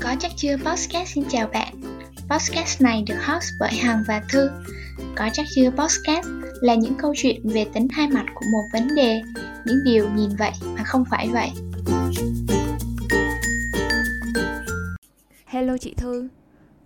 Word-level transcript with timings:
Có 0.00 0.14
chắc 0.20 0.32
chưa 0.36 0.56
podcast? 0.56 1.14
Xin 1.14 1.24
chào 1.30 1.48
bạn. 1.54 1.74
Podcast 2.30 2.82
này 2.82 3.04
được 3.06 3.16
host 3.26 3.46
bởi 3.60 3.72
Hằng 3.72 4.04
và 4.08 4.22
Thư. 4.28 4.50
Có 5.16 5.28
chắc 5.32 5.46
chưa 5.54 5.70
podcast? 5.70 6.26
Là 6.60 6.74
những 6.74 6.94
câu 6.98 7.14
chuyện 7.16 7.40
về 7.44 7.66
tính 7.74 7.88
hai 7.90 8.08
mặt 8.08 8.24
của 8.34 8.46
một 8.52 8.64
vấn 8.72 8.88
đề 8.96 9.22
Những 9.66 9.78
điều 9.84 10.10
nhìn 10.16 10.30
vậy 10.38 10.52
mà 10.76 10.84
không 10.84 11.04
phải 11.10 11.28
vậy. 11.28 11.50
Hello 15.46 15.76
chị 15.80 15.94
Thư. 15.96 16.28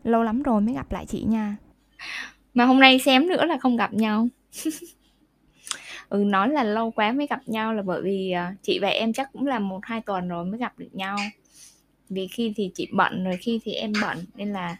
Lâu 0.05 0.23
lắm 0.23 0.43
rồi 0.43 0.61
mới 0.61 0.75
gặp 0.75 0.93
lại 0.93 1.07
chị 1.09 1.25
nha. 1.29 1.57
Mà 2.55 2.65
hôm 2.65 2.81
nay 2.81 2.99
xém 2.99 3.29
nữa 3.29 3.45
là 3.45 3.59
không 3.59 3.77
gặp 3.77 3.95
nhau 3.95 4.29
ừ 6.09 6.19
nói 6.27 6.49
là 6.49 6.65
lâu 6.65 6.91
quá 6.91 7.13
mới 7.13 7.27
gặp 7.27 7.41
nhau 7.47 7.75
là 7.75 7.83
bởi 7.83 8.03
vì 8.03 8.35
uh, 8.35 8.63
chị 8.63 8.79
và 8.83 8.89
em 8.89 9.13
chắc 9.13 9.33
cũng 9.33 9.47
là 9.47 9.59
một 9.59 9.81
hai 9.83 10.01
tuần 10.01 10.29
rồi 10.29 10.45
mới 10.45 10.59
gặp 10.59 10.79
được 10.79 10.91
nhau. 10.93 11.17
Vì 12.09 12.27
khi 12.27 12.53
thì 12.57 12.71
chị 12.75 12.89
bận 12.93 13.25
rồi 13.25 13.37
khi 13.41 13.61
thì 13.65 13.73
em 13.73 13.93
bận 14.03 14.19
nên 14.35 14.53
là 14.53 14.77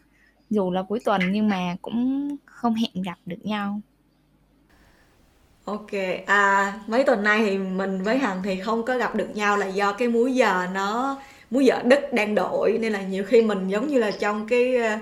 dù 0.51 0.71
là 0.71 0.83
cuối 0.83 1.01
tuần 1.05 1.21
nhưng 1.33 1.49
mà 1.49 1.77
cũng 1.83 2.29
không 2.45 2.75
hẹn 2.75 3.03
gặp 3.03 3.19
được 3.27 3.47
nhau. 3.47 3.81
Ok, 5.65 5.91
à 6.27 6.73
mấy 6.87 7.05
tuần 7.05 7.23
nay 7.23 7.43
thì 7.47 7.59
mình 7.59 8.03
với 8.03 8.19
Hằng 8.19 8.43
thì 8.43 8.61
không 8.61 8.85
có 8.85 8.99
gặp 8.99 9.15
được 9.15 9.29
nhau 9.35 9.57
là 9.57 9.67
do 9.67 9.93
cái 9.93 10.09
múi 10.09 10.35
giờ 10.35 10.67
nó 10.75 11.19
múi 11.51 11.65
giờ 11.65 11.83
Đức 11.85 12.13
đang 12.13 12.35
đổi 12.35 12.79
nên 12.81 12.93
là 12.93 13.03
nhiều 13.03 13.25
khi 13.25 13.43
mình 13.43 13.69
giống 13.69 13.89
như 13.89 13.99
là 13.99 14.11
trong 14.11 14.49
cái 14.49 14.77
à, 14.77 15.01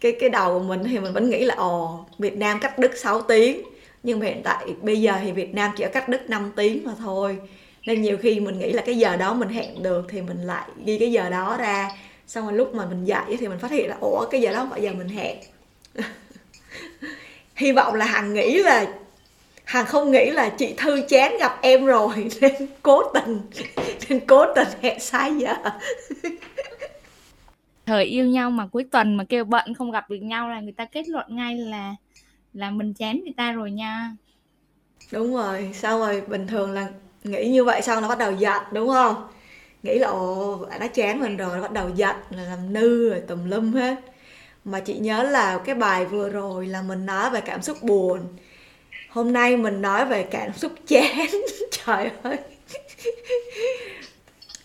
cái 0.00 0.16
cái 0.20 0.30
đầu 0.30 0.58
của 0.58 0.64
mình 0.64 0.84
thì 0.84 0.98
mình 0.98 1.12
vẫn 1.12 1.30
nghĩ 1.30 1.44
là 1.44 1.54
ồ 1.54 2.04
Việt 2.18 2.36
Nam 2.36 2.58
cách 2.60 2.78
Đức 2.78 2.90
6 2.96 3.22
tiếng 3.22 3.62
nhưng 4.06 4.20
mà 4.20 4.26
hiện 4.26 4.42
tại 4.44 4.66
bây 4.82 5.00
giờ 5.00 5.14
thì 5.22 5.32
Việt 5.32 5.54
Nam 5.54 5.70
chỉ 5.76 5.84
ở 5.84 5.90
cách 5.92 6.08
Đức 6.08 6.30
5 6.30 6.52
tiếng 6.56 6.84
mà 6.84 6.92
thôi. 6.98 7.38
Nên 7.86 8.02
nhiều 8.02 8.16
khi 8.16 8.40
mình 8.40 8.58
nghĩ 8.58 8.72
là 8.72 8.82
cái 8.86 8.98
giờ 8.98 9.16
đó 9.16 9.34
mình 9.34 9.48
hẹn 9.48 9.82
được 9.82 10.06
thì 10.08 10.22
mình 10.22 10.42
lại 10.42 10.68
ghi 10.84 10.98
cái 10.98 11.12
giờ 11.12 11.30
đó 11.30 11.56
ra. 11.58 11.90
Xong 12.26 12.44
rồi 12.44 12.52
lúc 12.52 12.74
mà 12.74 12.86
mình 12.86 13.04
dậy 13.04 13.36
thì 13.38 13.48
mình 13.48 13.58
phát 13.58 13.70
hiện 13.70 13.90
là, 13.90 13.96
ủa, 14.00 14.26
cái 14.30 14.40
giờ 14.40 14.52
đó 14.52 14.58
không 14.58 14.70
phải 14.70 14.82
giờ 14.82 14.92
mình 14.92 15.08
hẹn. 15.08 15.36
Hy 17.54 17.72
vọng 17.72 17.94
là 17.94 18.04
hằng 18.04 18.34
nghĩ 18.34 18.62
là, 18.62 18.86
hằng 19.64 19.86
không 19.86 20.10
nghĩ 20.10 20.30
là 20.30 20.48
chị 20.48 20.74
thư 20.76 21.02
chán 21.08 21.36
gặp 21.40 21.58
em 21.62 21.86
rồi, 21.86 22.28
nên 22.40 22.52
cố 22.82 23.02
tình, 23.14 23.40
nên 24.08 24.20
cố 24.26 24.54
tình 24.54 24.68
hẹn 24.82 25.00
sai 25.00 25.32
giờ. 25.36 25.54
Thời 27.86 28.04
yêu 28.04 28.26
nhau 28.26 28.50
mà 28.50 28.66
cuối 28.66 28.84
tuần 28.92 29.16
mà 29.16 29.24
kêu 29.28 29.44
bận 29.44 29.74
không 29.74 29.90
gặp 29.90 30.10
được 30.10 30.16
nhau 30.16 30.48
là 30.48 30.60
người 30.60 30.74
ta 30.76 30.84
kết 30.84 31.08
luận 31.08 31.26
ngay 31.28 31.56
là 31.56 31.94
là 32.56 32.70
mình 32.70 32.94
chán 32.94 33.20
người 33.24 33.34
ta 33.36 33.52
rồi 33.52 33.70
nha. 33.72 34.16
Đúng 35.12 35.34
rồi, 35.34 35.70
xong 35.74 36.00
rồi 36.00 36.20
bình 36.20 36.46
thường 36.46 36.72
là 36.72 36.88
nghĩ 37.24 37.48
như 37.50 37.64
vậy 37.64 37.82
xong 37.82 38.02
nó 38.02 38.08
bắt 38.08 38.18
đầu 38.18 38.32
giận 38.32 38.62
đúng 38.72 38.88
không? 38.88 39.28
Nghĩ 39.82 39.98
là, 39.98 40.08
ồ, 40.08 40.56
bạn 40.70 40.80
đã 40.80 40.86
chán 40.86 41.20
mình 41.20 41.36
rồi 41.36 41.60
bắt 41.62 41.72
đầu 41.72 41.90
giận 41.96 42.16
là 42.30 42.42
làm 42.44 42.72
nư, 42.72 43.10
rồi 43.10 43.20
tùm 43.28 43.50
lum 43.50 43.72
hết. 43.72 43.96
Mà 44.64 44.80
chị 44.80 44.94
nhớ 44.98 45.22
là 45.22 45.58
cái 45.66 45.74
bài 45.74 46.06
vừa 46.06 46.30
rồi 46.30 46.66
là 46.66 46.82
mình 46.82 47.06
nói 47.06 47.30
về 47.30 47.40
cảm 47.40 47.62
xúc 47.62 47.82
buồn. 47.82 48.20
Hôm 49.10 49.32
nay 49.32 49.56
mình 49.56 49.82
nói 49.82 50.04
về 50.06 50.24
cảm 50.24 50.52
xúc 50.54 50.72
chán, 50.88 51.28
trời 51.86 52.10
ơi. 52.22 52.38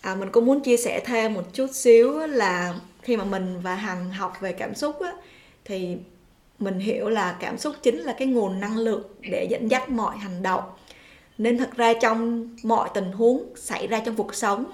À 0.00 0.14
mình 0.14 0.30
cũng 0.32 0.46
muốn 0.46 0.60
chia 0.60 0.76
sẻ 0.76 1.00
thêm 1.04 1.34
một 1.34 1.42
chút 1.52 1.66
xíu 1.72 2.18
là 2.26 2.74
khi 3.02 3.16
mà 3.16 3.24
mình 3.24 3.60
và 3.62 3.74
hằng 3.74 4.10
học 4.10 4.32
về 4.40 4.52
cảm 4.52 4.74
xúc 4.74 5.00
á, 5.00 5.12
thì 5.64 5.96
mình 6.62 6.78
hiểu 6.78 7.08
là 7.08 7.36
cảm 7.40 7.58
xúc 7.58 7.74
chính 7.82 7.98
là 7.98 8.14
cái 8.18 8.28
nguồn 8.28 8.60
năng 8.60 8.76
lượng 8.76 9.02
để 9.20 9.46
dẫn 9.50 9.70
dắt 9.70 9.88
mọi 9.88 10.16
hành 10.16 10.42
động. 10.42 10.64
Nên 11.38 11.58
thật 11.58 11.70
ra 11.76 11.92
trong 11.94 12.48
mọi 12.62 12.88
tình 12.94 13.12
huống 13.12 13.44
xảy 13.56 13.86
ra 13.86 14.00
trong 14.00 14.14
cuộc 14.14 14.34
sống 14.34 14.64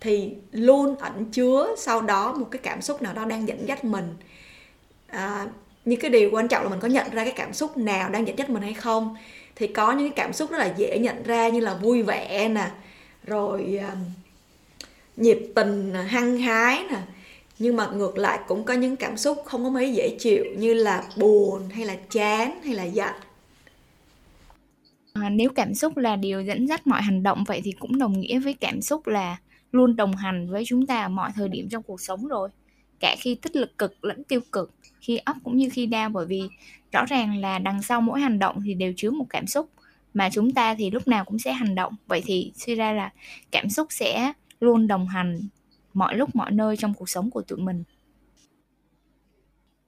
thì 0.00 0.30
luôn 0.52 0.96
ẩn 0.96 1.24
chứa 1.24 1.74
sau 1.78 2.00
đó 2.00 2.32
một 2.32 2.48
cái 2.50 2.60
cảm 2.62 2.82
xúc 2.82 3.02
nào 3.02 3.12
đó 3.12 3.24
đang 3.24 3.48
dẫn 3.48 3.68
dắt 3.68 3.84
mình. 3.84 4.14
À, 5.06 5.46
nhưng 5.84 6.00
cái 6.00 6.10
điều 6.10 6.30
quan 6.32 6.48
trọng 6.48 6.62
là 6.62 6.68
mình 6.68 6.80
có 6.80 6.88
nhận 6.88 7.10
ra 7.10 7.24
cái 7.24 7.32
cảm 7.36 7.52
xúc 7.52 7.76
nào 7.76 8.08
đang 8.08 8.26
dẫn 8.26 8.38
dắt 8.38 8.50
mình 8.50 8.62
hay 8.62 8.74
không. 8.74 9.16
Thì 9.56 9.66
có 9.66 9.92
những 9.92 10.10
cái 10.10 10.24
cảm 10.24 10.32
xúc 10.32 10.50
rất 10.50 10.58
là 10.58 10.74
dễ 10.76 10.98
nhận 10.98 11.22
ra 11.22 11.48
như 11.48 11.60
là 11.60 11.74
vui 11.74 12.02
vẻ 12.02 12.48
nè 12.48 12.70
rồi 13.24 13.80
uh, 13.92 13.98
nhiệt 15.16 15.38
tình 15.54 15.94
hăng 15.94 16.38
hái 16.38 16.84
nè 16.90 16.98
nhưng 17.58 17.76
mà 17.76 17.86
ngược 17.86 18.18
lại 18.18 18.40
cũng 18.48 18.64
có 18.64 18.74
những 18.74 18.96
cảm 18.96 19.16
xúc 19.16 19.42
không 19.44 19.64
có 19.64 19.70
mấy 19.70 19.92
dễ 19.92 20.16
chịu 20.18 20.44
như 20.56 20.74
là 20.74 21.04
buồn 21.16 21.68
hay 21.68 21.84
là 21.84 21.96
chán 22.10 22.60
hay 22.64 22.74
là 22.74 22.84
giận. 22.84 23.14
À, 25.12 25.30
nếu 25.30 25.50
cảm 25.50 25.74
xúc 25.74 25.96
là 25.96 26.16
điều 26.16 26.42
dẫn 26.42 26.66
dắt 26.68 26.86
mọi 26.86 27.02
hành 27.02 27.22
động 27.22 27.44
vậy 27.46 27.60
thì 27.64 27.72
cũng 27.72 27.98
đồng 27.98 28.20
nghĩa 28.20 28.38
với 28.38 28.54
cảm 28.54 28.82
xúc 28.82 29.06
là 29.06 29.36
luôn 29.72 29.96
đồng 29.96 30.16
hành 30.16 30.50
với 30.50 30.64
chúng 30.66 30.86
ta 30.86 31.02
ở 31.02 31.08
mọi 31.08 31.30
thời 31.34 31.48
điểm 31.48 31.68
trong 31.68 31.82
cuộc 31.82 32.00
sống 32.00 32.28
rồi. 32.28 32.48
Cả 33.00 33.16
khi 33.18 33.34
tích 33.34 33.56
lực 33.56 33.78
cực 33.78 34.04
lẫn 34.04 34.24
tiêu 34.24 34.40
cực 34.52 34.74
khi 35.00 35.18
up 35.30 35.36
cũng 35.44 35.56
như 35.56 35.68
khi 35.72 35.86
down 35.86 36.12
bởi 36.12 36.26
vì 36.26 36.42
rõ 36.92 37.04
ràng 37.04 37.40
là 37.40 37.58
đằng 37.58 37.82
sau 37.82 38.00
mỗi 38.00 38.20
hành 38.20 38.38
động 38.38 38.62
thì 38.64 38.74
đều 38.74 38.92
chứa 38.96 39.10
một 39.10 39.26
cảm 39.30 39.46
xúc 39.46 39.70
mà 40.14 40.30
chúng 40.32 40.52
ta 40.52 40.74
thì 40.74 40.90
lúc 40.90 41.08
nào 41.08 41.24
cũng 41.24 41.38
sẽ 41.38 41.52
hành 41.52 41.74
động. 41.74 41.94
Vậy 42.06 42.22
thì 42.26 42.52
suy 42.54 42.74
ra 42.74 42.92
là 42.92 43.12
cảm 43.50 43.70
xúc 43.70 43.86
sẽ 43.90 44.32
luôn 44.60 44.86
đồng 44.86 45.06
hành 45.08 45.40
mọi 45.96 46.16
lúc 46.16 46.36
mọi 46.36 46.50
nơi 46.50 46.76
trong 46.76 46.94
cuộc 46.94 47.08
sống 47.08 47.30
của 47.30 47.42
tụi 47.42 47.58
mình. 47.58 47.84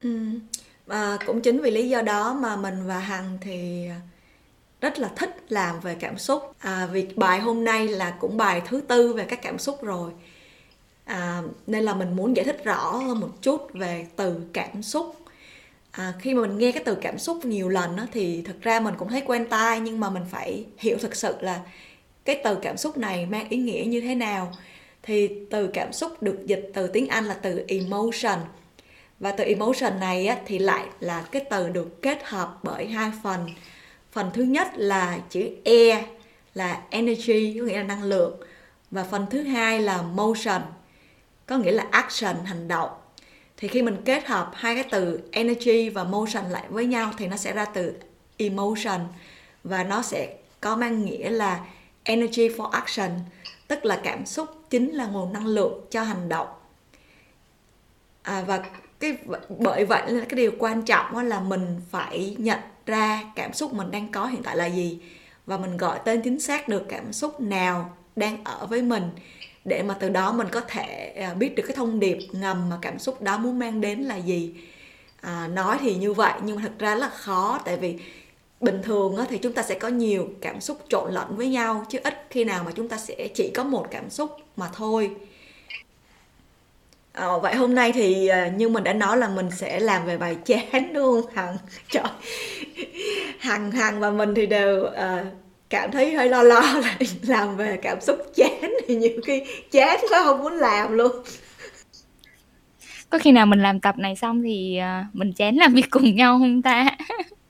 Ừ. 0.03 0.41
à, 0.87 1.19
cũng 1.27 1.41
chính 1.41 1.61
vì 1.61 1.71
lý 1.71 1.89
do 1.89 2.03
đó 2.03 2.35
mà 2.35 2.57
mình 2.57 2.87
và 2.87 2.99
hằng 2.99 3.39
thì 3.41 3.89
rất 4.81 4.99
là 4.99 5.09
thích 5.17 5.45
làm 5.49 5.81
về 5.81 5.97
cảm 6.01 6.19
xúc. 6.19 6.43
À, 6.59 6.89
vì 6.93 7.07
bài 7.17 7.41
hôm 7.41 7.65
nay 7.65 7.89
là 7.89 8.11
cũng 8.21 8.37
bài 8.37 8.63
thứ 8.67 8.81
tư 8.81 9.13
về 9.13 9.25
các 9.25 9.43
cảm 9.43 9.59
xúc 9.59 9.83
rồi. 9.83 10.13
À, 11.05 11.43
nên 11.67 11.85
là 11.85 11.95
mình 11.95 12.17
muốn 12.17 12.37
giải 12.37 12.45
thích 12.45 12.65
rõ 12.65 12.97
hơn 12.97 13.21
một 13.21 13.43
chút 13.43 13.73
về 13.75 14.07
từ 14.17 14.41
cảm 14.53 14.83
xúc. 14.83 15.17
À, 15.91 16.15
khi 16.21 16.35
mà 16.35 16.43
mình 16.43 16.59
nghe 16.59 16.73
cái 16.73 16.83
từ 16.85 16.95
cảm 16.95 17.19
xúc 17.19 17.45
nhiều 17.45 17.69
lần 17.69 17.97
đó, 17.97 18.07
thì 18.13 18.43
thực 18.43 18.63
ra 18.63 18.81
mình 18.81 18.95
cũng 18.99 19.09
thấy 19.09 19.23
quen 19.27 19.47
tai 19.51 19.81
nhưng 19.81 20.01
mà 20.01 20.11
mình 20.11 20.25
phải 20.31 20.67
hiểu 20.79 20.99
thực 20.99 21.17
sự 21.17 21.35
là 21.41 21.61
cái 22.25 22.41
từ 22.45 22.59
cảm 22.63 22.77
xúc 22.77 22.99
này 22.99 23.27
mang 23.27 23.49
ý 23.49 23.57
nghĩa 23.59 23.85
như 23.87 24.01
thế 24.01 24.15
nào 24.15 24.53
thì 25.09 25.31
từ 25.51 25.67
cảm 25.67 25.93
xúc 25.93 26.23
được 26.23 26.47
dịch 26.47 26.71
từ 26.75 26.87
tiếng 26.87 27.09
Anh 27.09 27.25
là 27.25 27.35
từ 27.35 27.65
emotion. 27.69 28.39
Và 29.21 29.33
từ 29.33 29.45
emotion 29.45 30.01
này 30.01 30.27
á, 30.27 30.37
thì 30.47 30.59
lại 30.59 30.87
là 31.01 31.25
cái 31.33 31.45
từ 31.51 31.69
được 31.69 32.03
kết 32.03 32.25
hợp 32.25 32.59
bởi 32.63 32.87
hai 32.87 33.11
phần. 33.23 33.47
Phần 34.13 34.31
thứ 34.35 34.43
nhất 34.43 34.69
là 34.75 35.19
chữ 35.31 35.51
e 35.65 36.05
là 36.55 36.83
energy 36.91 37.59
có 37.59 37.65
nghĩa 37.65 37.77
là 37.77 37.83
năng 37.83 38.03
lượng. 38.03 38.41
Và 38.91 39.05
phần 39.05 39.27
thứ 39.31 39.43
hai 39.43 39.81
là 39.81 40.03
motion 40.03 40.63
có 41.47 41.59
nghĩa 41.59 41.73
là 41.73 41.87
action 41.91 42.37
hành 42.45 42.69
động. 42.69 42.91
Thì 43.57 43.69
khi 43.69 43.83
mình 43.83 43.97
kết 44.05 44.27
hợp 44.27 44.51
hai 44.55 44.75
cái 44.75 44.85
từ 44.91 45.21
energy 45.33 45.89
và 45.89 46.05
motion 46.05 46.45
lại 46.51 46.65
với 46.69 46.87
nhau 46.87 47.13
thì 47.19 47.27
nó 47.27 47.37
sẽ 47.37 47.53
ra 47.53 47.65
từ 47.65 47.93
emotion. 48.37 49.01
Và 49.65 49.85
nó 49.85 50.03
sẽ 50.03 50.37
có 50.61 50.77
mang 50.77 51.05
nghĩa 51.05 51.31
là 51.31 51.67
energy 52.03 52.49
for 52.49 52.69
action 52.71 53.11
tức 53.69 53.84
là 53.84 54.01
cảm 54.05 54.27
xúc 54.27 54.49
chính 54.71 54.91
là 54.91 55.06
nguồn 55.06 55.33
năng 55.33 55.47
lượng 55.47 55.87
cho 55.91 56.03
hành 56.03 56.29
động. 56.29 56.49
À, 58.23 58.45
và 58.47 58.62
cái 59.01 59.17
bởi 59.59 59.84
vậy 59.84 60.12
là 60.12 60.25
cái 60.25 60.37
điều 60.37 60.53
quan 60.59 60.83
trọng 60.83 61.17
là 61.17 61.41
mình 61.41 61.81
phải 61.91 62.37
nhận 62.39 62.59
ra 62.87 63.23
cảm 63.34 63.53
xúc 63.53 63.73
mình 63.73 63.91
đang 63.91 64.12
có 64.12 64.27
hiện 64.27 64.43
tại 64.43 64.56
là 64.56 64.67
gì 64.67 65.01
và 65.47 65.59
mình 65.59 65.77
gọi 65.77 65.99
tên 66.05 66.21
chính 66.23 66.41
xác 66.41 66.69
được 66.69 66.83
cảm 66.89 67.12
xúc 67.12 67.41
nào 67.41 67.97
đang 68.17 68.45
ở 68.45 68.67
với 68.67 68.83
mình 68.83 69.11
để 69.65 69.83
mà 69.83 69.95
từ 70.00 70.09
đó 70.09 70.33
mình 70.33 70.49
có 70.53 70.61
thể 70.61 71.15
à, 71.17 71.35
biết 71.35 71.55
được 71.56 71.62
cái 71.67 71.77
thông 71.77 72.00
điệp 72.00 72.19
ngầm 72.33 72.69
mà 72.69 72.79
cảm 72.83 72.99
xúc 72.99 73.23
đó 73.23 73.39
muốn 73.39 73.59
mang 73.59 73.81
đến 73.81 74.00
là 74.00 74.17
gì. 74.17 74.55
À, 75.21 75.49
nói 75.49 75.79
thì 75.81 75.95
như 75.95 76.12
vậy 76.12 76.33
nhưng 76.43 76.56
mà 76.56 76.62
thật 76.62 76.73
ra 76.79 76.95
là 76.95 77.09
khó 77.09 77.61
tại 77.65 77.77
vì 77.77 77.99
bình 78.61 78.81
thường 78.83 79.17
thì 79.31 79.39
chúng 79.39 79.53
ta 79.53 79.63
sẽ 79.63 79.75
có 79.75 79.89
nhiều 79.89 80.29
cảm 80.41 80.61
xúc 80.61 80.79
trộn 80.89 81.13
lẫn 81.13 81.37
với 81.37 81.49
nhau 81.49 81.85
chứ 81.89 81.99
ít 82.05 82.27
khi 82.31 82.45
nào 82.45 82.65
mà 82.65 82.71
chúng 82.75 82.89
ta 82.89 82.97
sẽ 82.97 83.29
chỉ 83.35 83.51
có 83.55 83.65
một 83.65 83.87
cảm 83.91 84.11
xúc 84.11 84.37
mà 84.57 84.69
thôi. 84.75 85.11
À, 87.12 87.27
vậy 87.43 87.55
hôm 87.55 87.75
nay 87.75 87.93
thì 87.93 88.29
ờ, 88.29 88.47
như 88.47 88.69
mình 88.69 88.85
đã 88.85 88.93
nói 88.93 89.17
là 89.17 89.29
mình 89.29 89.50
sẽ 89.50 89.81
làm 89.81 90.06
về 90.06 90.19
bài 90.19 90.37
chán 90.44 90.93
đúng 90.93 91.23
không 91.23 91.35
hằng? 91.35 91.56
Trời. 91.91 92.05
Hằng 93.38 93.71
hằng 93.71 94.00
và 94.00 94.11
mình 94.11 94.35
thì 94.35 94.47
đều 94.47 94.81
uh, 94.81 95.27
cảm 95.71 95.91
thấy 95.91 96.15
hơi 96.15 96.29
lo 96.29 96.43
lo 96.43 96.61
là 96.61 96.99
làm 97.23 97.56
về 97.56 97.79
cảm 97.82 98.00
xúc 98.00 98.19
chán 98.35 98.73
thì 98.87 98.97
nhiều 98.97 99.21
khi 99.27 99.43
chán 99.71 99.99
quá 100.11 100.23
không 100.25 100.43
muốn 100.43 100.53
làm 100.53 100.93
luôn. 100.93 101.12
Có 103.11 103.19
khi 103.19 103.32
nào 103.32 103.47
mình 103.47 103.62
làm 103.62 103.81
tập 103.81 103.99
này 103.99 104.17
xong 104.17 104.43
thì 104.43 104.79
mình 105.12 105.32
chán 105.32 105.56
làm 105.56 105.75
việc 105.75 105.91
cùng 105.91 106.15
nhau 106.15 106.38
không 106.38 106.62
ta? 106.62 106.97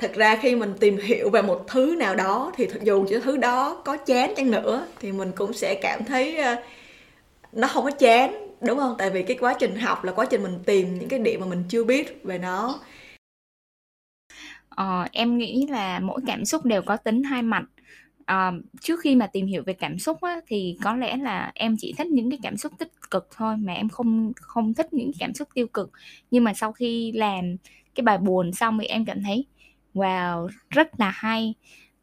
thật 0.00 0.12
ra 0.14 0.36
khi 0.36 0.56
mình 0.56 0.74
tìm 0.80 0.96
hiểu 0.96 1.30
về 1.30 1.42
một 1.42 1.64
thứ 1.68 1.96
nào 1.98 2.16
đó 2.16 2.52
thì 2.56 2.68
dù 2.82 3.06
cho 3.10 3.20
thứ 3.20 3.36
đó 3.36 3.82
có 3.84 3.96
chán 3.96 4.34
chăng 4.36 4.50
nữa 4.50 4.86
thì 5.00 5.12
mình 5.12 5.32
cũng 5.36 5.52
sẽ 5.52 5.74
cảm 5.82 6.04
thấy 6.04 6.36
ờ, 6.36 6.56
nó 7.52 7.68
không 7.68 7.84
có 7.84 7.90
chán 7.90 8.48
đúng 8.60 8.78
không? 8.78 8.94
Tại 8.98 9.10
vì 9.10 9.22
cái 9.22 9.36
quá 9.40 9.54
trình 9.58 9.76
học 9.76 10.04
là 10.04 10.12
quá 10.12 10.26
trình 10.30 10.42
mình 10.42 10.58
tìm 10.66 10.98
những 10.98 11.08
cái 11.08 11.18
điểm 11.18 11.40
mà 11.40 11.46
mình 11.46 11.64
chưa 11.68 11.84
biết 11.84 12.24
về 12.24 12.38
nó. 12.38 12.80
Ờ, 14.68 15.06
em 15.12 15.38
nghĩ 15.38 15.66
là 15.70 16.00
mỗi 16.00 16.20
cảm 16.26 16.44
xúc 16.44 16.64
đều 16.64 16.82
có 16.82 16.96
tính 16.96 17.22
hai 17.22 17.42
mặt. 17.42 17.62
À, 18.24 18.52
trước 18.80 19.00
khi 19.00 19.14
mà 19.14 19.26
tìm 19.26 19.46
hiểu 19.46 19.62
về 19.66 19.72
cảm 19.72 19.98
xúc 19.98 20.18
á, 20.22 20.40
thì 20.46 20.78
có 20.84 20.96
lẽ 20.96 21.16
là 21.16 21.52
em 21.54 21.76
chỉ 21.78 21.94
thích 21.98 22.06
những 22.06 22.30
cái 22.30 22.38
cảm 22.42 22.56
xúc 22.56 22.72
tích 22.78 22.92
cực 23.10 23.28
thôi 23.36 23.56
mà 23.56 23.72
em 23.72 23.88
không 23.88 24.32
không 24.40 24.74
thích 24.74 24.92
những 24.92 25.10
cảm 25.18 25.34
xúc 25.34 25.48
tiêu 25.54 25.66
cực. 25.66 25.90
Nhưng 26.30 26.44
mà 26.44 26.54
sau 26.54 26.72
khi 26.72 27.12
làm 27.12 27.56
cái 27.94 28.02
bài 28.02 28.18
buồn 28.18 28.52
xong 28.52 28.78
thì 28.80 28.86
em 28.86 29.04
cảm 29.04 29.22
thấy 29.24 29.46
wow 29.94 30.48
rất 30.70 31.00
là 31.00 31.10
hay. 31.10 31.54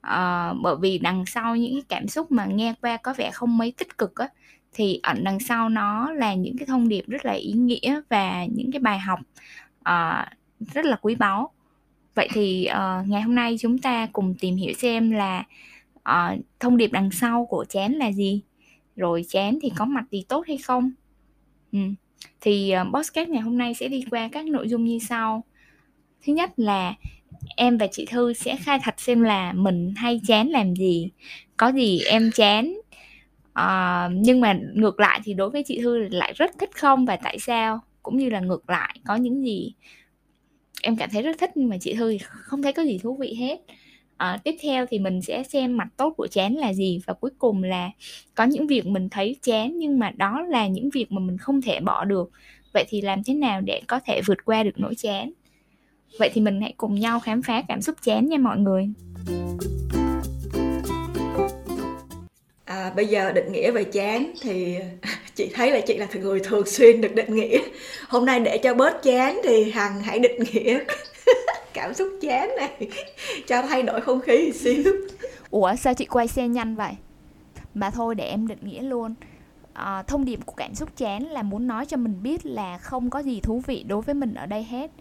À, 0.01 0.53
bởi 0.61 0.75
vì 0.81 0.97
đằng 0.97 1.25
sau 1.25 1.55
những 1.55 1.73
cái 1.73 1.83
cảm 1.89 2.07
xúc 2.07 2.31
mà 2.31 2.45
nghe 2.45 2.73
qua 2.81 2.97
có 2.97 3.13
vẻ 3.17 3.31
không 3.31 3.57
mấy 3.57 3.71
tích 3.71 3.97
cực 3.97 4.15
á 4.15 4.29
thì 4.73 4.99
ẩn 5.03 5.23
đằng 5.23 5.39
sau 5.39 5.69
nó 5.69 6.11
là 6.11 6.33
những 6.33 6.57
cái 6.57 6.65
thông 6.65 6.87
điệp 6.87 7.07
rất 7.07 7.25
là 7.25 7.33
ý 7.33 7.51
nghĩa 7.51 8.01
và 8.09 8.45
những 8.45 8.71
cái 8.71 8.79
bài 8.79 8.99
học 8.99 9.19
à, 9.83 10.31
rất 10.73 10.85
là 10.85 10.95
quý 11.01 11.15
báu. 11.15 11.51
Vậy 12.15 12.27
thì 12.33 12.65
à, 12.65 13.03
ngày 13.07 13.21
hôm 13.21 13.35
nay 13.35 13.55
chúng 13.59 13.77
ta 13.77 14.07
cùng 14.13 14.35
tìm 14.39 14.55
hiểu 14.55 14.73
xem 14.73 15.11
là 15.11 15.43
à, 16.03 16.35
thông 16.59 16.77
điệp 16.77 16.91
đằng 16.91 17.11
sau 17.11 17.45
của 17.45 17.65
chén 17.69 17.91
là 17.91 18.11
gì? 18.11 18.41
Rồi 18.95 19.25
chén 19.29 19.59
thì 19.61 19.71
có 19.75 19.85
mặt 19.85 20.05
gì 20.11 20.25
tốt 20.29 20.43
hay 20.47 20.57
không? 20.57 20.91
Ừ. 21.71 21.79
thì 22.41 22.73
uh, 22.81 22.93
podcast 22.93 23.29
ngày 23.29 23.41
hôm 23.41 23.57
nay 23.57 23.73
sẽ 23.73 23.87
đi 23.87 24.05
qua 24.11 24.29
các 24.31 24.45
nội 24.45 24.69
dung 24.69 24.83
như 24.83 24.99
sau. 24.99 25.43
Thứ 26.25 26.33
nhất 26.33 26.51
là 26.57 26.93
em 27.55 27.77
và 27.77 27.87
chị 27.87 28.05
thư 28.05 28.33
sẽ 28.33 28.55
khai 28.55 28.79
thật 28.83 28.93
xem 28.97 29.21
là 29.21 29.53
mình 29.53 29.93
hay 29.95 30.21
chán 30.27 30.49
làm 30.49 30.75
gì. 30.75 31.09
Có 31.57 31.67
gì 31.67 31.99
em 31.99 32.31
chán 32.35 32.79
uh, 33.59 34.11
nhưng 34.13 34.41
mà 34.41 34.59
ngược 34.73 34.99
lại 34.99 35.21
thì 35.23 35.33
đối 35.33 35.49
với 35.49 35.63
chị 35.63 35.79
thư 35.81 35.97
lại 35.97 36.33
rất 36.35 36.51
thích 36.59 36.69
không 36.75 37.05
và 37.05 37.15
tại 37.15 37.39
sao? 37.39 37.79
Cũng 38.03 38.17
như 38.17 38.29
là 38.29 38.39
ngược 38.39 38.69
lại 38.69 38.99
có 39.05 39.15
những 39.15 39.45
gì? 39.45 39.73
Em 40.81 40.95
cảm 40.95 41.09
thấy 41.09 41.21
rất 41.21 41.37
thích 41.39 41.51
nhưng 41.55 41.69
mà 41.69 41.77
chị 41.77 41.93
thư 41.93 42.11
thì 42.11 42.17
không 42.21 42.61
thấy 42.61 42.73
có 42.73 42.83
gì 42.83 42.99
thú 43.03 43.15
vị 43.15 43.33
hết. 43.39 43.59
À, 44.17 44.39
tiếp 44.43 44.55
theo 44.61 44.85
thì 44.85 44.99
mình 44.99 45.21
sẽ 45.21 45.43
xem 45.43 45.77
mặt 45.77 45.87
tốt 45.97 46.13
của 46.17 46.27
chán 46.27 46.53
là 46.53 46.73
gì 46.73 47.01
và 47.05 47.13
cuối 47.13 47.31
cùng 47.37 47.63
là 47.63 47.89
có 48.35 48.43
những 48.43 48.67
việc 48.67 48.85
mình 48.85 49.09
thấy 49.09 49.35
chán 49.41 49.77
nhưng 49.77 49.99
mà 49.99 50.11
đó 50.11 50.41
là 50.49 50.67
những 50.67 50.89
việc 50.89 51.11
mà 51.11 51.19
mình 51.19 51.37
không 51.37 51.61
thể 51.61 51.79
bỏ 51.79 52.05
được. 52.05 52.31
Vậy 52.73 52.85
thì 52.89 53.01
làm 53.01 53.23
thế 53.23 53.33
nào 53.33 53.61
để 53.61 53.81
có 53.87 53.99
thể 54.05 54.21
vượt 54.25 54.45
qua 54.45 54.63
được 54.63 54.79
nỗi 54.79 54.95
chán? 54.95 55.31
Vậy 56.19 56.29
thì 56.33 56.41
mình 56.41 56.61
hãy 56.61 56.73
cùng 56.77 56.95
nhau 56.95 57.19
khám 57.19 57.41
phá 57.41 57.61
cảm 57.67 57.81
xúc 57.81 57.95
chán 58.03 58.29
nha 58.29 58.37
mọi 58.37 58.57
người. 58.57 58.89
À, 62.65 62.91
bây 62.95 63.07
giờ 63.07 63.31
định 63.31 63.51
nghĩa 63.51 63.71
về 63.71 63.83
chán 63.83 64.31
thì 64.41 64.77
chị 65.35 65.51
thấy 65.53 65.71
là 65.71 65.79
chị 65.79 65.97
là 65.97 66.07
người 66.13 66.39
thường 66.39 66.65
xuyên 66.65 67.01
được 67.01 67.15
định 67.15 67.35
nghĩa. 67.35 67.59
Hôm 68.07 68.25
nay 68.25 68.39
để 68.39 68.57
cho 68.57 68.73
bớt 68.73 69.03
chán 69.03 69.41
thì 69.43 69.71
hằng 69.71 70.01
hãy 70.01 70.19
định 70.19 70.43
nghĩa 70.51 70.79
cảm 71.73 71.93
xúc 71.93 72.07
chán 72.21 72.49
này 72.57 72.87
cho 73.47 73.61
thay 73.61 73.83
đổi 73.83 74.01
không 74.01 74.21
khí 74.21 74.45
một 74.45 74.55
xíu. 74.55 74.93
Ủa 75.49 75.75
sao 75.75 75.93
chị 75.93 76.05
quay 76.05 76.27
xe 76.27 76.47
nhanh 76.47 76.75
vậy? 76.75 76.91
Mà 77.73 77.89
thôi 77.89 78.15
để 78.15 78.25
em 78.25 78.47
định 78.47 78.59
nghĩa 78.61 78.81
luôn. 78.81 79.13
À, 79.73 80.03
thông 80.03 80.25
điệp 80.25 80.39
của 80.45 80.53
cảm 80.57 80.75
xúc 80.75 80.89
chán 80.97 81.23
là 81.23 81.43
muốn 81.43 81.67
nói 81.67 81.85
cho 81.85 81.97
mình 81.97 82.23
biết 82.23 82.45
là 82.45 82.77
không 82.77 83.09
có 83.09 83.19
gì 83.19 83.39
thú 83.41 83.61
vị 83.67 83.83
đối 83.87 84.01
với 84.01 84.15
mình 84.15 84.33
ở 84.33 84.45
đây 84.45 84.63
hết 84.63 84.91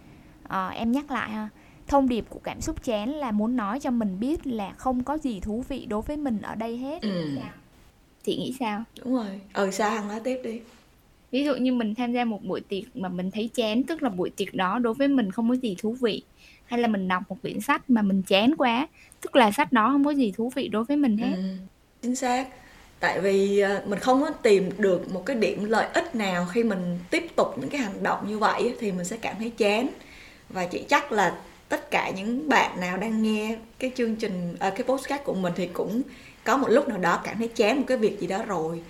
à, 0.49 0.69
em 0.69 0.93
nhắc 0.93 1.11
lại 1.11 1.31
ha. 1.31 1.49
Thông 1.87 2.09
điệp 2.09 2.25
của 2.29 2.41
cảm 2.45 2.61
xúc 2.61 2.85
chán 2.85 3.11
là 3.11 3.31
muốn 3.31 3.57
nói 3.57 3.81
cho 3.81 3.91
mình 3.91 4.21
biết 4.21 4.47
là 4.47 4.73
không 4.73 5.05
có 5.05 5.19
gì 5.19 5.41
thú 5.41 5.65
vị 5.69 5.87
đối 5.87 6.03
với 6.03 6.17
mình 6.17 6.43
ở 6.43 6.55
đây 6.55 6.77
hết. 6.77 7.03
Ừ. 7.03 7.39
chị 8.25 8.37
nghĩ 8.37 8.57
sao? 8.61 8.85
Đúng 9.05 9.15
rồi. 9.15 9.41
Ừ 9.53 9.71
sao 9.71 9.91
hằng 9.91 10.09
nói 10.09 10.21
tiếp 10.25 10.41
đi. 10.45 10.61
Ví 11.31 11.45
dụ 11.45 11.55
như 11.55 11.73
mình 11.73 11.95
tham 11.95 12.13
gia 12.13 12.25
một 12.25 12.45
buổi 12.45 12.61
tiệc 12.61 12.85
mà 12.95 13.09
mình 13.09 13.31
thấy 13.31 13.51
chán 13.55 13.83
tức 13.83 14.03
là 14.03 14.09
buổi 14.09 14.31
tiệc 14.31 14.55
đó 14.55 14.79
đối 14.79 14.95
với 14.95 15.09
mình 15.09 15.31
không 15.31 15.49
có 15.49 15.55
gì 15.55 15.77
thú 15.79 15.93
vị 15.93 16.23
hay 16.65 16.81
là 16.81 16.89
mình 16.89 17.09
đọc 17.09 17.23
một 17.29 17.37
quyển 17.43 17.61
sách 17.61 17.91
mà 17.91 18.03
mình 18.03 18.23
chán 18.23 18.55
quá 18.59 18.89
tức 19.21 19.37
là 19.37 19.51
sách 19.53 19.73
đó 19.73 19.89
không 19.93 20.05
có 20.05 20.11
gì 20.11 20.33
thú 20.37 20.53
vị 20.55 20.69
đối 20.69 20.85
với 20.85 20.97
mình 20.97 21.19
hết. 21.19 21.37
ừ, 21.37 21.43
chính 22.03 22.17
xác. 22.17 22.49
Tại 23.01 23.21
vì 23.21 23.59
ờ, 23.59 23.83
mình 23.87 23.99
không 23.99 24.23
có 24.23 24.31
tìm 24.31 24.71
được 24.79 25.13
một 25.13 25.27
cái 25.27 25.37
điểm 25.37 25.65
lợi 25.65 25.87
ích 25.95 26.15
nào 26.15 26.47
khi 26.53 26.63
mình 26.63 26.99
tiếp 27.11 27.27
tục 27.37 27.49
những 27.61 27.71
cái 27.71 27.81
hành 27.81 28.03
động 28.03 28.29
như 28.29 28.39
vậy 28.39 28.75
thì 28.81 28.93
mình 28.93 29.05
sẽ 29.05 29.17
cảm 29.17 29.37
thấy 29.39 29.51
chán 29.51 29.89
và 30.49 30.65
chị 30.65 30.85
chắc 30.89 31.13
là 31.13 31.37
tất 31.69 31.91
cả 31.91 32.11
những 32.11 32.49
bạn 32.49 32.81
nào 32.81 32.97
đang 32.97 33.23
nghe 33.23 33.57
cái 33.79 33.91
chương 33.95 34.17
trình 34.17 34.57
à, 34.59 34.71
cái 34.71 34.83
postcard 34.83 35.25
của 35.25 35.35
mình 35.35 35.53
thì 35.57 35.67
cũng 35.67 36.03
có 36.45 36.57
một 36.57 36.69
lúc 36.71 36.89
nào 36.89 36.99
đó 36.99 37.21
cảm 37.25 37.39
thấy 37.39 37.49
chán 37.49 37.77
một 37.77 37.85
cái 37.87 37.97
việc 37.97 38.21
gì 38.21 38.27
đó 38.27 38.43
rồi. 38.47 38.83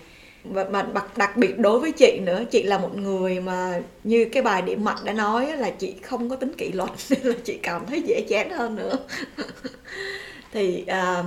Và 0.45 0.65
mà 0.65 0.83
đặc, 0.83 1.19
đặc 1.19 1.37
biệt 1.37 1.59
đối 1.59 1.81
với 1.81 1.93
chị 1.93 2.21
nữa 2.23 2.45
chị 2.51 2.63
là 2.63 2.79
một 2.79 2.97
người 2.97 3.41
mà 3.41 3.81
như 4.05 4.25
cái 4.33 4.43
bài 4.43 4.63
điểm 4.63 4.85
mạnh 4.85 4.99
đã 5.05 5.13
nói 5.13 5.57
là 5.57 5.71
chị 5.71 5.95
không 6.03 6.31
có 6.31 6.37
tính 6.37 6.53
kỷ 6.59 6.73
luật 6.73 6.91
nên 7.11 7.21
là 7.23 7.35
chị 7.45 7.59
cảm 7.63 7.87
thấy 7.87 8.03
dễ 8.03 8.21
chán 8.29 8.51
hơn 8.51 8.77
nữa. 8.77 8.99
Thì 10.53 10.85
uh, 10.91 11.27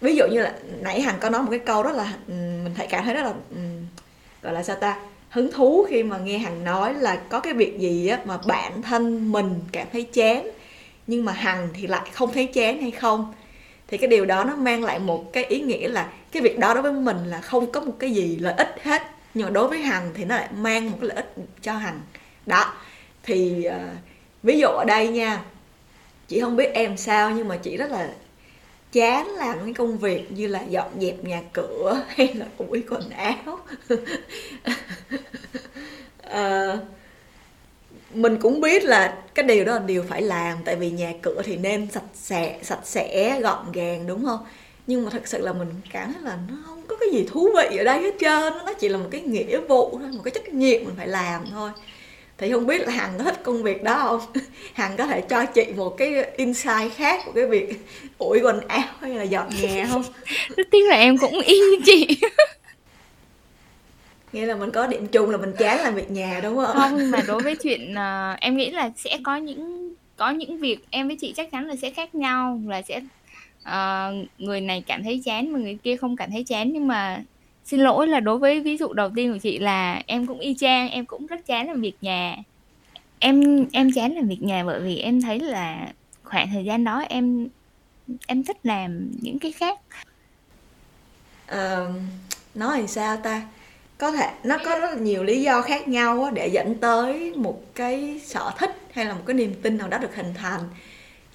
ví 0.00 0.16
dụ 0.16 0.24
như 0.30 0.40
là 0.40 0.54
nãy 0.80 1.00
hằng 1.00 1.16
có 1.20 1.30
nói 1.30 1.42
một 1.42 1.48
cái 1.50 1.58
câu 1.58 1.82
đó 1.82 1.90
là 1.90 2.12
mình 2.28 2.74
thấy 2.76 2.86
cảm 2.90 3.04
thấy 3.04 3.14
rất 3.14 3.22
là 3.22 3.34
um, 3.50 3.86
gọi 4.42 4.52
là 4.52 4.62
sao 4.62 4.76
ta? 4.76 5.00
Hứng 5.30 5.52
thú 5.52 5.86
khi 5.88 6.02
mà 6.02 6.18
nghe 6.18 6.38
hằng 6.38 6.64
nói 6.64 6.94
là 6.94 7.16
có 7.16 7.40
cái 7.40 7.54
việc 7.54 7.78
gì 7.78 8.08
á 8.08 8.20
mà 8.24 8.38
bản 8.46 8.82
thân 8.82 9.32
mình 9.32 9.60
cảm 9.72 9.86
thấy 9.92 10.02
chán 10.02 10.50
nhưng 11.06 11.24
mà 11.24 11.32
hằng 11.32 11.68
thì 11.74 11.86
lại 11.86 12.10
không 12.12 12.32
thấy 12.32 12.46
chán 12.46 12.80
hay 12.82 12.90
không? 12.90 13.32
Thì 13.88 13.98
cái 13.98 14.08
điều 14.08 14.24
đó 14.24 14.44
nó 14.44 14.56
mang 14.56 14.84
lại 14.84 14.98
một 14.98 15.32
cái 15.32 15.44
ý 15.44 15.60
nghĩa 15.60 15.88
là 15.88 16.08
cái 16.32 16.42
việc 16.42 16.58
đó 16.58 16.74
đối 16.74 16.82
với 16.82 16.92
mình 16.92 17.16
là 17.26 17.40
không 17.40 17.72
có 17.72 17.80
một 17.80 17.96
cái 17.98 18.10
gì 18.10 18.36
lợi 18.40 18.54
ích 18.54 18.76
hết 18.82 19.02
nhưng 19.34 19.44
mà 19.46 19.50
đối 19.50 19.68
với 19.68 19.78
hằng 19.78 20.10
thì 20.14 20.24
nó 20.24 20.36
lại 20.36 20.48
mang 20.56 20.90
một 20.90 20.96
cái 21.00 21.08
lợi 21.08 21.16
ích 21.16 21.34
cho 21.62 21.72
hằng. 21.72 22.00
Đó 22.46 22.74
thì 23.22 23.66
uh, 23.68 23.72
ví 24.42 24.58
dụ 24.58 24.68
ở 24.68 24.84
đây 24.84 25.08
nha 25.08 25.42
chị 26.28 26.40
không 26.40 26.56
biết 26.56 26.70
em 26.74 26.96
sao 26.96 27.30
nhưng 27.30 27.48
mà 27.48 27.56
chị 27.56 27.76
rất 27.76 27.90
là 27.90 28.08
chán 28.96 29.28
làm 29.28 29.58
cái 29.64 29.74
công 29.74 29.98
việc 29.98 30.32
như 30.32 30.46
là 30.46 30.62
dọn 30.62 30.90
dẹp 31.00 31.24
nhà 31.24 31.42
cửa 31.52 32.02
hay 32.08 32.34
là 32.34 32.46
ủi 32.58 32.84
quần 32.90 33.10
áo. 33.10 33.58
À, 36.22 36.78
mình 38.14 38.36
cũng 38.40 38.60
biết 38.60 38.84
là 38.84 39.18
cái 39.34 39.46
điều 39.46 39.64
đó 39.64 39.72
là 39.72 39.78
điều 39.78 40.02
phải 40.02 40.22
làm 40.22 40.58
tại 40.64 40.76
vì 40.76 40.90
nhà 40.90 41.12
cửa 41.22 41.42
thì 41.44 41.56
nên 41.56 41.90
sạch 41.90 42.04
sẽ 42.14 42.58
sạch 42.62 42.80
sẽ 42.84 43.40
gọn 43.40 43.72
gàng 43.72 44.06
đúng 44.06 44.24
không? 44.24 44.46
Nhưng 44.86 45.04
mà 45.04 45.10
thật 45.10 45.22
sự 45.28 45.38
là 45.38 45.52
mình 45.52 45.68
cảm 45.92 46.12
thấy 46.12 46.22
là 46.22 46.38
nó 46.48 46.56
không 46.66 46.82
có 46.88 46.96
cái 47.00 47.08
gì 47.12 47.26
thú 47.30 47.48
vị 47.56 47.76
ở 47.76 47.84
đây 47.84 48.02
hết 48.02 48.14
trơn 48.20 48.52
nó 48.66 48.72
chỉ 48.78 48.88
là 48.88 48.98
một 48.98 49.08
cái 49.10 49.20
nghĩa 49.20 49.60
vụ 49.60 49.98
thôi 49.98 50.10
một 50.12 50.22
cái 50.24 50.32
trách 50.34 50.48
nhiệm 50.48 50.84
mình 50.84 50.94
phải 50.96 51.08
làm 51.08 51.44
thôi 51.50 51.70
thì 52.38 52.52
không 52.52 52.66
biết 52.66 52.86
là 52.86 52.92
hằng 52.92 53.12
có 53.18 53.24
thích 53.24 53.40
công 53.42 53.62
việc 53.62 53.82
đó 53.82 53.98
không? 53.98 54.42
Hằng 54.74 54.96
có 54.96 55.06
thể 55.06 55.20
cho 55.20 55.46
chị 55.46 55.64
một 55.76 55.96
cái 55.98 56.24
insight 56.36 56.92
khác 56.96 57.20
của 57.24 57.32
cái 57.32 57.46
việc 57.46 57.86
ủi 58.18 58.40
quần 58.40 58.60
áo 58.68 58.88
hay 59.00 59.10
là 59.10 59.22
dọn 59.22 59.48
nhà 59.62 59.86
không? 59.90 60.02
Rất 60.56 60.66
tiếc 60.70 60.88
là 60.88 60.96
em 60.96 61.18
cũng 61.18 61.40
y 61.40 61.58
như 61.58 61.76
chị. 61.84 62.20
Nghĩa 64.32 64.46
là 64.46 64.56
mình 64.56 64.70
có 64.70 64.86
điểm 64.86 65.06
chung 65.06 65.30
là 65.30 65.36
mình 65.36 65.52
chán 65.58 65.80
làm 65.80 65.94
việc 65.94 66.10
nhà 66.10 66.40
đúng 66.42 66.56
không? 66.56 66.76
Không 66.76 67.10
mà 67.10 67.22
đối 67.26 67.42
với 67.42 67.56
chuyện 67.56 67.92
uh, 67.92 68.40
em 68.40 68.56
nghĩ 68.56 68.70
là 68.70 68.90
sẽ 68.96 69.18
có 69.24 69.36
những 69.36 69.94
có 70.16 70.30
những 70.30 70.58
việc 70.58 70.78
em 70.90 71.06
với 71.06 71.16
chị 71.20 71.32
chắc 71.36 71.50
chắn 71.50 71.66
là 71.66 71.76
sẽ 71.76 71.90
khác 71.90 72.14
nhau 72.14 72.60
là 72.66 72.82
sẽ 72.82 73.00
uh, 73.62 74.28
người 74.38 74.60
này 74.60 74.82
cảm 74.86 75.04
thấy 75.04 75.22
chán 75.24 75.52
mà 75.52 75.58
người 75.58 75.78
kia 75.82 75.96
không 75.96 76.16
cảm 76.16 76.30
thấy 76.30 76.44
chán. 76.44 76.72
Nhưng 76.72 76.88
mà 76.88 77.22
xin 77.66 77.80
lỗi 77.80 78.06
là 78.06 78.20
đối 78.20 78.38
với 78.38 78.60
ví 78.60 78.76
dụ 78.76 78.92
đầu 78.92 79.10
tiên 79.16 79.32
của 79.32 79.38
chị 79.38 79.58
là 79.58 80.02
em 80.06 80.26
cũng 80.26 80.38
y 80.38 80.54
chang 80.54 80.90
em 80.90 81.06
cũng 81.06 81.26
rất 81.26 81.46
chán 81.46 81.66
làm 81.66 81.80
việc 81.80 81.96
nhà. 82.00 82.36
Em 83.18 83.66
em 83.72 83.90
chán 83.94 84.14
làm 84.14 84.28
việc 84.28 84.42
nhà 84.42 84.64
bởi 84.64 84.80
vì 84.80 84.98
em 84.98 85.22
thấy 85.22 85.40
là 85.40 85.92
khoảng 86.22 86.50
thời 86.52 86.64
gian 86.64 86.84
đó 86.84 87.04
em 87.08 87.48
em 88.26 88.44
thích 88.44 88.56
làm 88.62 89.10
những 89.20 89.38
cái 89.38 89.52
khác. 89.52 89.78
À, 91.46 91.86
nói 92.54 92.80
thì 92.80 92.86
sao 92.86 93.16
ta? 93.16 93.42
Có 93.98 94.12
thể 94.12 94.30
nó 94.44 94.58
có 94.64 94.78
rất 94.78 94.94
là 94.94 95.00
nhiều 95.00 95.24
lý 95.24 95.42
do 95.42 95.62
khác 95.62 95.88
nhau 95.88 96.30
để 96.34 96.48
dẫn 96.48 96.74
tới 96.74 97.32
một 97.36 97.62
cái 97.74 98.20
sở 98.24 98.50
thích 98.58 98.76
hay 98.92 99.04
là 99.04 99.14
một 99.14 99.22
cái 99.26 99.34
niềm 99.34 99.54
tin 99.62 99.78
nào 99.78 99.88
đó 99.88 99.98
được 99.98 100.16
hình 100.16 100.34
thành. 100.34 100.60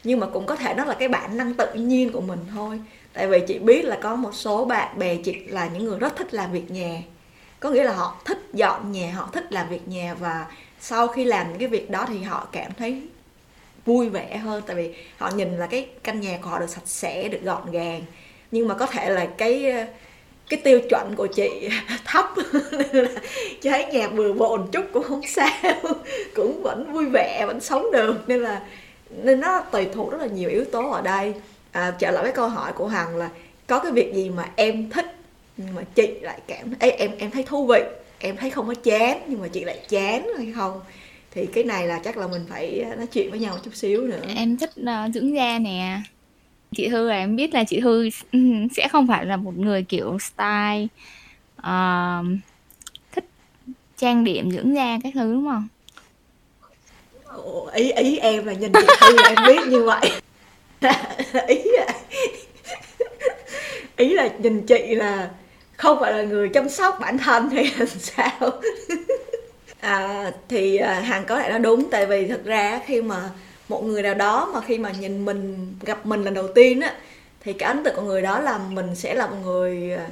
Nhưng 0.03 0.19
mà 0.19 0.27
cũng 0.27 0.45
có 0.45 0.55
thể 0.55 0.73
nó 0.73 0.85
là 0.85 0.93
cái 0.93 1.07
bản 1.07 1.37
năng 1.37 1.53
tự 1.53 1.73
nhiên 1.73 2.11
của 2.11 2.21
mình 2.21 2.39
thôi 2.51 2.79
tại 3.13 3.27
vì 3.27 3.39
chị 3.47 3.59
biết 3.59 3.85
là 3.85 3.99
có 4.01 4.15
một 4.15 4.31
số 4.33 4.65
bạn 4.65 4.99
bè 4.99 5.15
chị 5.15 5.35
là 5.47 5.69
những 5.73 5.83
người 5.83 5.99
rất 5.99 6.15
thích 6.15 6.33
làm 6.33 6.51
việc 6.51 6.71
nhà. 6.71 7.01
Có 7.59 7.69
nghĩa 7.69 7.83
là 7.83 7.93
họ 7.93 8.15
thích 8.25 8.39
dọn 8.53 8.91
nhà, 8.91 9.11
họ 9.15 9.29
thích 9.33 9.53
làm 9.53 9.69
việc 9.69 9.87
nhà 9.87 10.13
và 10.13 10.45
sau 10.79 11.07
khi 11.07 11.25
làm 11.25 11.49
những 11.49 11.59
cái 11.59 11.67
việc 11.67 11.89
đó 11.89 12.05
thì 12.07 12.21
họ 12.21 12.47
cảm 12.51 12.71
thấy 12.77 13.01
vui 13.85 14.09
vẻ 14.09 14.37
hơn. 14.37 14.63
Tại 14.67 14.75
vì 14.75 14.93
họ 15.17 15.29
nhìn 15.35 15.57
là 15.57 15.67
cái 15.67 15.87
căn 16.03 16.19
nhà 16.19 16.39
của 16.41 16.49
họ 16.49 16.59
được 16.59 16.69
sạch 16.69 16.87
sẽ, 16.87 17.27
được 17.27 17.43
gọn 17.43 17.71
gàng. 17.71 18.01
Nhưng 18.51 18.67
mà 18.67 18.73
có 18.73 18.85
thể 18.85 19.09
là 19.09 19.25
cái 19.37 19.73
cái 20.51 20.61
tiêu 20.63 20.81
chuẩn 20.89 21.15
của 21.15 21.27
chị 21.27 21.69
thấp. 22.05 22.25
Nên 22.71 23.05
là 23.05 23.11
cháy 23.61 23.85
nhà 23.85 24.07
bừa 24.07 24.33
bộn 24.33 24.67
chút 24.71 24.85
cũng 24.93 25.03
không 25.03 25.21
sao. 25.27 25.73
Cũng 26.35 26.63
vẫn 26.63 26.93
vui 26.93 27.05
vẻ, 27.05 27.45
vẫn 27.47 27.59
sống 27.59 27.91
được. 27.91 28.15
Nên 28.27 28.41
là, 28.41 28.61
nên 29.09 29.39
nó 29.39 29.61
tùy 29.61 29.85
thuộc 29.93 30.11
rất 30.11 30.21
là 30.21 30.27
nhiều 30.27 30.49
yếu 30.49 30.65
tố 30.65 30.91
ở 30.91 31.01
đây 31.01 31.33
à, 31.71 31.95
trở 31.99 32.11
lại 32.11 32.23
với 32.23 32.31
câu 32.31 32.49
hỏi 32.49 32.71
của 32.73 32.87
hằng 32.87 33.17
là 33.17 33.29
có 33.67 33.79
cái 33.79 33.91
việc 33.91 34.13
gì 34.13 34.29
mà 34.29 34.51
em 34.55 34.89
thích 34.89 35.15
nhưng 35.57 35.75
mà 35.75 35.81
chị 35.95 36.19
lại 36.21 36.39
cảm 36.47 36.75
thấy 36.79 36.91
em 36.91 37.11
em 37.17 37.31
thấy 37.31 37.43
thú 37.43 37.65
vị 37.65 37.81
em 38.21 38.37
thấy 38.37 38.49
không 38.49 38.67
có 38.67 38.73
chán 38.73 39.21
nhưng 39.27 39.41
mà 39.41 39.47
chị 39.47 39.63
lại 39.63 39.79
chán 39.89 40.27
hay 40.37 40.51
không? 40.55 40.81
Thì 41.31 41.45
cái 41.45 41.63
này 41.63 41.87
là 41.87 41.99
chắc 42.03 42.17
là 42.17 42.27
mình 42.27 42.45
phải 42.49 42.85
nói 42.97 43.07
chuyện 43.07 43.29
với 43.29 43.39
nhau 43.39 43.53
một 43.53 43.61
chút 43.63 43.75
xíu 43.75 44.01
nữa. 44.01 44.21
Em 44.35 44.57
thích 44.57 44.69
uh, 44.79 45.13
dưỡng 45.13 45.35
da 45.35 45.59
nè. 45.59 46.01
Chị 46.75 46.89
Thư 46.89 47.09
là 47.09 47.15
em 47.15 47.35
biết 47.35 47.53
là 47.53 47.63
chị 47.63 47.81
Thư 47.81 48.09
sẽ 48.75 48.87
không 48.87 49.07
phải 49.07 49.25
là 49.25 49.37
một 49.37 49.57
người 49.57 49.83
kiểu 49.83 50.17
style 50.19 50.87
uh, 51.57 52.25
thích 53.11 53.25
trang 53.97 54.23
điểm 54.23 54.51
dưỡng 54.51 54.75
da 54.75 54.97
các 55.03 55.13
thứ 55.13 55.33
đúng 55.33 55.47
không? 55.49 55.67
Ồ, 57.25 57.69
ý 57.73 57.91
ý 57.91 58.17
em 58.17 58.45
là 58.45 58.53
nhìn 58.53 58.71
chị 58.73 58.87
Thư 58.99 59.15
là 59.17 59.29
em 59.29 59.47
biết 59.47 59.67
như 59.67 59.83
vậy 59.83 60.11
ý 61.47 61.63
là 61.63 61.87
ý 63.97 64.13
là 64.13 64.29
nhìn 64.39 64.65
chị 64.65 64.95
là 64.95 65.29
không 65.77 65.97
phải 65.99 66.13
là 66.13 66.23
người 66.23 66.49
chăm 66.49 66.69
sóc 66.69 66.97
bản 67.01 67.17
thân 67.17 67.49
hay 67.49 67.71
là 67.77 67.85
sao? 67.99 68.51
À, 69.79 70.31
thì 70.49 70.77
à, 70.77 71.23
có 71.27 71.39
lẽ 71.39 71.49
nó 71.49 71.57
đúng 71.57 71.89
tại 71.91 72.05
vì 72.05 72.27
thật 72.27 72.41
ra 72.45 72.81
khi 72.85 73.01
mà 73.01 73.29
một 73.69 73.83
người 73.83 74.01
nào 74.03 74.13
đó 74.13 74.49
mà 74.53 74.61
khi 74.61 74.77
mà 74.77 74.91
nhìn 74.91 75.25
mình 75.25 75.73
gặp 75.81 76.05
mình 76.05 76.23
lần 76.23 76.33
đầu 76.33 76.47
tiên 76.55 76.81
á 76.81 76.95
thì 77.43 77.53
cái 77.53 77.67
ấn 77.67 77.83
tượng 77.83 77.95
của 77.95 78.01
người 78.01 78.21
đó 78.21 78.39
là 78.39 78.57
mình 78.57 78.95
sẽ 78.95 79.13
là 79.15 79.27
một 79.27 79.35
người 79.43 79.93
à, 79.93 80.07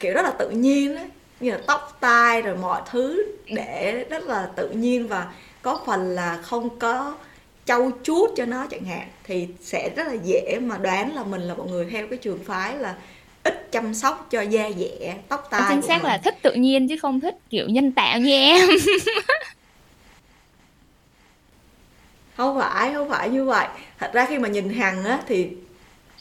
kiểu 0.00 0.14
rất 0.14 0.22
là 0.22 0.30
tự 0.30 0.50
nhiên 0.50 0.96
á. 0.96 1.04
Như 1.40 1.50
là 1.50 1.58
tóc 1.66 1.96
tai 2.00 2.42
rồi 2.42 2.56
mọi 2.56 2.82
thứ 2.90 3.24
để 3.46 4.04
rất 4.10 4.24
là 4.24 4.48
tự 4.56 4.68
nhiên 4.70 5.08
và 5.08 5.32
có 5.62 5.80
phần 5.86 6.14
là 6.14 6.38
không 6.42 6.78
có 6.78 7.14
trau 7.68 7.90
chuốt 8.02 8.30
cho 8.36 8.44
nó 8.44 8.66
chẳng 8.66 8.84
hạn 8.84 9.08
thì 9.24 9.48
sẽ 9.60 9.90
rất 9.96 10.06
là 10.06 10.14
dễ 10.24 10.58
mà 10.60 10.78
đoán 10.78 11.14
là 11.14 11.24
mình 11.24 11.40
là 11.40 11.54
một 11.54 11.66
người 11.70 11.86
theo 11.90 12.06
cái 12.06 12.18
trường 12.18 12.44
phái 12.44 12.76
là 12.76 12.94
ít 13.42 13.72
chăm 13.72 13.94
sóc 13.94 14.26
cho 14.30 14.40
da 14.40 14.70
dẻ 14.78 15.16
tóc 15.28 15.48
tai 15.50 15.62
chính 15.68 15.82
xác 15.82 16.04
là 16.04 16.18
thích 16.18 16.34
tự 16.42 16.52
nhiên 16.52 16.88
chứ 16.88 16.96
không 17.02 17.20
thích 17.20 17.34
kiểu 17.50 17.68
nhân 17.68 17.92
tạo 17.92 18.18
như 18.18 18.32
em. 18.32 18.68
Không 22.36 22.60
phải 22.60 22.92
không 22.94 23.08
phải 23.08 23.28
như 23.28 23.44
vậy. 23.44 23.66
Thật 23.98 24.10
ra 24.12 24.26
khi 24.26 24.38
mà 24.38 24.48
nhìn 24.48 24.70
hằng 24.74 25.04
á 25.04 25.20
thì 25.26 25.48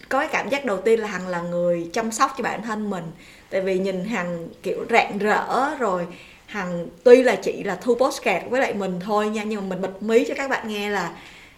có 0.09 0.19
cái 0.19 0.27
cảm 0.31 0.49
giác 0.49 0.65
đầu 0.65 0.81
tiên 0.81 0.99
là 0.99 1.07
hằng 1.07 1.27
là 1.27 1.41
người 1.41 1.89
chăm 1.93 2.11
sóc 2.11 2.33
cho 2.37 2.43
bản 2.43 2.61
thân 2.61 2.89
mình. 2.89 3.03
Tại 3.49 3.61
vì 3.61 3.79
nhìn 3.79 4.05
hằng 4.05 4.47
kiểu 4.63 4.85
rạng 4.89 5.17
rỡ 5.17 5.75
rồi 5.79 6.07
hằng 6.45 6.87
tuy 7.03 7.23
là 7.23 7.35
chị 7.35 7.63
là 7.63 7.75
thu 7.75 7.95
postcard 7.95 8.45
với 8.49 8.61
lại 8.61 8.73
mình 8.73 8.99
thôi 8.99 9.29
nha 9.29 9.43
nhưng 9.43 9.61
mà 9.61 9.67
mình 9.75 9.81
bật 9.81 10.03
mí 10.03 10.25
cho 10.27 10.33
các 10.37 10.49
bạn 10.49 10.67
nghe 10.67 10.89
là 10.89 11.11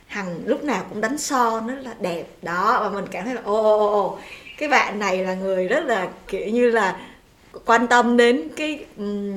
hằng 0.10 0.40
lúc 0.46 0.64
nào 0.64 0.86
cũng 0.90 1.02
đánh 1.02 1.18
son 1.18 1.68
rất 1.68 1.82
là 1.84 1.94
đẹp. 2.00 2.24
Đó 2.42 2.80
và 2.82 2.90
mình 2.90 3.06
cảm 3.12 3.26
thấy 3.26 3.36
là 3.36 3.42
ô 3.46 3.64
ô 3.64 3.92
ô 3.92 4.18
cái 4.58 4.70
bạn 4.70 5.00
này 5.00 5.18
là 5.18 5.34
người 5.34 5.68
rất 5.68 5.86
là 5.86 6.10
kiểu 6.28 6.48
như 6.48 6.70
là 6.70 7.00
quan 7.66 7.88
tâm 7.88 8.18
đến 8.18 8.50
cái 8.56 8.86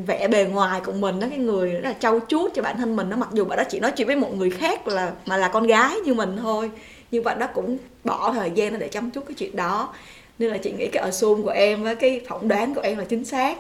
vẻ 0.07 0.29
bề 0.29 0.45
ngoài 0.45 0.81
của 0.85 0.93
mình 0.93 1.21
đó 1.21 1.27
cái 1.31 1.39
người 1.39 1.71
rất 1.71 1.89
là 1.89 1.95
trau 2.01 2.21
chuốt 2.29 2.55
cho 2.55 2.63
bản 2.63 2.77
thân 2.77 2.97
mình 2.97 3.11
nó 3.11 3.17
mặc 3.17 3.29
dù 3.33 3.45
bạn 3.45 3.59
đó 3.59 3.65
chỉ 3.71 3.81
nói 3.81 3.93
chuyện 3.97 4.07
với 4.07 4.17
một 4.17 4.35
người 4.37 4.51
khác 4.51 4.89
là 4.89 5.13
mà 5.27 5.37
là 5.37 5.49
con 5.49 5.67
gái 5.67 6.01
như 6.01 6.15
mình 6.15 6.37
thôi 6.43 6.71
nhưng 7.11 7.25
bạn 7.25 7.39
đó 7.39 7.47
cũng 7.55 7.79
bỏ 8.05 8.33
thời 8.33 8.51
gian 8.55 8.79
để 8.79 8.89
chăm 8.89 9.11
chút 9.11 9.25
cái 9.29 9.35
chuyện 9.35 9.57
đó. 9.57 9.95
Nên 10.39 10.51
là 10.51 10.59
chị 10.59 10.73
nghĩ 10.73 10.87
cái 10.87 11.03
assume 11.03 11.43
của 11.43 11.51
em 11.51 11.83
với 11.83 11.97
cái 11.97 12.21
phỏng 12.29 12.49
đoán 12.49 12.75
của 12.75 12.81
em 12.81 12.99
là 12.99 13.05
chính 13.05 13.25
xác. 13.25 13.59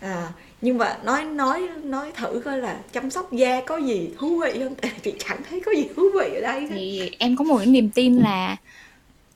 À, 0.00 0.28
nhưng 0.60 0.78
mà 0.78 0.98
nói 1.04 1.24
nói 1.24 1.68
nói 1.82 2.12
thử 2.12 2.42
coi 2.44 2.58
là 2.58 2.80
chăm 2.92 3.10
sóc 3.10 3.32
da 3.32 3.60
có 3.66 3.76
gì 3.76 4.10
thú 4.18 4.40
vị 4.40 4.60
không 4.64 4.74
tại 4.74 4.92
chị 5.02 5.14
chẳng 5.18 5.40
thấy 5.50 5.60
có 5.66 5.72
gì 5.72 5.88
thú 5.96 6.02
vị 6.14 6.34
ở 6.34 6.40
đây 6.40 6.66
thì 6.70 7.10
em 7.18 7.36
có 7.36 7.44
một 7.44 7.56
cái 7.58 7.66
niềm 7.66 7.90
tin 7.90 8.16
là 8.16 8.56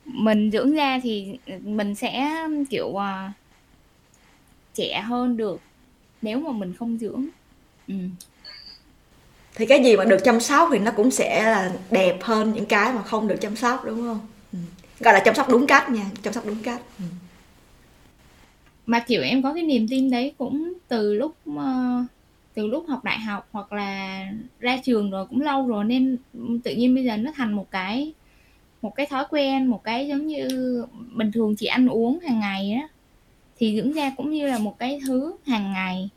mình 0.05 0.51
dưỡng 0.51 0.75
da 0.75 0.99
thì 1.03 1.37
mình 1.63 1.95
sẽ 1.95 2.37
kiểu 2.69 2.85
uh, 2.87 3.01
trẻ 4.73 5.01
hơn 5.01 5.37
được 5.37 5.61
nếu 6.21 6.39
mà 6.39 6.51
mình 6.51 6.73
không 6.79 6.97
dưỡng 6.97 7.25
ừ. 7.87 7.95
thì 9.55 9.65
cái 9.65 9.83
gì 9.83 9.97
mà 9.97 10.05
được 10.05 10.19
chăm 10.23 10.39
sóc 10.39 10.69
thì 10.71 10.79
nó 10.79 10.91
cũng 10.91 11.11
sẽ 11.11 11.43
là 11.43 11.71
đẹp 11.91 12.17
hơn 12.21 12.53
những 12.53 12.65
cái 12.65 12.93
mà 12.93 13.03
không 13.03 13.27
được 13.27 13.37
chăm 13.41 13.55
sóc 13.55 13.85
đúng 13.85 14.01
không 14.01 14.19
ừ. 14.53 14.59
gọi 14.99 15.13
là 15.13 15.19
chăm 15.19 15.35
sóc 15.35 15.49
đúng 15.49 15.67
cách 15.67 15.89
nha 15.89 16.05
chăm 16.23 16.33
sóc 16.33 16.45
đúng 16.45 16.63
cách 16.63 16.81
ừ. 16.99 17.05
Mà 18.85 18.99
kiểu 18.99 19.21
em 19.21 19.43
có 19.43 19.53
cái 19.53 19.63
niềm 19.63 19.87
tin 19.87 20.11
đấy 20.11 20.33
cũng 20.37 20.73
từ 20.87 21.13
lúc 21.13 21.35
uh, 21.49 22.05
từ 22.53 22.67
lúc 22.67 22.85
học 22.87 23.03
đại 23.03 23.19
học 23.19 23.47
hoặc 23.51 23.73
là 23.73 24.25
ra 24.59 24.77
trường 24.83 25.11
rồi 25.11 25.25
cũng 25.25 25.41
lâu 25.41 25.67
rồi 25.67 25.85
nên 25.85 26.17
tự 26.63 26.75
nhiên 26.75 26.95
bây 26.95 27.03
giờ 27.03 27.17
nó 27.17 27.31
thành 27.35 27.53
một 27.53 27.71
cái 27.71 28.13
một 28.81 28.95
cái 28.95 29.05
thói 29.05 29.25
quen 29.29 29.67
một 29.67 29.83
cái 29.83 30.07
giống 30.07 30.27
như 30.27 30.47
bình 31.13 31.31
thường 31.31 31.55
chị 31.55 31.65
ăn 31.65 31.87
uống 31.87 32.19
hàng 32.19 32.39
ngày 32.39 32.71
á. 32.71 32.87
Thì 33.57 33.75
dưỡng 33.75 33.95
da 33.95 34.11
cũng 34.17 34.31
như 34.31 34.47
là 34.47 34.57
một 34.57 34.79
cái 34.79 34.99
thứ 35.07 35.33
hàng 35.45 35.73
ngày. 35.73 36.09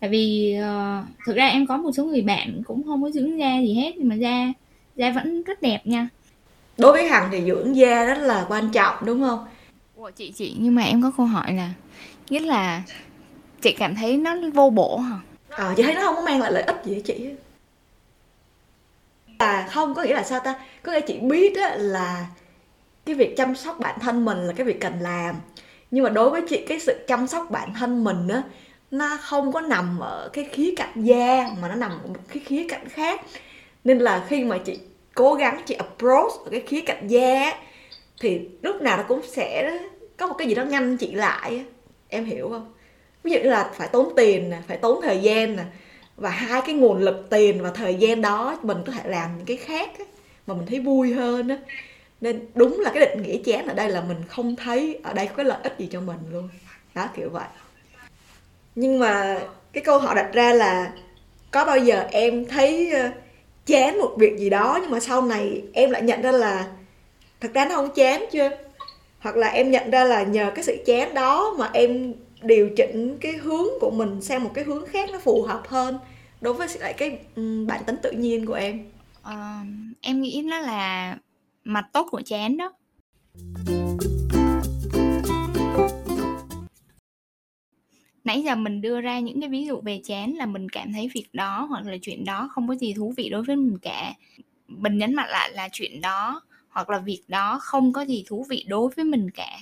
Tại 0.00 0.10
vì 0.10 0.56
uh, 0.58 1.04
thực 1.26 1.36
ra 1.36 1.46
em 1.46 1.66
có 1.66 1.76
một 1.76 1.90
số 1.92 2.04
người 2.04 2.22
bạn 2.22 2.62
cũng 2.66 2.82
không 2.82 3.02
có 3.02 3.10
dưỡng 3.10 3.38
da 3.38 3.60
gì 3.60 3.74
hết 3.74 3.96
nhưng 3.96 4.08
mà 4.08 4.14
da 4.14 4.52
da 4.96 5.10
vẫn 5.10 5.42
rất 5.42 5.62
đẹp 5.62 5.86
nha. 5.86 6.08
Đối 6.78 6.92
với 6.92 7.08
hằng 7.08 7.28
thì 7.32 7.42
dưỡng 7.46 7.76
da 7.76 8.04
rất 8.04 8.18
là 8.18 8.46
quan 8.48 8.70
trọng 8.72 8.94
đúng 9.06 9.20
không? 9.20 9.38
Ủa 9.96 10.10
chị 10.10 10.32
chị 10.36 10.54
nhưng 10.58 10.74
mà 10.74 10.82
em 10.82 11.02
có 11.02 11.12
câu 11.16 11.26
hỏi 11.26 11.52
là 11.52 11.72
nghĩa 12.30 12.40
là 12.40 12.82
chị 13.60 13.72
cảm 13.72 13.94
thấy 13.94 14.16
nó 14.16 14.36
vô 14.54 14.70
bổ 14.70 14.98
hả? 14.98 15.16
Ờ 15.48 15.68
à, 15.68 15.74
chị 15.76 15.82
thấy 15.82 15.94
nó 15.94 16.02
không 16.02 16.14
có 16.14 16.22
mang 16.22 16.40
lại 16.40 16.52
lợi 16.52 16.62
ích 16.62 16.76
gì 16.84 16.92
với 16.92 17.02
chị? 17.02 17.30
Là 19.38 19.68
không 19.70 19.94
có 19.94 20.02
nghĩa 20.02 20.14
là 20.14 20.22
sao 20.22 20.40
ta? 20.40 20.54
Có 20.82 20.92
nghĩa 20.92 21.00
chị 21.00 21.18
biết 21.18 21.56
á, 21.56 21.76
là 21.76 22.26
cái 23.06 23.14
việc 23.14 23.36
chăm 23.36 23.54
sóc 23.54 23.78
bản 23.80 23.98
thân 24.00 24.24
mình 24.24 24.38
là 24.38 24.52
cái 24.52 24.66
việc 24.66 24.80
cần 24.80 25.00
làm. 25.00 25.36
Nhưng 25.90 26.04
mà 26.04 26.10
đối 26.10 26.30
với 26.30 26.42
chị 26.48 26.64
cái 26.68 26.80
sự 26.80 27.04
chăm 27.06 27.26
sóc 27.26 27.50
bản 27.50 27.74
thân 27.74 28.04
mình 28.04 28.28
á 28.28 28.42
nó 28.90 29.16
không 29.20 29.52
có 29.52 29.60
nằm 29.60 29.98
ở 29.98 30.30
cái 30.32 30.44
khía 30.52 30.74
cạnh 30.76 31.04
da 31.04 31.50
mà 31.62 31.68
nó 31.68 31.74
nằm 31.74 31.90
ở 31.90 32.06
một 32.06 32.20
cái 32.28 32.42
khía 32.46 32.66
cạnh 32.68 32.88
khác. 32.88 33.20
Nên 33.84 33.98
là 33.98 34.24
khi 34.28 34.44
mà 34.44 34.58
chị 34.58 34.78
cố 35.14 35.34
gắng 35.34 35.62
chị 35.66 35.74
approach 35.74 36.32
ở 36.44 36.50
cái 36.50 36.60
khía 36.60 36.80
cạnh 36.80 37.08
da 37.08 37.52
thì 38.20 38.40
lúc 38.62 38.82
nào 38.82 38.96
nó 38.96 39.02
cũng 39.08 39.20
sẽ 39.28 39.78
có 40.16 40.26
một 40.26 40.34
cái 40.38 40.48
gì 40.48 40.54
đó 40.54 40.64
ngăn 40.64 40.96
chị 40.96 41.12
lại 41.12 41.64
em 42.08 42.24
hiểu 42.24 42.48
không? 42.50 42.72
Ví 43.22 43.32
dụ 43.32 43.38
như 43.38 43.50
là 43.50 43.70
phải 43.74 43.88
tốn 43.88 44.12
tiền 44.16 44.50
nè 44.50 44.58
phải 44.68 44.76
tốn 44.76 45.00
thời 45.02 45.18
gian 45.18 45.56
nè 45.56 45.62
và 46.16 46.30
hai 46.30 46.62
cái 46.66 46.74
nguồn 46.74 46.98
lực 46.98 47.26
tiền 47.30 47.62
và 47.62 47.70
thời 47.70 47.94
gian 47.94 48.20
đó 48.20 48.58
mình 48.62 48.78
có 48.86 48.92
thể 48.92 49.10
làm 49.10 49.36
những 49.36 49.46
cái 49.46 49.56
khác 49.56 49.90
á, 49.98 50.04
mà 50.46 50.54
mình 50.54 50.66
thấy 50.66 50.80
vui 50.80 51.12
hơn 51.12 51.48
á. 51.48 51.56
Nên 52.20 52.46
đúng 52.54 52.80
là 52.80 52.90
cái 52.94 53.06
định 53.06 53.22
nghĩa 53.22 53.38
chán 53.44 53.66
ở 53.66 53.74
đây 53.74 53.90
là 53.90 54.00
mình 54.00 54.18
không 54.28 54.56
thấy 54.56 54.98
ở 55.02 55.12
đây 55.12 55.26
có 55.26 55.34
cái 55.34 55.44
lợi 55.44 55.58
ích 55.62 55.74
gì 55.78 55.88
cho 55.92 56.00
mình 56.00 56.18
luôn. 56.32 56.48
Đó 56.94 57.08
kiểu 57.16 57.30
vậy. 57.30 57.48
Nhưng 58.74 58.98
mà 58.98 59.40
cái 59.72 59.84
câu 59.84 59.98
hỏi 59.98 60.14
đặt 60.14 60.30
ra 60.32 60.52
là 60.52 60.92
có 61.50 61.64
bao 61.64 61.78
giờ 61.78 62.06
em 62.10 62.46
thấy 62.46 62.90
ờ, 62.90 63.10
chán 63.66 63.98
một 63.98 64.14
việc 64.18 64.38
gì 64.38 64.50
đó 64.50 64.78
nhưng 64.82 64.90
mà 64.90 65.00
sau 65.00 65.22
này 65.22 65.62
em 65.72 65.90
lại 65.90 66.02
nhận 66.02 66.22
ra 66.22 66.32
là 66.32 66.66
thật 67.40 67.48
ra 67.54 67.64
nó 67.64 67.76
không 67.76 67.90
chán 67.94 68.24
chưa 68.32 68.50
hoặc 69.26 69.36
là 69.36 69.48
em 69.48 69.70
nhận 69.70 69.90
ra 69.90 70.04
là 70.04 70.22
nhờ 70.22 70.52
cái 70.54 70.64
sự 70.64 70.76
chán 70.86 71.14
đó 71.14 71.54
mà 71.58 71.70
em 71.74 72.14
điều 72.42 72.70
chỉnh 72.76 73.18
cái 73.20 73.32
hướng 73.32 73.66
của 73.80 73.90
mình 73.90 74.22
sang 74.22 74.44
một 74.44 74.50
cái 74.54 74.64
hướng 74.64 74.86
khác 74.86 75.10
nó 75.12 75.18
phù 75.18 75.42
hợp 75.42 75.62
hơn 75.68 75.98
đối 76.40 76.54
với 76.54 76.68
lại 76.80 76.92
cái 76.92 77.18
bản 77.66 77.84
tính 77.86 77.96
tự 78.02 78.12
nhiên 78.12 78.46
của 78.46 78.54
em. 78.54 78.84
À, 79.22 79.64
em 80.00 80.22
nghĩ 80.22 80.42
nó 80.44 80.58
là 80.58 81.16
mặt 81.64 81.86
tốt 81.92 82.08
của 82.10 82.22
chán 82.26 82.56
đó. 82.56 82.72
Nãy 88.24 88.42
giờ 88.42 88.54
mình 88.54 88.80
đưa 88.80 89.00
ra 89.00 89.18
những 89.20 89.40
cái 89.40 89.48
ví 89.48 89.66
dụ 89.66 89.80
về 89.80 90.00
chán 90.04 90.32
là 90.32 90.46
mình 90.46 90.68
cảm 90.68 90.92
thấy 90.92 91.10
việc 91.14 91.26
đó 91.32 91.66
hoặc 91.70 91.86
là 91.86 91.96
chuyện 92.02 92.24
đó 92.24 92.48
không 92.52 92.68
có 92.68 92.74
gì 92.74 92.94
thú 92.94 93.14
vị 93.16 93.28
đối 93.28 93.42
với 93.42 93.56
mình 93.56 93.78
cả. 93.82 94.14
Mình 94.68 94.98
nhấn 94.98 95.14
mạnh 95.14 95.28
lại 95.30 95.50
là 95.52 95.68
chuyện 95.72 96.00
đó 96.00 96.42
hoặc 96.76 96.90
là 96.90 96.98
việc 96.98 97.22
đó 97.28 97.58
không 97.62 97.92
có 97.92 98.02
gì 98.02 98.24
thú 98.28 98.46
vị 98.48 98.64
đối 98.68 98.90
với 98.96 99.04
mình 99.04 99.30
cả. 99.30 99.58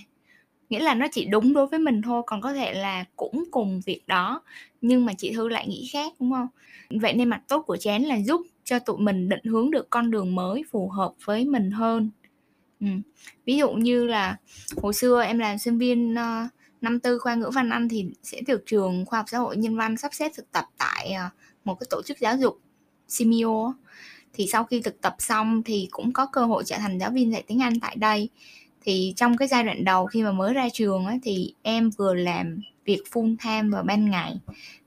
Nghĩa 0.68 0.80
là 0.80 0.94
nó 0.94 1.06
chỉ 1.12 1.24
đúng 1.24 1.52
đối 1.52 1.66
với 1.66 1.78
mình 1.78 2.02
thôi 2.02 2.22
còn 2.26 2.40
có 2.40 2.52
thể 2.52 2.74
là 2.74 3.04
cũng 3.16 3.44
cùng 3.50 3.80
việc 3.86 4.00
đó 4.06 4.42
nhưng 4.80 5.06
mà 5.06 5.12
chị 5.18 5.32
thư 5.32 5.48
lại 5.48 5.68
nghĩ 5.68 5.88
khác 5.92 6.12
đúng 6.20 6.32
không? 6.32 6.48
Vậy 6.90 7.14
nên 7.14 7.28
mặt 7.28 7.42
tốt 7.48 7.62
của 7.62 7.76
chén 7.76 8.02
là 8.02 8.16
giúp 8.16 8.40
cho 8.64 8.78
tụi 8.78 8.98
mình 8.98 9.28
định 9.28 9.44
hướng 9.44 9.70
được 9.70 9.90
con 9.90 10.10
đường 10.10 10.34
mới 10.34 10.64
phù 10.70 10.88
hợp 10.88 11.12
với 11.24 11.44
mình 11.44 11.70
hơn. 11.70 12.10
Ừ. 12.80 12.86
ví 13.44 13.56
dụ 13.56 13.72
như 13.72 14.06
là 14.06 14.36
hồi 14.82 14.94
xưa 14.94 15.22
em 15.22 15.38
làm 15.38 15.58
sinh 15.58 15.78
viên 15.78 16.14
uh, 16.14 16.50
năm 16.80 17.00
tư 17.00 17.18
khoa 17.18 17.34
ngữ 17.34 17.50
văn 17.54 17.70
anh 17.70 17.88
thì 17.88 18.06
sẽ 18.22 18.40
được 18.46 18.62
trường 18.66 19.04
khoa 19.06 19.18
học 19.18 19.26
xã 19.28 19.38
hội 19.38 19.56
nhân 19.56 19.76
văn 19.76 19.96
sắp 19.96 20.14
xếp 20.14 20.32
thực 20.36 20.52
tập 20.52 20.64
tại 20.78 21.14
uh, 21.26 21.32
một 21.64 21.74
cái 21.80 21.86
tổ 21.90 22.02
chức 22.02 22.18
giáo 22.18 22.36
dục 22.36 22.60
Simio 23.08 23.74
thì 24.34 24.46
sau 24.46 24.64
khi 24.64 24.80
thực 24.80 25.00
tập 25.00 25.14
xong 25.18 25.62
thì 25.62 25.88
cũng 25.90 26.12
có 26.12 26.26
cơ 26.26 26.44
hội 26.44 26.62
trở 26.66 26.76
thành 26.78 26.98
giáo 26.98 27.10
viên 27.10 27.32
dạy 27.32 27.44
tiếng 27.46 27.62
Anh 27.62 27.80
tại 27.80 27.96
đây. 27.96 28.28
Thì 28.82 29.12
trong 29.16 29.36
cái 29.36 29.48
giai 29.48 29.64
đoạn 29.64 29.84
đầu 29.84 30.06
khi 30.06 30.22
mà 30.22 30.32
mới 30.32 30.54
ra 30.54 30.68
trường 30.72 31.06
ấy, 31.06 31.18
thì 31.22 31.54
em 31.62 31.90
vừa 31.90 32.14
làm 32.14 32.60
việc 32.84 33.02
full 33.12 33.36
time 33.44 33.68
vào 33.72 33.82
ban 33.82 34.10
ngày 34.10 34.40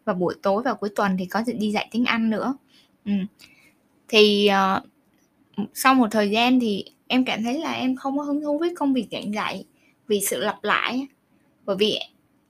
và 0.05 0.13
buổi 0.13 0.35
tối 0.41 0.63
và 0.63 0.73
cuối 0.73 0.89
tuần 0.95 1.17
thì 1.19 1.25
có 1.25 1.43
đi 1.59 1.71
dạy 1.71 1.87
tiếng 1.91 2.05
Anh 2.05 2.29
nữa. 2.29 2.57
Ừ. 3.05 3.11
thì 4.07 4.49
uh, 4.49 5.67
sau 5.73 5.95
một 5.95 6.07
thời 6.11 6.29
gian 6.29 6.59
thì 6.59 6.85
em 7.07 7.25
cảm 7.25 7.43
thấy 7.43 7.59
là 7.59 7.71
em 7.71 7.95
không 7.95 8.17
có 8.17 8.23
hứng 8.23 8.41
thú 8.41 8.57
với 8.57 8.75
công 8.75 8.93
việc 8.93 9.07
giảng 9.11 9.33
dạy 9.33 9.65
vì 10.07 10.21
sự 10.21 10.39
lặp 10.39 10.63
lại 10.63 11.07
bởi 11.65 11.75
vì 11.79 11.99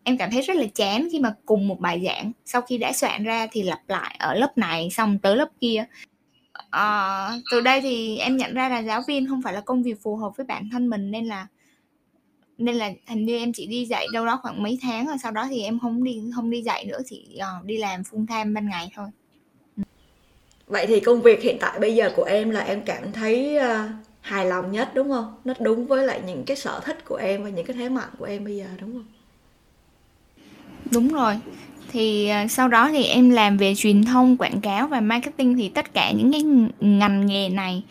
em 0.03 0.17
cảm 0.17 0.31
thấy 0.31 0.41
rất 0.41 0.57
là 0.57 0.65
chán 0.75 1.07
khi 1.11 1.19
mà 1.19 1.35
cùng 1.45 1.67
một 1.67 1.79
bài 1.79 2.01
giảng. 2.05 2.31
Sau 2.45 2.61
khi 2.61 2.77
đã 2.77 2.93
soạn 2.93 3.23
ra 3.23 3.47
thì 3.51 3.63
lặp 3.63 3.79
lại 3.87 4.15
ở 4.19 4.33
lớp 4.33 4.57
này 4.57 4.89
xong 4.89 5.19
tới 5.19 5.35
lớp 5.35 5.49
kia 5.61 5.85
ờ, 6.69 7.31
từ 7.51 7.61
đây 7.61 7.81
thì 7.81 8.17
em 8.17 8.37
nhận 8.37 8.53
ra 8.53 8.69
là 8.69 8.79
giáo 8.79 9.01
viên 9.07 9.27
không 9.27 9.41
phải 9.41 9.53
là 9.53 9.61
công 9.61 9.83
việc 9.83 10.03
phù 10.03 10.15
hợp 10.15 10.37
với 10.37 10.45
bản 10.45 10.69
thân 10.71 10.89
mình 10.89 11.11
nên 11.11 11.25
là 11.25 11.47
nên 12.57 12.75
là 12.75 12.91
hình 13.07 13.25
như 13.25 13.37
em 13.37 13.53
chỉ 13.53 13.67
đi 13.67 13.85
dạy 13.85 14.07
đâu 14.13 14.25
đó 14.25 14.39
khoảng 14.41 14.63
mấy 14.63 14.79
tháng 14.81 15.07
rồi 15.07 15.15
sau 15.23 15.31
đó 15.31 15.47
thì 15.49 15.63
em 15.63 15.79
không 15.79 16.03
đi 16.03 16.21
không 16.35 16.49
đi 16.49 16.61
dạy 16.61 16.85
nữa 16.85 16.99
thì 17.07 17.39
uh, 17.59 17.65
đi 17.65 17.77
làm 17.77 18.01
full 18.01 18.25
time 18.27 18.53
ban 18.53 18.69
ngày 18.69 18.91
thôi. 18.95 19.07
Vậy 20.67 20.85
thì 20.87 20.99
công 20.99 21.21
việc 21.21 21.41
hiện 21.41 21.57
tại 21.59 21.79
bây 21.79 21.95
giờ 21.95 22.11
của 22.15 22.23
em 22.23 22.49
là 22.49 22.59
em 22.59 22.81
cảm 22.85 23.11
thấy 23.11 23.57
uh, 23.57 23.91
hài 24.21 24.45
lòng 24.45 24.71
nhất 24.71 24.91
đúng 24.93 25.09
không? 25.09 25.35
Nó 25.45 25.53
đúng 25.59 25.87
với 25.87 26.05
lại 26.07 26.21
những 26.25 26.43
cái 26.45 26.57
sở 26.57 26.79
thích 26.85 27.05
của 27.05 27.15
em 27.15 27.43
và 27.43 27.49
những 27.49 27.65
cái 27.65 27.75
thế 27.75 27.89
mạnh 27.89 28.09
của 28.17 28.25
em 28.25 28.45
bây 28.45 28.57
giờ 28.57 28.65
đúng 28.81 28.93
không? 28.93 29.05
Đúng 30.91 31.07
rồi 31.07 31.39
thì 31.97 32.27
ờ, 32.27 32.47
sau 32.47 32.67
đó 32.67 32.89
thì 32.91 33.03
em 33.03 33.29
làm 33.29 33.57
về 33.57 33.73
truyền 33.75 34.03
thông 34.03 34.37
quảng 34.37 34.61
cáo 34.61 34.87
và 34.87 35.01
marketing 35.01 35.57
thì 35.57 35.69
tất 35.69 35.93
cả 35.93 36.11
những 36.11 36.31
cái 36.31 36.41
ngành 36.79 37.25
nghề 37.25 37.49
này 37.49 37.83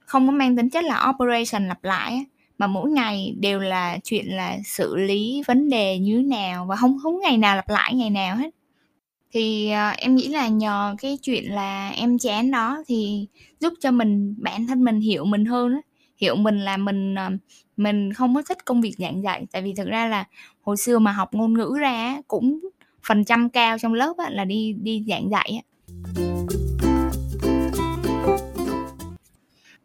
không 0.00 0.26
có 0.26 0.32
mang 0.32 0.56
tính 0.56 0.70
chất 0.70 0.84
là 0.84 1.10
operation 1.10 1.68
lặp 1.68 1.84
lại 1.84 2.24
mà 2.58 2.66
mỗi 2.66 2.90
ngày 2.90 3.34
đều 3.38 3.60
là 3.60 3.98
chuyện 4.04 4.26
là 4.26 4.58
xử 4.64 4.96
lý 4.96 5.42
vấn 5.46 5.68
đề 5.68 5.98
như 5.98 6.16
thế 6.16 6.22
nào 6.22 6.66
và 6.66 6.76
không 6.76 6.98
không 7.02 7.20
ngày 7.20 7.38
nào 7.38 7.56
lặp 7.56 7.68
lại 7.68 7.94
ngày 7.94 8.10
nào 8.10 8.36
hết. 8.36 8.50
Thì 9.32 9.72
uh, 9.72 9.98
em 9.98 10.14
nghĩ 10.14 10.28
là 10.28 10.48
nhờ 10.48 10.94
cái 10.98 11.18
chuyện 11.22 11.44
là 11.44 11.88
em 11.88 12.18
chán 12.18 12.50
đó 12.50 12.82
thì 12.86 13.26
giúp 13.60 13.72
cho 13.80 13.90
mình 13.90 14.34
bản 14.38 14.66
thân 14.66 14.84
mình 14.84 15.00
hiểu 15.00 15.24
mình 15.24 15.44
hơn 15.44 15.72
đó 15.72 15.80
hiểu 16.16 16.36
mình 16.36 16.58
là 16.60 16.76
mình 16.76 17.14
uh, 17.14 17.32
mình 17.76 18.12
không 18.12 18.34
có 18.34 18.42
thích 18.42 18.64
công 18.64 18.80
việc 18.80 18.94
giảng 18.98 19.22
dạy. 19.22 19.46
Tại 19.52 19.62
vì 19.62 19.74
thực 19.74 19.88
ra 19.88 20.06
là 20.06 20.24
hồi 20.62 20.76
xưa 20.76 20.98
mà 20.98 21.12
học 21.12 21.34
ngôn 21.34 21.54
ngữ 21.54 21.76
ra 21.80 22.16
cũng 22.28 22.60
phần 23.08 23.24
trăm 23.24 23.48
cao 23.48 23.78
trong 23.78 23.94
lớp 23.94 24.16
á, 24.16 24.30
là 24.30 24.44
đi 24.44 24.72
đi 24.72 25.04
giảng 25.08 25.30
dạy 25.30 25.60
á. 25.62 25.62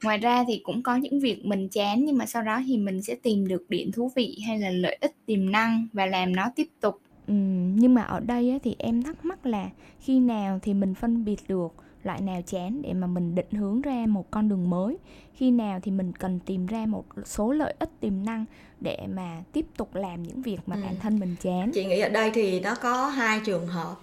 ngoài 0.04 0.18
ra 0.18 0.44
thì 0.48 0.62
cũng 0.64 0.84
có 0.84 0.96
những 0.96 1.20
việc 1.20 1.46
mình 1.46 1.70
chán 1.70 2.06
nhưng 2.06 2.18
mà 2.18 2.26
sau 2.26 2.44
đó 2.44 2.62
thì 2.68 2.78
mình 2.78 3.02
sẽ 3.02 3.16
tìm 3.16 3.48
được 3.48 3.70
điểm 3.70 3.92
thú 3.92 4.12
vị 4.16 4.38
hay 4.48 4.60
là 4.60 4.70
lợi 4.70 4.98
ích 5.02 5.16
tiềm 5.26 5.52
năng 5.52 5.88
và 5.94 6.06
làm 6.06 6.36
nó 6.36 6.52
tiếp 6.56 6.68
tục 6.82 7.02
ừ, 7.28 7.34
nhưng 7.76 7.94
mà 7.94 8.02
ở 8.02 8.20
đây 8.20 8.50
á, 8.50 8.58
thì 8.64 8.76
em 8.80 9.04
thắc 9.04 9.26
mắc 9.26 9.46
là 9.46 9.70
khi 10.00 10.20
nào 10.20 10.60
thì 10.62 10.74
mình 10.74 10.96
phân 10.96 11.26
biệt 11.26 11.40
được 11.48 11.74
loại 12.04 12.22
nào 12.22 12.42
chán 12.42 12.82
để 12.82 12.94
mà 12.94 13.08
mình 13.08 13.36
định 13.36 13.52
hướng 13.52 13.82
ra 13.82 14.06
một 14.08 14.32
con 14.32 14.50
đường 14.50 14.70
mới. 14.70 14.98
Khi 15.34 15.52
nào 15.52 15.80
thì 15.84 15.92
mình 15.92 16.12
cần 16.14 16.40
tìm 16.46 16.66
ra 16.66 16.86
một 16.86 17.06
số 17.26 17.52
lợi 17.52 17.74
ích 17.80 17.90
tiềm 18.00 18.26
năng 18.26 18.46
để 18.80 19.00
mà 19.16 19.42
tiếp 19.52 19.66
tục 19.78 19.96
làm 19.96 20.24
những 20.24 20.42
việc 20.42 20.58
mà 20.66 20.76
ừ. 20.76 20.82
bản 20.84 20.96
thân 21.02 21.20
mình 21.20 21.36
chán. 21.42 21.72
Chị 21.74 21.86
nghĩ 21.86 22.00
ở 22.00 22.10
đây 22.10 22.32
thì 22.34 22.60
nó 22.60 22.76
có 22.76 23.08
hai 23.08 23.40
trường 23.46 23.68
hợp. 23.68 23.96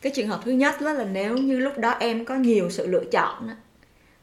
Cái 0.00 0.12
trường 0.14 0.28
hợp 0.28 0.40
thứ 0.44 0.50
nhất 0.50 0.74
đó 0.80 0.92
là 0.92 1.04
nếu 1.04 1.36
như 1.36 1.58
lúc 1.58 1.78
đó 1.78 1.90
em 1.90 2.24
có 2.24 2.34
nhiều 2.34 2.70
sự 2.70 2.86
lựa 2.86 3.04
chọn 3.12 3.48
đó, 3.48 3.54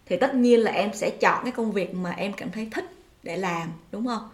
thì 0.06 0.18
tất 0.18 0.36
nhiên 0.36 0.60
là 0.60 0.72
em 0.72 0.90
sẽ 0.94 1.10
chọn 1.10 1.44
cái 1.44 1.52
công 1.52 1.72
việc 1.72 1.96
mà 1.96 2.12
em 2.12 2.34
cảm 2.34 2.52
thấy 2.52 2.68
thích 2.72 2.86
để 3.24 3.38
làm 3.38 3.70
đúng 3.92 4.06
không? 4.06 4.30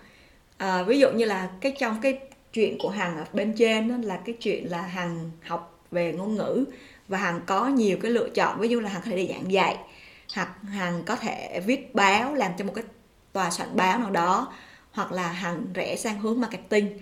À, 0.58 0.84
ví 0.84 1.00
dụ 1.00 1.12
như 1.12 1.26
là 1.26 1.50
cái 1.62 1.76
trong 1.80 1.98
cái 2.02 2.20
chuyện 2.54 2.78
của 2.80 2.90
hằng 2.90 3.18
ở 3.18 3.26
bên 3.34 3.54
trên 3.58 3.88
đó 3.88 3.96
là 4.02 4.18
cái 4.18 4.36
chuyện 4.40 4.70
là 4.70 4.82
hằng 4.82 5.32
học 5.46 5.79
về 5.92 6.14
ngôn 6.14 6.36
ngữ 6.36 6.66
và 7.08 7.18
hằng 7.18 7.42
có 7.46 7.68
nhiều 7.68 7.98
cái 8.02 8.12
lựa 8.12 8.30
chọn 8.30 8.60
ví 8.60 8.68
dụ 8.68 8.80
là 8.80 8.90
hằng 8.90 9.02
có 9.02 9.12
thể 9.12 9.18
đi 9.18 9.28
giảng 9.28 9.52
dạy 9.52 9.78
hoặc 10.36 10.50
hằng 10.64 11.04
có 11.06 11.16
thể 11.16 11.62
viết 11.66 11.96
báo 11.96 12.34
làm 12.34 12.52
cho 12.58 12.66
một 12.66 12.74
cái 12.76 12.84
tòa 13.34 13.50
soạn 13.50 13.70
báo 13.74 14.00
nào 14.00 14.10
đó 14.10 14.54
hoặc 14.92 15.12
là 15.12 15.28
hằng 15.28 15.66
rẽ 15.74 15.96
sang 15.96 16.20
hướng 16.20 16.42
marketing. 16.42 17.00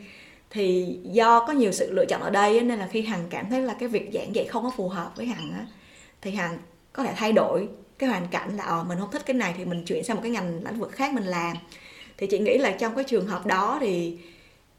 Thì 0.50 0.98
do 1.04 1.46
có 1.48 1.54
nhiều 1.54 1.72
sự 1.72 1.92
lựa 1.92 2.06
chọn 2.06 2.22
ở 2.22 2.30
đây 2.30 2.62
nên 2.62 2.80
là 2.80 2.88
khi 2.88 3.02
hằng 3.02 3.28
cảm 3.30 3.50
thấy 3.50 3.62
là 3.62 3.76
cái 3.80 3.90
việc 3.90 4.10
giảng 4.14 4.36
dạy 4.36 4.46
không 4.46 4.64
có 4.64 4.72
phù 4.78 4.90
hợp 4.90 5.12
với 5.16 5.26
hằng 5.26 5.54
á 5.54 5.66
thì 6.22 6.32
hằng 6.32 6.58
có 6.94 7.04
thể 7.04 7.14
thay 7.16 7.32
đổi 7.32 7.68
cái 7.98 8.10
hoàn 8.10 8.28
cảnh 8.28 8.58
là 8.58 8.64
ờ 8.64 8.84
mình 8.84 9.00
không 9.00 9.12
thích 9.12 9.22
cái 9.26 9.34
này 9.34 9.54
thì 9.58 9.66
mình 9.66 9.86
chuyển 9.86 10.04
sang 10.04 10.16
một 10.16 10.22
cái 10.24 10.32
ngành 10.32 10.64
lĩnh 10.64 10.80
vực 10.80 10.92
khác 10.92 11.14
mình 11.14 11.24
làm. 11.24 11.58
Thì 12.18 12.28
chị 12.28 12.40
nghĩ 12.40 12.58
là 12.58 12.72
trong 12.72 12.96
cái 12.96 13.04
trường 13.04 13.28
hợp 13.28 13.46
đó 13.46 13.78
thì 13.82 14.18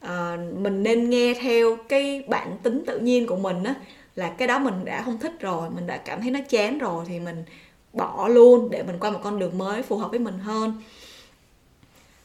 uh, 0.04 0.10
mình 0.56 0.82
nên 0.82 1.10
nghe 1.10 1.34
theo 1.34 1.76
cái 1.88 2.24
bản 2.28 2.58
tính 2.62 2.82
tự 2.86 2.98
nhiên 2.98 3.26
của 3.26 3.36
mình 3.36 3.64
á 3.64 3.74
là 4.18 4.30
cái 4.38 4.48
đó 4.48 4.58
mình 4.58 4.84
đã 4.84 5.02
không 5.02 5.18
thích 5.18 5.32
rồi, 5.40 5.70
mình 5.70 5.86
đã 5.86 5.96
cảm 5.96 6.20
thấy 6.20 6.30
nó 6.30 6.40
chán 6.48 6.78
rồi 6.78 7.04
thì 7.08 7.20
mình 7.20 7.44
bỏ 7.92 8.28
luôn 8.28 8.70
để 8.70 8.82
mình 8.82 8.96
qua 9.00 9.10
một 9.10 9.20
con 9.22 9.38
đường 9.38 9.58
mới 9.58 9.82
phù 9.82 9.96
hợp 9.96 10.10
với 10.10 10.18
mình 10.18 10.38
hơn. 10.38 10.82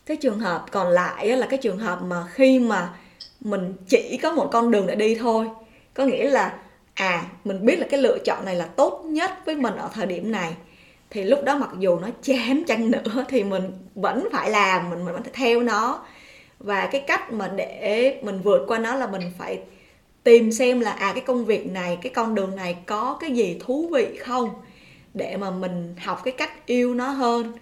Cái 0.05 0.17
trường 0.17 0.39
hợp 0.39 0.65
còn 0.71 0.87
lại 0.87 1.27
là 1.27 1.47
cái 1.47 1.59
trường 1.61 1.77
hợp 1.77 2.01
mà 2.01 2.25
khi 2.31 2.59
mà 2.59 2.93
mình 3.39 3.73
chỉ 3.87 4.19
có 4.23 4.31
một 4.31 4.49
con 4.51 4.71
đường 4.71 4.87
để 4.87 4.95
đi 4.95 5.15
thôi. 5.15 5.49
Có 5.93 6.05
nghĩa 6.05 6.29
là 6.29 6.57
à 6.93 7.25
mình 7.43 7.65
biết 7.65 7.79
là 7.79 7.87
cái 7.89 8.01
lựa 8.01 8.17
chọn 8.25 8.45
này 8.45 8.55
là 8.55 8.65
tốt 8.65 9.01
nhất 9.05 9.31
với 9.45 9.55
mình 9.55 9.75
ở 9.75 9.89
thời 9.93 10.05
điểm 10.05 10.31
này. 10.31 10.55
Thì 11.09 11.23
lúc 11.23 11.43
đó 11.43 11.57
mặc 11.57 11.69
dù 11.79 11.99
nó 11.99 12.07
chán 12.21 12.63
chăng 12.67 12.91
nữa 12.91 13.25
thì 13.29 13.43
mình 13.43 13.71
vẫn 13.95 14.27
phải 14.33 14.49
làm, 14.49 14.89
mình 14.89 15.05
mình 15.05 15.13
vẫn 15.13 15.23
phải 15.23 15.33
theo 15.35 15.61
nó. 15.61 16.05
Và 16.59 16.89
cái 16.91 17.01
cách 17.07 17.33
mà 17.33 17.47
để 17.47 18.19
mình 18.23 18.41
vượt 18.41 18.65
qua 18.67 18.79
nó 18.79 18.95
là 18.95 19.07
mình 19.07 19.31
phải 19.39 19.59
tìm 20.23 20.51
xem 20.51 20.79
là 20.79 20.91
à 20.91 21.11
cái 21.13 21.23
công 21.27 21.45
việc 21.45 21.67
này 21.67 21.97
cái 22.01 22.11
con 22.15 22.35
đường 22.35 22.55
này 22.55 22.77
có 22.85 23.17
cái 23.19 23.31
gì 23.31 23.57
thú 23.65 23.89
vị 23.93 24.17
không? 24.17 24.49
Để 25.13 25.37
mà 25.37 25.51
mình 25.51 25.95
học 25.99 26.21
cái 26.23 26.33
cách 26.37 26.65
yêu 26.65 26.93
nó 26.93 27.09
hơn. 27.09 27.53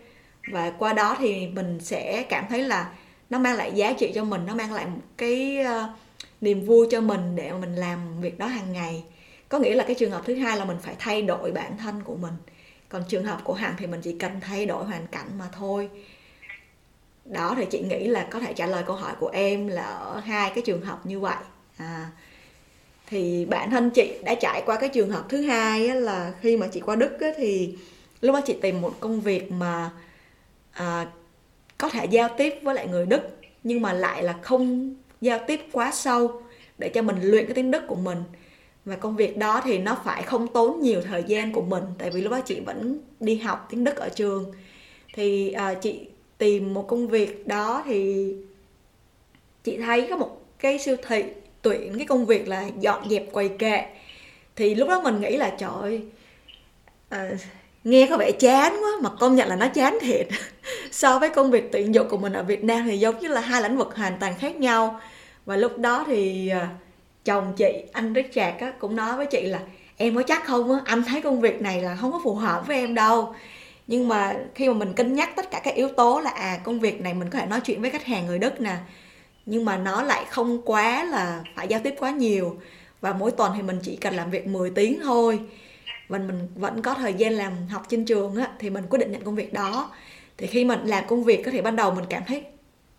Và 0.51 0.71
qua 0.71 0.93
đó 0.93 1.15
thì 1.19 1.47
mình 1.47 1.79
sẽ 1.79 2.25
cảm 2.29 2.45
thấy 2.49 2.63
là 2.63 2.91
nó 3.29 3.39
mang 3.39 3.57
lại 3.57 3.71
giá 3.75 3.93
trị 3.93 4.11
cho 4.15 4.23
mình 4.23 4.45
nó 4.45 4.55
mang 4.55 4.73
lại 4.73 4.85
một 4.85 5.01
cái 5.17 5.57
uh, 5.65 5.89
niềm 6.41 6.65
vui 6.65 6.87
cho 6.91 7.01
mình 7.01 7.35
để 7.35 7.51
mà 7.51 7.57
mình 7.57 7.75
làm 7.75 8.21
việc 8.21 8.37
đó 8.37 8.45
hàng 8.45 8.73
ngày. 8.73 9.03
Có 9.49 9.59
nghĩa 9.59 9.75
là 9.75 9.83
cái 9.83 9.95
trường 9.95 10.11
hợp 10.11 10.21
thứ 10.25 10.35
hai 10.35 10.57
là 10.57 10.65
mình 10.65 10.77
phải 10.81 10.95
thay 10.99 11.21
đổi 11.21 11.51
bản 11.51 11.77
thân 11.77 12.01
của 12.03 12.15
mình. 12.15 12.33
Còn 12.89 13.03
trường 13.07 13.25
hợp 13.25 13.41
của 13.43 13.53
hằng 13.53 13.73
thì 13.77 13.87
mình 13.87 14.01
chỉ 14.01 14.15
cần 14.19 14.31
thay 14.41 14.65
đổi 14.65 14.85
hoàn 14.85 15.07
cảnh 15.07 15.27
mà 15.39 15.45
thôi. 15.51 15.89
Đó 17.25 17.53
thì 17.57 17.65
chị 17.65 17.81
nghĩ 17.81 18.07
là 18.07 18.27
có 18.31 18.39
thể 18.39 18.53
trả 18.53 18.65
lời 18.65 18.83
câu 18.87 18.95
hỏi 18.95 19.13
của 19.19 19.29
em 19.33 19.67
là 19.67 19.83
ở 19.83 20.19
hai 20.19 20.51
cái 20.55 20.63
trường 20.65 20.81
hợp 20.81 21.05
như 21.05 21.19
vậy. 21.19 21.37
À, 21.77 22.09
thì 23.11 23.45
bản 23.45 23.71
thân 23.71 23.89
chị 23.89 24.13
đã 24.23 24.35
trải 24.35 24.63
qua 24.65 24.77
cái 24.79 24.89
trường 24.89 25.09
hợp 25.09 25.25
thứ 25.29 25.41
hai 25.41 25.87
á, 25.87 25.95
là 25.95 26.33
khi 26.41 26.57
mà 26.57 26.67
chị 26.67 26.79
qua 26.79 26.95
đức 26.95 27.19
á, 27.21 27.27
thì 27.37 27.75
lúc 28.21 28.33
đó 28.35 28.41
chị 28.45 28.55
tìm 28.61 28.81
một 28.81 28.93
công 28.99 29.21
việc 29.21 29.51
mà 29.51 29.89
à, 30.71 31.07
có 31.77 31.89
thể 31.89 32.05
giao 32.05 32.29
tiếp 32.37 32.53
với 32.61 32.75
lại 32.75 32.87
người 32.87 33.05
đức 33.05 33.21
nhưng 33.63 33.81
mà 33.81 33.93
lại 33.93 34.23
là 34.23 34.39
không 34.41 34.95
giao 35.21 35.39
tiếp 35.47 35.59
quá 35.71 35.91
sâu 35.91 36.41
để 36.77 36.89
cho 36.89 37.01
mình 37.01 37.15
luyện 37.21 37.45
cái 37.45 37.53
tiếng 37.53 37.71
đức 37.71 37.83
của 37.87 37.95
mình. 37.95 38.17
Và 38.85 38.95
công 38.95 39.15
việc 39.15 39.37
đó 39.37 39.61
thì 39.63 39.77
nó 39.77 39.97
phải 40.05 40.23
không 40.23 40.47
tốn 40.47 40.81
nhiều 40.81 41.01
thời 41.01 41.23
gian 41.27 41.51
của 41.51 41.61
mình 41.61 41.83
tại 41.97 42.09
vì 42.09 42.21
lúc 42.21 42.31
đó 42.31 42.41
chị 42.45 42.59
vẫn 42.59 42.99
đi 43.19 43.35
học 43.35 43.67
tiếng 43.69 43.83
đức 43.83 43.95
ở 43.95 44.09
trường. 44.09 44.51
Thì 45.13 45.51
à, 45.51 45.73
chị 45.73 45.99
tìm 46.37 46.73
một 46.73 46.87
công 46.87 47.07
việc 47.07 47.47
đó 47.47 47.83
thì 47.85 48.33
chị 49.63 49.77
thấy 49.77 50.07
có 50.09 50.17
một 50.17 50.41
cái 50.59 50.79
siêu 50.79 50.95
thị 51.07 51.23
tuyển 51.61 51.97
cái 51.97 52.07
công 52.07 52.25
việc 52.25 52.47
là 52.47 52.69
dọn 52.79 53.09
dẹp 53.09 53.23
quầy 53.31 53.49
kệ. 53.49 53.85
Thì 54.55 54.75
lúc 54.75 54.89
đó 54.89 55.01
mình 55.01 55.21
nghĩ 55.21 55.37
là 55.37 55.49
trời 55.57 55.69
ơi 55.81 56.01
à, 57.09 57.29
nghe 57.83 58.07
có 58.09 58.17
vẻ 58.17 58.31
chán 58.31 58.73
quá 58.73 58.91
mà 59.01 59.09
công 59.19 59.35
nhận 59.35 59.47
là 59.47 59.55
nó 59.55 59.67
chán 59.67 59.97
thiệt. 60.01 60.27
So 60.91 61.19
với 61.19 61.29
công 61.29 61.51
việc 61.51 61.71
tuyển 61.71 61.95
dụng 61.95 62.09
của 62.09 62.17
mình 62.17 62.33
ở 62.33 62.43
Việt 62.43 62.63
Nam 62.63 62.83
thì 62.85 62.97
giống 62.97 63.19
như 63.19 63.27
là 63.27 63.41
hai 63.41 63.61
lĩnh 63.61 63.77
vực 63.77 63.95
hoàn 63.95 64.19
toàn 64.19 64.33
khác 64.39 64.55
nhau. 64.55 64.99
Và 65.45 65.55
lúc 65.55 65.77
đó 65.77 66.03
thì 66.07 66.49
à, 66.49 66.69
chồng 67.25 67.53
chị 67.57 67.83
anh 67.91 68.13
Richard 68.15 68.57
á, 68.59 68.73
cũng 68.79 68.95
nói 68.95 69.17
với 69.17 69.25
chị 69.25 69.41
là 69.41 69.59
em 69.97 70.15
có 70.15 70.23
chắc 70.23 70.45
không 70.45 70.71
á 70.71 70.79
anh 70.85 71.03
thấy 71.03 71.21
công 71.21 71.41
việc 71.41 71.61
này 71.61 71.81
là 71.81 71.95
không 71.95 72.11
có 72.11 72.21
phù 72.23 72.35
hợp 72.35 72.67
với 72.67 72.77
em 72.77 72.95
đâu. 72.95 73.35
Nhưng 73.87 74.07
mà 74.07 74.35
khi 74.55 74.67
mà 74.67 74.73
mình 74.73 74.93
cân 74.93 75.13
nhắc 75.13 75.29
tất 75.35 75.51
cả 75.51 75.61
các 75.63 75.75
yếu 75.75 75.89
tố 75.89 76.19
là 76.19 76.29
à 76.29 76.59
công 76.63 76.79
việc 76.79 77.01
này 77.01 77.13
mình 77.13 77.29
có 77.29 77.39
thể 77.39 77.45
nói 77.45 77.61
chuyện 77.61 77.81
với 77.81 77.89
khách 77.91 78.05
hàng 78.05 78.25
người 78.25 78.39
Đức 78.39 78.61
nè 78.61 78.75
nhưng 79.45 79.65
mà 79.65 79.77
nó 79.77 80.01
lại 80.01 80.25
không 80.29 80.61
quá 80.65 81.03
là 81.03 81.43
phải 81.55 81.67
giao 81.67 81.79
tiếp 81.83 81.95
quá 81.99 82.11
nhiều. 82.11 82.59
Và 83.01 83.13
mỗi 83.13 83.31
tuần 83.31 83.53
thì 83.55 83.61
mình 83.61 83.79
chỉ 83.83 83.95
cần 83.95 84.15
làm 84.15 84.31
việc 84.31 84.47
10 84.47 84.69
tiếng 84.69 84.99
thôi. 85.03 85.39
Và 86.07 86.17
mình 86.17 86.47
vẫn 86.55 86.81
có 86.81 86.93
thời 86.93 87.13
gian 87.13 87.33
làm 87.33 87.67
học 87.67 87.85
trên 87.89 88.05
trường 88.05 88.35
á, 88.35 88.47
thì 88.59 88.69
mình 88.69 88.85
quyết 88.89 88.99
định 88.99 89.11
nhận 89.11 89.23
công 89.23 89.35
việc 89.35 89.53
đó. 89.53 89.91
Thì 90.37 90.47
khi 90.47 90.65
mình 90.65 90.79
làm 90.85 91.03
công 91.07 91.23
việc 91.23 91.45
có 91.45 91.51
thể 91.51 91.61
ban 91.61 91.75
đầu 91.75 91.91
mình 91.91 92.05
cảm 92.09 92.23
thấy 92.27 92.43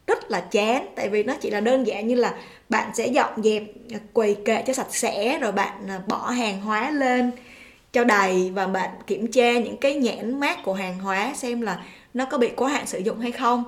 rất 0.06 0.30
là 0.30 0.40
chán. 0.40 0.86
Tại 0.96 1.08
vì 1.08 1.22
nó 1.22 1.34
chỉ 1.40 1.50
là 1.50 1.60
đơn 1.60 1.86
giản 1.86 2.08
như 2.08 2.14
là 2.14 2.34
bạn 2.68 2.90
sẽ 2.94 3.06
dọn 3.06 3.42
dẹp 3.42 3.62
à, 3.92 3.98
quầy 4.12 4.36
kệ 4.44 4.62
cho 4.66 4.72
sạch 4.72 4.94
sẽ, 4.94 5.38
rồi 5.38 5.52
bạn 5.52 5.88
à, 5.88 6.00
bỏ 6.08 6.30
hàng 6.30 6.60
hóa 6.60 6.90
lên 6.90 7.30
cho 7.92 8.04
đầy. 8.04 8.50
Và 8.54 8.66
bạn 8.66 8.90
kiểm 9.06 9.32
tra 9.32 9.52
những 9.52 9.76
cái 9.76 9.94
nhãn 9.94 10.40
mát 10.40 10.58
của 10.64 10.74
hàng 10.74 10.98
hóa 10.98 11.32
xem 11.36 11.60
là 11.60 11.82
nó 12.14 12.24
có 12.24 12.38
bị 12.38 12.48
quá 12.48 12.70
hạn 12.70 12.86
sử 12.86 12.98
dụng 12.98 13.20
hay 13.20 13.32
không 13.32 13.64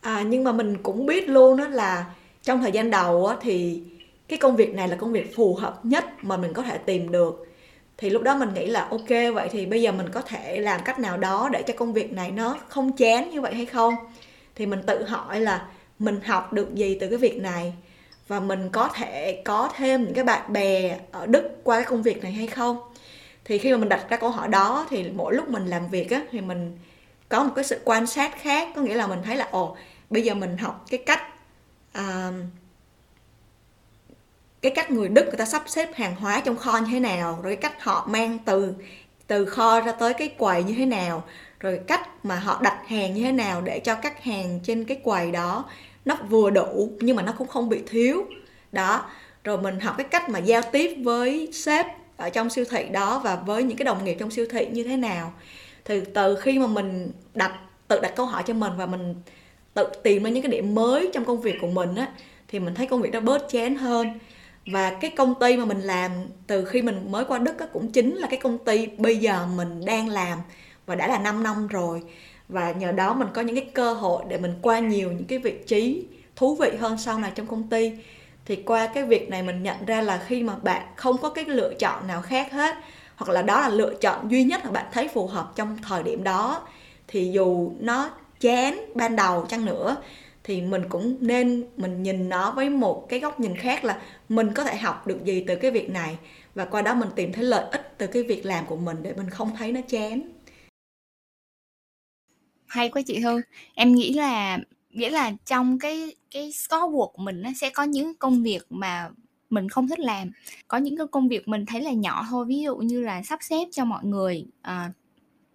à, 0.00 0.22
nhưng 0.28 0.44
mà 0.44 0.52
mình 0.52 0.76
cũng 0.82 1.06
biết 1.06 1.28
luôn 1.28 1.56
đó 1.56 1.68
là 1.68 2.04
trong 2.42 2.60
thời 2.62 2.72
gian 2.72 2.90
đầu 2.90 3.26
á, 3.26 3.36
thì 3.40 3.82
cái 4.28 4.38
công 4.38 4.56
việc 4.56 4.74
này 4.74 4.88
là 4.88 4.96
công 4.96 5.12
việc 5.12 5.36
phù 5.36 5.54
hợp 5.54 5.80
nhất 5.82 6.04
mà 6.22 6.36
mình 6.36 6.52
có 6.52 6.62
thể 6.62 6.78
tìm 6.78 7.12
được. 7.12 7.46
Thì 7.98 8.10
lúc 8.10 8.22
đó 8.22 8.36
mình 8.36 8.54
nghĩ 8.54 8.66
là 8.66 8.88
ok 8.90 9.08
vậy 9.34 9.48
thì 9.52 9.66
bây 9.66 9.82
giờ 9.82 9.92
mình 9.92 10.08
có 10.12 10.20
thể 10.22 10.60
làm 10.60 10.80
cách 10.84 10.98
nào 10.98 11.16
đó 11.16 11.48
để 11.52 11.62
cho 11.62 11.74
công 11.76 11.92
việc 11.92 12.12
này 12.12 12.30
nó 12.30 12.58
không 12.68 12.92
chán 12.92 13.30
như 13.30 13.40
vậy 13.40 13.54
hay 13.54 13.66
không? 13.66 13.94
Thì 14.54 14.66
mình 14.66 14.80
tự 14.86 15.04
hỏi 15.04 15.40
là 15.40 15.66
mình 15.98 16.20
học 16.24 16.52
được 16.52 16.74
gì 16.74 16.98
từ 17.00 17.08
cái 17.08 17.18
việc 17.18 17.36
này? 17.42 17.74
Và 18.28 18.40
mình 18.40 18.68
có 18.72 18.88
thể 18.88 19.42
có 19.44 19.70
thêm 19.76 20.04
những 20.04 20.14
cái 20.14 20.24
bạn 20.24 20.52
bè 20.52 20.98
ở 21.12 21.26
Đức 21.26 21.50
qua 21.64 21.76
cái 21.76 21.84
công 21.84 22.02
việc 22.02 22.22
này 22.22 22.32
hay 22.32 22.46
không? 22.46 22.76
Thì 23.44 23.58
khi 23.58 23.72
mà 23.72 23.78
mình 23.78 23.88
đặt 23.88 24.06
ra 24.08 24.16
câu 24.16 24.30
hỏi 24.30 24.48
đó 24.48 24.86
thì 24.90 25.04
mỗi 25.14 25.34
lúc 25.34 25.48
mình 25.48 25.66
làm 25.66 25.88
việc 25.88 26.10
á 26.10 26.22
thì 26.30 26.40
mình 26.40 26.78
có 27.30 27.44
một 27.44 27.52
cái 27.56 27.64
sự 27.64 27.80
quan 27.84 28.06
sát 28.06 28.42
khác 28.42 28.68
có 28.74 28.82
nghĩa 28.82 28.94
là 28.94 29.06
mình 29.06 29.22
thấy 29.24 29.36
là 29.36 29.48
ồ 29.50 29.76
bây 30.10 30.22
giờ 30.22 30.34
mình 30.34 30.56
học 30.56 30.84
cái 30.90 31.02
cách 31.06 31.22
uh, 31.98 32.34
cái 34.62 34.72
cách 34.74 34.90
người 34.90 35.08
Đức 35.08 35.24
người 35.24 35.36
ta 35.36 35.44
sắp 35.44 35.62
xếp 35.66 35.94
hàng 35.94 36.16
hóa 36.16 36.40
trong 36.44 36.56
kho 36.56 36.78
như 36.78 36.86
thế 36.90 37.00
nào 37.00 37.40
rồi 37.42 37.56
cái 37.56 37.70
cách 37.70 37.82
họ 37.84 38.06
mang 38.10 38.38
từ 38.44 38.74
từ 39.26 39.44
kho 39.44 39.80
ra 39.80 39.92
tới 39.92 40.14
cái 40.14 40.28
quầy 40.28 40.62
như 40.62 40.74
thế 40.74 40.86
nào 40.86 41.24
rồi 41.60 41.80
cách 41.86 42.24
mà 42.24 42.36
họ 42.36 42.60
đặt 42.62 42.82
hàng 42.86 43.14
như 43.14 43.24
thế 43.24 43.32
nào 43.32 43.60
để 43.60 43.80
cho 43.80 43.94
các 43.94 44.24
hàng 44.24 44.60
trên 44.62 44.84
cái 44.84 45.00
quầy 45.04 45.30
đó 45.30 45.64
nó 46.04 46.16
vừa 46.28 46.50
đủ 46.50 46.90
nhưng 47.00 47.16
mà 47.16 47.22
nó 47.22 47.32
cũng 47.38 47.48
không 47.48 47.68
bị 47.68 47.80
thiếu. 47.86 48.24
Đó 48.72 49.04
rồi 49.44 49.58
mình 49.58 49.80
học 49.80 49.94
cái 49.98 50.06
cách 50.10 50.28
mà 50.28 50.38
giao 50.38 50.62
tiếp 50.72 50.96
với 51.02 51.48
sếp 51.52 51.86
ở 52.16 52.30
trong 52.30 52.50
siêu 52.50 52.64
thị 52.70 52.84
đó 52.92 53.20
và 53.24 53.36
với 53.36 53.62
những 53.62 53.76
cái 53.76 53.84
đồng 53.84 54.04
nghiệp 54.04 54.16
trong 54.20 54.30
siêu 54.30 54.46
thị 54.50 54.66
như 54.72 54.84
thế 54.84 54.96
nào 54.96 55.32
thì 55.84 56.00
từ 56.14 56.36
khi 56.36 56.58
mà 56.58 56.66
mình 56.66 57.12
đặt 57.34 57.52
tự 57.88 58.00
đặt 58.00 58.12
câu 58.16 58.26
hỏi 58.26 58.42
cho 58.46 58.54
mình 58.54 58.72
và 58.76 58.86
mình 58.86 59.14
tự 59.74 59.86
tìm 60.02 60.22
ra 60.22 60.30
những 60.30 60.42
cái 60.42 60.52
điểm 60.52 60.74
mới 60.74 61.10
trong 61.12 61.24
công 61.24 61.40
việc 61.40 61.56
của 61.60 61.66
mình 61.66 61.94
á 61.94 62.08
thì 62.48 62.58
mình 62.58 62.74
thấy 62.74 62.86
công 62.86 63.02
việc 63.02 63.10
đó 63.10 63.20
bớt 63.20 63.50
chán 63.50 63.74
hơn. 63.74 64.18
Và 64.66 64.90
cái 65.00 65.10
công 65.10 65.34
ty 65.40 65.56
mà 65.56 65.64
mình 65.64 65.80
làm 65.80 66.10
từ 66.46 66.64
khi 66.64 66.82
mình 66.82 67.12
mới 67.12 67.24
qua 67.24 67.38
Đức 67.38 67.58
á, 67.58 67.66
cũng 67.72 67.92
chính 67.92 68.16
là 68.16 68.26
cái 68.30 68.40
công 68.42 68.58
ty 68.58 68.86
bây 68.86 69.16
giờ 69.16 69.46
mình 69.56 69.84
đang 69.84 70.08
làm 70.08 70.38
và 70.86 70.94
đã 70.94 71.06
là 71.08 71.18
5 71.18 71.42
năm 71.42 71.66
rồi. 71.66 72.02
Và 72.48 72.72
nhờ 72.72 72.92
đó 72.92 73.14
mình 73.14 73.28
có 73.34 73.42
những 73.42 73.56
cái 73.56 73.70
cơ 73.74 73.92
hội 73.94 74.24
để 74.28 74.38
mình 74.38 74.54
qua 74.62 74.78
nhiều 74.78 75.12
những 75.12 75.24
cái 75.24 75.38
vị 75.38 75.54
trí 75.66 76.06
thú 76.36 76.54
vị 76.54 76.70
hơn 76.80 76.98
sau 76.98 77.18
này 77.18 77.32
trong 77.34 77.46
công 77.46 77.68
ty. 77.68 77.92
Thì 78.44 78.56
qua 78.56 78.86
cái 78.86 79.04
việc 79.04 79.28
này 79.28 79.42
mình 79.42 79.62
nhận 79.62 79.84
ra 79.86 80.02
là 80.02 80.24
khi 80.26 80.42
mà 80.42 80.54
bạn 80.62 80.82
không 80.96 81.18
có 81.18 81.30
cái 81.30 81.44
lựa 81.44 81.74
chọn 81.74 82.06
nào 82.06 82.22
khác 82.22 82.52
hết 82.52 82.76
hoặc 83.20 83.32
là 83.32 83.42
đó 83.42 83.60
là 83.60 83.68
lựa 83.68 83.94
chọn 84.00 84.30
duy 84.30 84.44
nhất 84.44 84.64
mà 84.64 84.70
bạn 84.70 84.86
thấy 84.92 85.08
phù 85.08 85.26
hợp 85.26 85.52
trong 85.56 85.78
thời 85.82 86.02
điểm 86.02 86.24
đó. 86.24 86.68
Thì 87.08 87.30
dù 87.34 87.72
nó 87.80 88.10
chán 88.40 88.92
ban 88.94 89.16
đầu 89.16 89.46
chăng 89.48 89.64
nữa, 89.64 89.96
thì 90.44 90.62
mình 90.62 90.82
cũng 90.88 91.16
nên 91.20 91.64
mình 91.76 92.02
nhìn 92.02 92.28
nó 92.28 92.52
với 92.52 92.70
một 92.70 93.06
cái 93.08 93.20
góc 93.20 93.40
nhìn 93.40 93.56
khác 93.56 93.84
là 93.84 94.00
mình 94.28 94.54
có 94.54 94.64
thể 94.64 94.76
học 94.76 95.06
được 95.06 95.24
gì 95.24 95.44
từ 95.46 95.56
cái 95.56 95.70
việc 95.70 95.90
này. 95.90 96.18
Và 96.54 96.64
qua 96.64 96.82
đó 96.82 96.94
mình 96.94 97.08
tìm 97.16 97.32
thấy 97.32 97.44
lợi 97.44 97.64
ích 97.72 97.94
từ 97.98 98.06
cái 98.06 98.22
việc 98.22 98.46
làm 98.46 98.66
của 98.66 98.76
mình 98.76 98.96
để 99.02 99.14
mình 99.16 99.30
không 99.30 99.50
thấy 99.58 99.72
nó 99.72 99.80
chán. 99.88 100.22
Hay 102.66 102.88
quá 102.88 103.02
chị 103.06 103.18
Hương. 103.18 103.40
Em 103.74 103.94
nghĩ 103.94 104.12
là, 104.12 104.58
nghĩa 104.90 105.10
là 105.10 105.32
trong 105.46 105.78
cái 105.78 106.16
cái 106.30 106.52
scope 106.52 106.92
work 106.92 107.12
của 107.12 107.22
mình 107.22 107.42
nó 107.42 107.50
sẽ 107.60 107.70
có 107.70 107.82
những 107.82 108.14
công 108.14 108.42
việc 108.42 108.62
mà 108.70 109.10
mình 109.50 109.68
không 109.68 109.88
thích 109.88 110.00
làm. 110.00 110.30
Có 110.68 110.78
những 110.78 110.96
cái 110.96 111.06
công 111.06 111.28
việc 111.28 111.48
mình 111.48 111.66
thấy 111.66 111.80
là 111.80 111.92
nhỏ 111.92 112.26
thôi 112.30 112.46
ví 112.48 112.62
dụ 112.62 112.76
như 112.76 113.00
là 113.00 113.22
sắp 113.22 113.38
xếp 113.42 113.64
cho 113.72 113.84
mọi 113.84 114.04
người 114.04 114.44
à, 114.62 114.92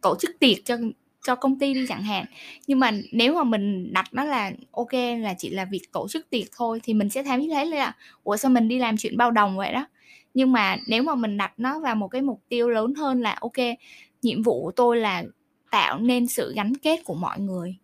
tổ 0.01 0.15
chức 0.19 0.39
tiệc 0.39 0.65
cho 0.65 0.77
cho 1.25 1.35
công 1.35 1.59
ty 1.59 1.73
đi 1.73 1.85
chẳng 1.89 2.03
hạn. 2.03 2.25
Nhưng 2.67 2.79
mà 2.79 2.91
nếu 3.11 3.33
mà 3.33 3.43
mình 3.43 3.93
đặt 3.93 4.05
nó 4.11 4.23
là 4.23 4.51
ok 4.71 4.93
là 5.19 5.33
chỉ 5.37 5.49
là 5.49 5.65
việc 5.65 5.91
tổ 5.91 6.07
chức 6.07 6.29
tiệc 6.29 6.45
thôi 6.57 6.79
thì 6.83 6.93
mình 6.93 7.09
sẽ 7.09 7.23
thấy 7.23 7.49
thấy 7.53 7.65
là 7.65 7.95
ủa 8.23 8.37
sao 8.37 8.51
mình 8.51 8.67
đi 8.67 8.79
làm 8.79 8.97
chuyện 8.97 9.17
bao 9.17 9.31
đồng 9.31 9.57
vậy 9.57 9.73
đó? 9.73 9.87
Nhưng 10.33 10.51
mà 10.51 10.77
nếu 10.87 11.03
mà 11.03 11.15
mình 11.15 11.37
đặt 11.37 11.53
nó 11.57 11.79
vào 11.79 11.95
một 11.95 12.07
cái 12.07 12.21
mục 12.21 12.41
tiêu 12.49 12.69
lớn 12.69 12.93
hơn 12.95 13.21
là 13.21 13.37
ok 13.41 13.77
nhiệm 14.21 14.41
vụ 14.41 14.61
của 14.63 14.71
tôi 14.71 14.97
là 14.97 15.23
tạo 15.71 15.99
nên 15.99 16.27
sự 16.27 16.53
gắn 16.55 16.73
kết 16.75 16.99
của 17.05 17.15
mọi 17.15 17.39
người 17.39 17.75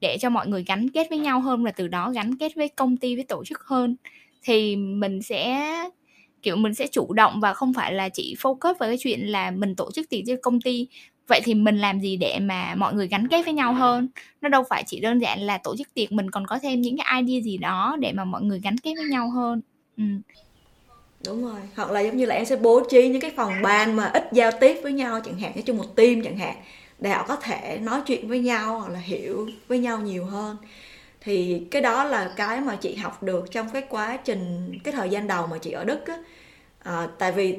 để 0.00 0.16
cho 0.20 0.30
mọi 0.30 0.46
người 0.46 0.64
gắn 0.66 0.88
kết 0.88 1.06
với 1.10 1.18
nhau 1.18 1.40
hơn 1.40 1.64
và 1.64 1.70
từ 1.70 1.88
đó 1.88 2.10
gắn 2.10 2.36
kết 2.36 2.52
với 2.56 2.68
công 2.68 2.96
ty 2.96 3.14
với 3.14 3.24
tổ 3.24 3.44
chức 3.44 3.60
hơn 3.60 3.96
thì 4.42 4.76
mình 4.76 5.22
sẽ, 5.22 5.68
kiểu, 6.42 6.56
mình 6.56 6.74
sẽ 6.74 6.86
chủ 6.86 7.12
động 7.12 7.40
và 7.40 7.54
không 7.54 7.74
phải 7.74 7.92
là 7.94 8.08
chỉ 8.08 8.34
focus 8.38 8.74
vào 8.80 8.88
cái 8.88 8.98
chuyện 9.00 9.20
là 9.20 9.50
mình 9.50 9.74
tổ 9.76 9.90
chức 9.94 10.08
tiệc 10.10 10.20
cho 10.26 10.34
công 10.42 10.60
ty. 10.60 10.88
Vậy 11.28 11.40
thì 11.44 11.54
mình 11.54 11.78
làm 11.78 12.00
gì 12.00 12.16
để 12.16 12.38
mà 12.40 12.74
mọi 12.74 12.94
người 12.94 13.08
gắn 13.08 13.28
kết 13.28 13.42
với 13.44 13.54
nhau 13.54 13.74
hơn? 13.74 14.08
Nó 14.40 14.48
đâu 14.48 14.62
phải 14.70 14.84
chỉ 14.86 15.00
đơn 15.00 15.18
giản 15.18 15.40
là 15.40 15.58
tổ 15.58 15.76
chức 15.76 15.94
tiệc, 15.94 16.12
mình 16.12 16.30
còn 16.30 16.46
có 16.46 16.58
thêm 16.62 16.80
những 16.80 16.96
cái 16.98 17.22
idea 17.22 17.40
gì 17.42 17.56
đó 17.58 17.96
để 18.00 18.12
mà 18.12 18.24
mọi 18.24 18.42
người 18.42 18.60
gắn 18.64 18.78
kết 18.78 18.94
với 18.96 19.06
nhau 19.06 19.30
hơn. 19.30 19.60
Ừ. 19.96 20.04
đúng 21.26 21.44
rồi. 21.44 21.60
Hoặc 21.76 21.90
là 21.90 22.00
giống 22.00 22.16
như 22.16 22.26
là 22.26 22.34
em 22.34 22.44
sẽ 22.44 22.56
bố 22.56 22.82
trí 22.90 23.08
những 23.08 23.20
cái 23.20 23.30
phòng 23.36 23.62
ban 23.62 23.96
mà 23.96 24.10
ít 24.14 24.28
giao 24.32 24.50
tiếp 24.60 24.80
với 24.82 24.92
nhau, 24.92 25.20
chẳng 25.24 25.38
hạn 25.38 25.52
như 25.54 25.62
chung 25.62 25.76
một 25.76 25.96
team 25.96 26.22
chẳng 26.22 26.38
hạn, 26.38 26.56
để 26.98 27.10
họ 27.10 27.24
có 27.28 27.36
thể 27.36 27.78
nói 27.82 28.00
chuyện 28.06 28.28
với 28.28 28.38
nhau 28.40 28.80
hoặc 28.80 28.92
là 28.92 28.98
hiểu 28.98 29.48
với 29.68 29.78
nhau 29.78 29.98
nhiều 30.00 30.24
hơn 30.24 30.56
thì 31.24 31.62
cái 31.70 31.82
đó 31.82 32.04
là 32.04 32.32
cái 32.36 32.60
mà 32.60 32.76
chị 32.76 32.94
học 32.94 33.22
được 33.22 33.50
trong 33.50 33.70
cái 33.70 33.82
quá 33.88 34.16
trình 34.16 34.72
cái 34.84 34.92
thời 34.92 35.10
gian 35.10 35.26
đầu 35.26 35.46
mà 35.46 35.58
chị 35.58 35.70
ở 35.70 35.84
đức 35.84 36.06
á. 36.06 36.16
À, 36.82 37.08
tại 37.18 37.32
vì 37.32 37.58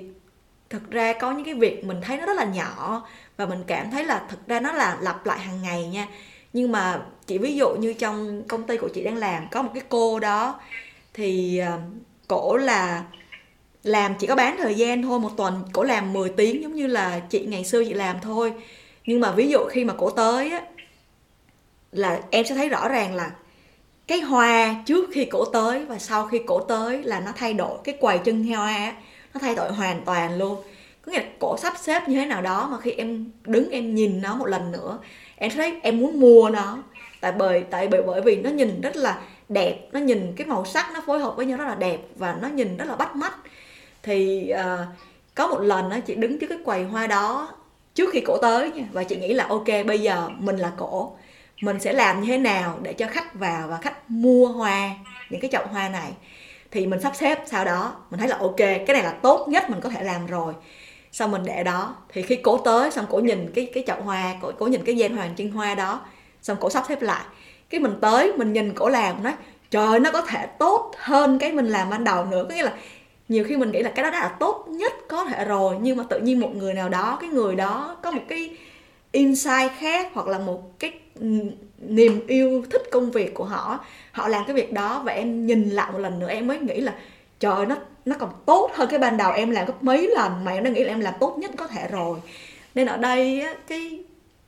thực 0.69 0.91
ra 0.91 1.13
có 1.13 1.31
những 1.31 1.45
cái 1.45 1.53
việc 1.53 1.85
mình 1.85 2.01
thấy 2.01 2.17
nó 2.17 2.25
rất 2.25 2.33
là 2.33 2.43
nhỏ 2.45 3.07
và 3.37 3.45
mình 3.45 3.63
cảm 3.67 3.91
thấy 3.91 4.05
là 4.05 4.25
thực 4.29 4.47
ra 4.47 4.59
nó 4.59 4.71
là 4.71 4.97
lặp 5.01 5.25
lại 5.25 5.39
hàng 5.39 5.61
ngày 5.61 5.87
nha. 5.87 6.07
Nhưng 6.53 6.71
mà 6.71 7.01
chị 7.27 7.37
ví 7.37 7.55
dụ 7.55 7.69
như 7.75 7.93
trong 7.93 8.43
công 8.47 8.67
ty 8.67 8.77
của 8.77 8.89
chị 8.93 9.03
đang 9.03 9.17
làm 9.17 9.47
có 9.51 9.61
một 9.61 9.71
cái 9.73 9.83
cô 9.89 10.19
đó 10.19 10.59
thì 11.13 11.57
ờ, 11.57 11.79
cổ 12.27 12.57
là 12.57 13.03
làm 13.83 14.15
chỉ 14.19 14.27
có 14.27 14.35
bán 14.35 14.57
thời 14.57 14.75
gian 14.75 15.01
thôi 15.03 15.19
một 15.19 15.31
tuần 15.37 15.63
cổ 15.73 15.83
làm 15.83 16.13
10 16.13 16.29
tiếng 16.29 16.63
giống 16.63 16.75
như 16.75 16.87
là 16.87 17.19
chị 17.19 17.45
ngày 17.45 17.65
xưa 17.65 17.83
chị 17.85 17.93
làm 17.93 18.19
thôi. 18.21 18.53
Nhưng 19.05 19.19
mà 19.19 19.31
ví 19.31 19.49
dụ 19.49 19.59
khi 19.69 19.85
mà 19.85 19.93
cổ 19.97 20.09
tới 20.09 20.51
á 20.51 20.61
là 21.91 22.21
em 22.31 22.45
sẽ 22.45 22.55
thấy 22.55 22.69
rõ 22.69 22.87
ràng 22.89 23.15
là 23.15 23.31
cái 24.13 24.21
hoa 24.21 24.75
trước 24.85 25.09
khi 25.13 25.25
cổ 25.25 25.45
tới 25.45 25.85
và 25.85 25.99
sau 25.99 26.27
khi 26.27 26.41
cổ 26.45 26.59
tới 26.59 27.03
là 27.03 27.19
nó 27.19 27.31
thay 27.35 27.53
đổi 27.53 27.77
cái 27.83 27.97
quầy 27.99 28.17
chân 28.17 28.43
hoa 28.43 28.93
nó 29.33 29.39
thay 29.39 29.55
đổi 29.55 29.71
hoàn 29.71 30.01
toàn 30.05 30.37
luôn. 30.37 30.57
Có 31.01 31.11
nghĩa 31.11 31.19
là 31.19 31.25
cổ 31.39 31.57
sắp 31.57 31.73
xếp 31.81 32.09
như 32.09 32.19
thế 32.19 32.25
nào 32.25 32.41
đó 32.41 32.67
mà 32.71 32.77
khi 32.79 32.91
em 32.91 33.31
đứng 33.45 33.69
em 33.69 33.95
nhìn 33.95 34.21
nó 34.21 34.35
một 34.35 34.45
lần 34.45 34.71
nữa 34.71 34.99
em 35.35 35.51
thấy 35.51 35.73
em 35.83 35.99
muốn 35.99 36.19
mua 36.19 36.49
nó. 36.49 36.77
Tại 37.21 37.31
bởi 37.31 37.63
tại 37.69 37.87
bởi 37.87 38.01
bởi 38.01 38.21
vì 38.21 38.35
nó 38.35 38.49
nhìn 38.49 38.81
rất 38.81 38.95
là 38.95 39.21
đẹp 39.49 39.77
nó 39.91 39.99
nhìn 39.99 40.33
cái 40.35 40.47
màu 40.47 40.65
sắc 40.65 40.91
nó 40.93 41.01
phối 41.05 41.19
hợp 41.19 41.35
với 41.35 41.45
nhau 41.45 41.57
rất 41.57 41.65
là 41.67 41.75
đẹp 41.75 41.99
và 42.15 42.37
nó 42.41 42.47
nhìn 42.47 42.77
rất 42.77 42.85
là 42.85 42.95
bắt 42.95 43.15
mắt. 43.15 43.33
Thì 44.03 44.51
uh, 44.53 44.87
có 45.35 45.47
một 45.47 45.61
lần 45.61 45.89
đó 45.89 45.97
chị 45.99 46.15
đứng 46.15 46.39
trước 46.39 46.47
cái 46.47 46.57
quầy 46.65 46.83
hoa 46.83 47.07
đó 47.07 47.49
trước 47.95 48.09
khi 48.13 48.21
cổ 48.25 48.37
tới 48.37 48.71
nha 48.71 48.83
và 48.91 49.03
chị 49.03 49.15
nghĩ 49.15 49.33
là 49.33 49.45
ok 49.49 49.67
bây 49.87 49.99
giờ 49.99 50.29
mình 50.39 50.57
là 50.57 50.71
cổ 50.77 51.15
mình 51.61 51.79
sẽ 51.79 51.93
làm 51.93 52.21
như 52.21 52.27
thế 52.27 52.37
nào 52.37 52.79
để 52.81 52.93
cho 52.93 53.07
khách 53.07 53.35
vào 53.35 53.67
và 53.67 53.77
khách 53.77 54.09
mua 54.11 54.47
hoa 54.47 54.89
những 55.29 55.41
cái 55.41 55.49
chậu 55.51 55.65
hoa 55.65 55.89
này. 55.89 56.11
Thì 56.71 56.87
mình 56.87 57.01
sắp 57.01 57.15
xếp 57.15 57.39
sau 57.45 57.65
đó 57.65 57.93
mình 58.11 58.19
thấy 58.19 58.29
là 58.29 58.37
ok 58.37 58.57
cái 58.57 58.85
này 58.87 59.03
là 59.03 59.11
tốt 59.11 59.47
nhất 59.47 59.69
mình 59.69 59.79
có 59.81 59.89
thể 59.89 60.03
làm 60.03 60.25
rồi. 60.25 60.53
Xong 61.11 61.31
mình 61.31 61.41
để 61.45 61.63
đó. 61.63 61.95
Thì 62.13 62.21
khi 62.21 62.35
cổ 62.35 62.57
tới 62.57 62.91
xong 62.91 63.05
cổ 63.09 63.19
nhìn 63.19 63.51
cái 63.55 63.71
cái 63.73 63.83
chậu 63.87 64.01
hoa 64.01 64.35
cổ, 64.41 64.51
cổ 64.59 64.67
nhìn 64.67 64.85
cái 64.85 64.95
gian 64.95 65.15
hoàng 65.17 65.33
trinh 65.35 65.51
hoa 65.51 65.75
đó 65.75 66.01
xong 66.41 66.57
cổ 66.59 66.69
sắp 66.69 66.83
xếp 66.87 67.01
lại. 67.01 67.23
Cái 67.69 67.79
mình 67.79 67.97
tới 68.01 68.33
mình 68.37 68.53
nhìn 68.53 68.73
cổ 68.73 68.89
làm 68.89 69.23
nói 69.23 69.33
trời 69.71 69.99
nó 69.99 70.11
có 70.11 70.21
thể 70.21 70.45
tốt 70.59 70.91
hơn 70.97 71.39
cái 71.39 71.51
mình 71.51 71.67
làm 71.67 71.89
ban 71.89 72.03
đầu 72.03 72.25
nữa. 72.25 72.45
Có 72.49 72.55
nghĩa 72.55 72.63
là 72.63 72.73
nhiều 73.29 73.43
khi 73.43 73.57
mình 73.57 73.71
nghĩ 73.71 73.83
là 73.83 73.89
cái 73.89 74.03
đó 74.03 74.09
đã 74.09 74.19
là 74.19 74.27
tốt 74.27 74.65
nhất 74.67 74.93
có 75.09 75.25
thể 75.25 75.45
rồi 75.45 75.77
nhưng 75.81 75.97
mà 75.97 76.03
tự 76.09 76.19
nhiên 76.19 76.39
một 76.39 76.55
người 76.55 76.73
nào 76.73 76.89
đó 76.89 77.17
cái 77.21 77.29
người 77.29 77.55
đó 77.55 77.97
có 78.03 78.11
một 78.11 78.21
cái 78.29 78.57
insight 79.11 79.71
khác 79.79 80.11
hoặc 80.13 80.27
là 80.27 80.39
một 80.39 80.79
cái 80.79 80.91
niềm 81.79 82.27
yêu, 82.27 82.63
thích 82.69 82.83
công 82.91 83.11
việc 83.11 83.33
của 83.33 83.43
họ 83.43 83.85
họ 84.11 84.27
làm 84.27 84.43
cái 84.47 84.55
việc 84.55 84.73
đó 84.73 85.01
và 85.05 85.11
em 85.11 85.45
nhìn 85.45 85.69
lại 85.69 85.91
một 85.91 85.99
lần 85.99 86.19
nữa, 86.19 86.29
em 86.29 86.47
mới 86.47 86.59
nghĩ 86.59 86.81
là 86.81 86.93
trời 87.39 87.65
nó 87.65 87.75
nó 88.05 88.15
còn 88.19 88.29
tốt 88.45 88.71
hơn 88.73 88.89
cái 88.89 88.99
ban 88.99 89.17
đầu 89.17 89.31
em 89.31 89.49
làm 89.49 89.65
gấp 89.65 89.83
mấy 89.83 90.09
lần 90.15 90.45
mà 90.45 90.51
em 90.51 90.63
đã 90.63 90.69
nghĩ 90.69 90.83
là 90.83 90.93
em 90.93 90.99
làm 90.99 91.13
tốt 91.19 91.37
nhất 91.37 91.51
có 91.57 91.67
thể 91.67 91.87
rồi. 91.91 92.19
Nên 92.75 92.87
ở 92.87 92.97
đây 92.97 93.45
cái 93.67 93.99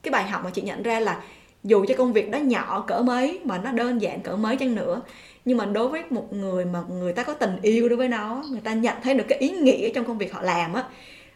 cái 0.04 0.12
bài 0.12 0.24
học 0.24 0.42
mà 0.44 0.50
chị 0.50 0.62
nhận 0.62 0.84
ra 0.84 1.00
là 1.00 1.22
dù 1.64 1.86
cho 1.88 1.96
công 1.98 2.14
việc 2.14 2.32
đó 2.32 2.38
nhỏ 2.38 2.84
cỡ 2.88 3.02
mấy 3.02 3.40
mà 3.44 3.58
nó 3.58 3.72
đơn 3.72 4.02
giản 4.02 4.22
cỡ 4.22 4.36
mấy 4.36 4.58
chăng 4.58 4.76
nữa, 4.76 5.02
nhưng 5.46 5.58
mà 5.58 5.66
đối 5.66 5.88
với 5.88 6.04
một 6.10 6.34
người 6.34 6.66
mà 6.66 6.84
người 6.90 7.14
ta 7.14 7.24
có 7.24 7.34
tình 7.34 7.58
yêu 7.62 7.90
đối 7.90 7.98
với 7.98 8.08
nó, 8.08 8.44
người 8.52 8.62
ta 8.62 8.74
nhận 8.74 8.96
thấy 9.04 9.14
được 9.14 9.26
cái 9.30 9.40
ý 9.40 9.50
nghĩa 9.50 9.90
trong 9.90 10.06
công 10.06 10.18
việc 10.18 10.34
họ 10.34 10.42
làm 10.42 10.74
á 10.74 10.84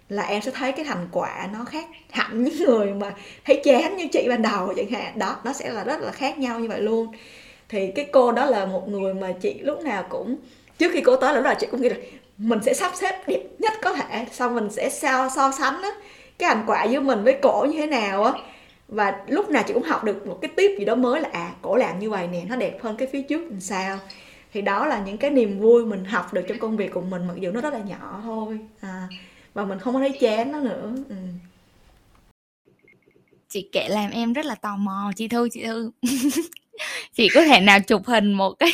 là 0.09 0.23
em 0.23 0.41
sẽ 0.41 0.51
thấy 0.51 0.71
cái 0.71 0.85
thành 0.85 1.07
quả 1.11 1.49
nó 1.53 1.65
khác 1.65 1.85
hẳn 2.09 2.43
những 2.43 2.57
người 2.65 2.93
mà 2.93 3.13
thấy 3.45 3.61
chán 3.63 3.97
như 3.97 4.07
chị 4.11 4.25
ban 4.29 4.41
đầu 4.41 4.73
chẳng 4.77 4.89
hạn. 4.89 5.19
Đó 5.19 5.35
nó 5.43 5.53
sẽ 5.53 5.69
là 5.69 5.83
rất 5.83 6.01
là 6.01 6.11
khác 6.11 6.37
nhau 6.37 6.59
như 6.59 6.67
vậy 6.67 6.81
luôn. 6.81 7.07
Thì 7.69 7.91
cái 7.95 8.05
cô 8.11 8.31
đó 8.31 8.45
là 8.45 8.65
một 8.65 8.89
người 8.89 9.13
mà 9.13 9.31
chị 9.41 9.59
lúc 9.59 9.81
nào 9.81 10.03
cũng 10.09 10.35
trước 10.77 10.91
khi 10.93 11.01
cô 11.01 11.15
tới 11.15 11.33
là 11.33 11.39
lúc 11.39 11.45
nào 11.45 11.55
chị 11.59 11.67
cũng 11.71 11.81
nghĩ 11.81 11.89
là 11.89 11.95
mình 12.37 12.59
sẽ 12.63 12.73
sắp 12.73 12.91
xếp 12.95 13.27
đẹp 13.27 13.43
nhất 13.59 13.73
có 13.83 13.93
thể 13.93 14.25
xong 14.31 14.55
mình 14.55 14.69
sẽ 14.69 14.89
so 14.89 15.29
so 15.35 15.51
sánh 15.51 15.81
á 15.81 15.89
cái 16.37 16.55
thành 16.55 16.63
quả 16.67 16.83
giữa 16.83 16.99
mình 16.99 17.23
với 17.23 17.37
cổ 17.41 17.65
như 17.71 17.77
thế 17.77 17.87
nào 17.87 18.23
á. 18.23 18.33
Và 18.87 19.15
lúc 19.27 19.49
nào 19.49 19.63
chị 19.67 19.73
cũng 19.73 19.83
học 19.83 20.03
được 20.03 20.27
một 20.27 20.37
cái 20.41 20.51
tiếp 20.55 20.75
gì 20.79 20.85
đó 20.85 20.95
mới 20.95 21.21
là 21.21 21.29
à 21.31 21.51
cổ 21.61 21.75
làm 21.75 21.99
như 21.99 22.09
vậy 22.09 22.27
nè 22.27 22.41
nó 22.47 22.55
đẹp 22.55 22.77
hơn 22.81 22.95
cái 22.97 23.07
phía 23.11 23.21
trước 23.21 23.41
làm 23.49 23.59
sao. 23.59 23.97
Thì 24.53 24.61
đó 24.61 24.85
là 24.85 25.01
những 25.05 25.17
cái 25.17 25.29
niềm 25.31 25.59
vui 25.59 25.85
mình 25.85 26.05
học 26.05 26.33
được 26.33 26.41
trong 26.47 26.59
công 26.59 26.77
việc 26.77 26.93
của 26.93 27.01
mình 27.01 27.27
mặc 27.27 27.33
dù 27.39 27.51
nó 27.51 27.61
rất 27.61 27.73
là 27.73 27.79
nhỏ 27.79 28.21
thôi. 28.23 28.59
À, 28.81 29.07
và 29.53 29.65
mình 29.65 29.79
không 29.79 29.93
có 29.93 29.99
thấy 29.99 30.17
chán 30.19 30.51
nó 30.51 30.59
nữa. 30.59 30.95
Ừ. 31.09 31.15
chị 33.49 33.69
kể 33.71 33.87
làm 33.89 34.11
em 34.11 34.33
rất 34.33 34.45
là 34.45 34.55
tò 34.55 34.75
mò. 34.77 35.11
Chị 35.15 35.27
thư 35.27 35.49
chị 35.51 35.63
thư. 35.63 35.91
Chị 37.13 37.29
có 37.33 37.43
thể 37.43 37.59
nào 37.59 37.79
chụp 37.79 38.01
hình 38.05 38.33
một 38.33 38.53
cái 38.59 38.71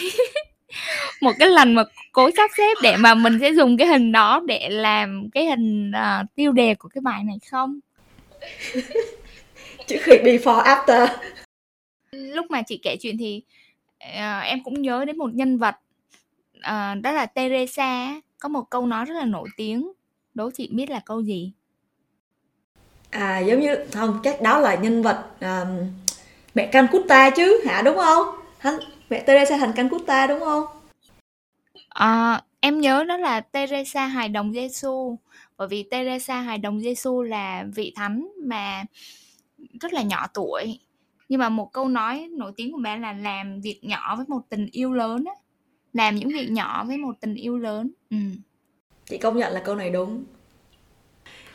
một 1.22 1.32
cái 1.40 1.50
lần 1.50 1.74
mà 1.74 1.84
cố 2.12 2.30
sắp 2.38 2.52
xếp 2.58 2.74
để 2.84 2.98
mà 2.98 3.16
mình 3.16 3.38
sẽ 3.42 3.54
dùng 3.54 3.78
cái 3.78 3.88
hình 3.88 4.12
đó 4.12 4.42
để 4.48 4.70
làm 4.70 5.30
cái 5.30 5.46
hình 5.46 5.92
uh, 5.92 6.36
tiêu 6.36 6.52
đề 6.52 6.76
của 6.76 6.90
cái 6.90 7.02
bài 7.02 7.24
này 7.24 7.38
không? 7.52 7.80
Chứ 9.88 9.98
khi 10.02 10.18
before 10.18 10.64
after. 10.64 11.08
Lúc 12.12 12.46
mà 12.50 12.62
chị 12.62 12.80
kể 12.84 12.96
chuyện 13.02 13.18
thì 13.18 13.42
uh, 14.04 14.44
em 14.44 14.64
cũng 14.64 14.82
nhớ 14.82 15.06
đến 15.06 15.18
một 15.18 15.34
nhân 15.34 15.58
vật 15.58 15.76
uh, 16.58 17.02
đó 17.02 17.12
là 17.12 17.26
Teresa. 17.26 18.22
Có 18.40 18.50
một 18.50 18.70
câu 18.70 18.86
nói 18.86 19.06
rất 19.06 19.14
là 19.14 19.26
nổi 19.26 19.50
tiếng 19.58 19.92
đố 20.36 20.52
chị 20.52 20.69
biết 20.71 20.89
là 20.89 21.00
câu 21.06 21.21
gì? 21.24 21.52
À 23.10 23.39
giống 23.39 23.60
như 23.60 23.76
không 23.93 24.19
chắc 24.24 24.41
đó 24.41 24.60
là 24.60 24.76
nhân 24.76 25.04
vật 25.04 25.26
um, 25.41 25.88
mẹ 26.56 26.65
Calcutta 26.71 27.30
chứ 27.30 27.62
hả 27.65 27.82
đúng 27.82 27.98
không? 27.98 28.26
Hắn 28.58 28.80
mẹ 29.10 29.19
Teresa 29.19 29.58
thành 29.58 29.74
Calcutta 29.74 30.28
đúng 30.28 30.39
không? 30.39 30.65
À, 31.89 32.41
em 32.60 32.82
nhớ 32.82 33.04
đó 33.04 33.17
là 33.17 33.41
Teresa 33.41 34.06
hài 34.06 34.30
đồng 34.30 34.54
Giêsu 34.54 35.17
bởi 35.58 35.67
vì 35.67 35.84
Teresa 35.84 36.41
hài 36.41 36.58
đồng 36.58 36.82
Giêsu 36.82 37.21
là 37.21 37.65
vị 37.76 37.93
thánh 37.95 38.28
mà 38.45 38.86
rất 39.82 39.93
là 39.93 40.02
nhỏ 40.02 40.28
tuổi. 40.34 40.80
Nhưng 41.30 41.39
mà 41.39 41.50
một 41.50 41.74
câu 41.74 41.88
nói 41.88 42.28
nổi 42.32 42.52
tiếng 42.56 42.71
của 42.71 42.80
bà 42.84 42.95
là 42.95 43.13
làm 43.13 43.62
việc 43.62 43.80
nhỏ 43.82 44.15
với 44.15 44.26
một 44.28 44.41
tình 44.50 44.67
yêu 44.71 44.93
lớn 44.93 45.24
á. 45.26 45.34
Làm 45.93 46.15
những 46.15 46.30
việc 46.30 46.52
nhỏ 46.52 46.84
với 46.88 46.98
một 46.98 47.15
tình 47.21 47.36
yêu 47.36 47.58
lớn 47.58 47.91
ừ 48.10 48.17
chị 49.06 49.18
công 49.18 49.38
nhận 49.38 49.54
là 49.54 49.60
câu 49.60 49.76
này 49.76 49.89
đúng. 49.89 50.24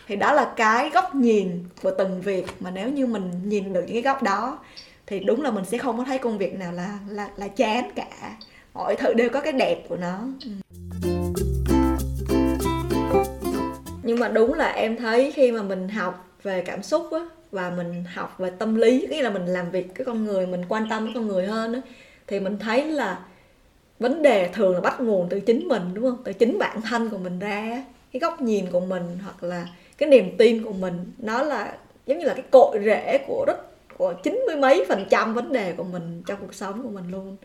Thì 0.06 0.16
đó 0.16 0.32
là 0.32 0.52
cái 0.56 0.90
góc 0.90 1.14
nhìn 1.14 1.64
của 1.82 1.90
từng 1.98 2.20
việc 2.20 2.46
mà 2.60 2.70
nếu 2.70 2.88
như 2.88 3.06
mình 3.06 3.30
nhìn 3.44 3.72
được 3.72 3.84
những 3.86 3.92
cái 3.92 4.02
góc 4.02 4.22
đó, 4.22 4.58
thì 5.06 5.20
đúng 5.20 5.42
là 5.42 5.50
mình 5.50 5.64
sẽ 5.64 5.78
không 5.78 5.98
có 5.98 6.04
thấy 6.04 6.18
công 6.18 6.38
việc 6.38 6.58
nào 6.58 6.72
là 6.72 6.98
là 7.08 7.28
là 7.36 7.48
chán 7.48 7.90
cả. 7.94 8.36
Mọi 8.74 8.96
thứ 8.96 9.14
đều 9.14 9.28
có 9.28 9.40
cái 9.40 9.52
đẹp 9.52 9.88
của 9.88 9.96
nó. 9.96 10.18
Ừ. 10.44 10.50
Nhưng 14.02 14.18
mà 14.18 14.28
đúng 14.28 14.54
là 14.54 14.68
em 14.68 14.96
thấy 14.96 15.32
khi 15.32 15.52
mà 15.52 15.62
mình 15.62 15.88
học 15.88 16.26
về 16.42 16.62
cảm 16.66 16.82
xúc 16.82 17.12
á, 17.12 17.20
và 17.50 17.70
mình 17.70 18.04
học 18.14 18.34
về 18.38 18.50
tâm 18.58 18.74
lý 18.74 19.06
nghĩa 19.10 19.22
là 19.22 19.30
mình 19.30 19.46
làm 19.46 19.70
việc 19.70 19.94
cái 19.94 20.04
con 20.04 20.24
người, 20.24 20.46
mình 20.46 20.64
quan 20.68 20.88
tâm 20.90 21.04
với 21.04 21.14
con 21.14 21.26
người 21.26 21.46
hơn 21.46 21.72
á, 21.72 21.80
thì 22.26 22.40
mình 22.40 22.58
thấy 22.58 22.84
là 22.84 23.18
vấn 24.00 24.22
đề 24.22 24.48
thường 24.48 24.74
là 24.74 24.80
bắt 24.80 25.00
nguồn 25.00 25.28
từ 25.28 25.40
chính 25.40 25.68
mình, 25.68 25.94
đúng 25.94 26.04
không? 26.04 26.22
Từ 26.24 26.32
chính 26.32 26.58
bản 26.58 26.80
thân 26.82 27.10
của 27.10 27.18
mình 27.18 27.38
ra 27.38 27.84
cái 28.12 28.20
góc 28.20 28.40
nhìn 28.40 28.70
của 28.70 28.80
mình 28.80 29.18
hoặc 29.24 29.42
là 29.42 29.66
cái 29.98 30.08
niềm 30.08 30.36
tin 30.36 30.64
của 30.64 30.72
mình, 30.72 31.12
nó 31.18 31.42
là 31.42 31.78
giống 32.06 32.18
như 32.18 32.24
là 32.24 32.34
cái 32.34 32.44
cội 32.50 32.78
rễ 32.84 33.18
của 33.26 33.44
rất, 33.46 33.56
của 33.98 34.14
chín 34.22 34.42
mươi 34.46 34.56
mấy 34.56 34.84
phần 34.88 35.06
trăm 35.10 35.34
vấn 35.34 35.52
đề 35.52 35.72
của 35.72 35.84
mình 35.84 36.22
trong 36.26 36.38
cuộc 36.40 36.54
sống 36.54 36.82
của 36.82 36.88
mình 36.88 37.10
luôn. 37.10 37.36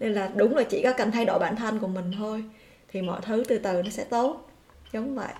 Nên 0.00 0.12
là 0.12 0.30
đúng 0.34 0.56
là 0.56 0.62
chỉ 0.62 0.82
có 0.82 0.92
cần 0.92 1.10
thay 1.10 1.24
đổi 1.24 1.38
bản 1.38 1.56
thân 1.56 1.78
của 1.78 1.86
mình 1.86 2.12
thôi, 2.18 2.44
thì 2.88 3.02
mọi 3.02 3.20
thứ 3.22 3.44
từ 3.48 3.58
từ 3.58 3.82
nó 3.82 3.90
sẽ 3.90 4.04
tốt, 4.04 4.48
giống 4.92 5.14
vậy. 5.14 5.32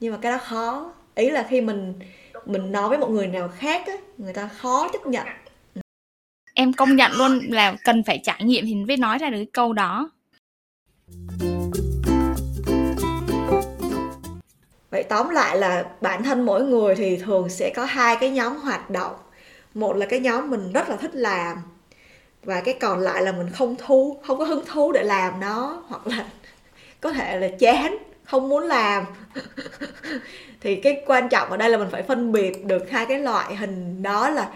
Nhưng 0.00 0.12
mà 0.12 0.18
cái 0.22 0.32
đó 0.32 0.38
khó, 0.38 0.92
ý 1.14 1.30
là 1.30 1.46
khi 1.50 1.60
mình 1.60 1.94
mình 2.46 2.72
nói 2.72 2.88
với 2.88 2.98
một 2.98 3.10
người 3.10 3.26
nào 3.26 3.48
khác 3.58 3.86
á, 3.86 3.96
người 4.18 4.32
ta 4.32 4.48
khó 4.48 4.88
chấp 4.92 5.06
nhận 5.06 5.26
em 6.56 6.72
công 6.72 6.96
nhận 6.96 7.12
luôn 7.12 7.40
là 7.48 7.76
cần 7.84 8.02
phải 8.02 8.20
trải 8.24 8.44
nghiệm 8.44 8.64
thì 8.66 8.74
mới 8.74 8.96
nói 8.96 9.18
ra 9.18 9.30
được 9.30 9.38
cái 9.38 9.46
câu 9.52 9.72
đó. 9.72 10.10
Vậy 14.90 15.02
tóm 15.02 15.28
lại 15.28 15.56
là 15.56 15.84
bản 16.00 16.22
thân 16.22 16.46
mỗi 16.46 16.64
người 16.64 16.94
thì 16.94 17.16
thường 17.16 17.48
sẽ 17.48 17.72
có 17.76 17.84
hai 17.84 18.16
cái 18.16 18.30
nhóm 18.30 18.56
hoạt 18.56 18.90
động. 18.90 19.14
Một 19.74 19.96
là 19.96 20.06
cái 20.06 20.20
nhóm 20.20 20.50
mình 20.50 20.72
rất 20.72 20.88
là 20.88 20.96
thích 20.96 21.14
làm, 21.14 21.56
và 22.44 22.60
cái 22.60 22.74
còn 22.80 23.00
lại 23.00 23.22
là 23.22 23.32
mình 23.32 23.50
không 23.50 23.76
thu, 23.86 24.20
không 24.26 24.38
có 24.38 24.44
hứng 24.44 24.64
thú 24.66 24.92
để 24.92 25.02
làm 25.02 25.40
nó, 25.40 25.82
hoặc 25.88 26.06
là 26.06 26.26
có 27.00 27.12
thể 27.12 27.40
là 27.40 27.48
chán, 27.58 27.96
không 28.24 28.48
muốn 28.48 28.62
làm. 28.62 29.04
Thì 30.60 30.76
cái 30.76 31.02
quan 31.06 31.28
trọng 31.28 31.50
ở 31.50 31.56
đây 31.56 31.70
là 31.70 31.78
mình 31.78 31.88
phải 31.90 32.02
phân 32.02 32.32
biệt 32.32 32.64
được 32.64 32.90
hai 32.90 33.06
cái 33.06 33.18
loại 33.18 33.56
hình, 33.56 34.02
đó 34.02 34.30
là 34.30 34.48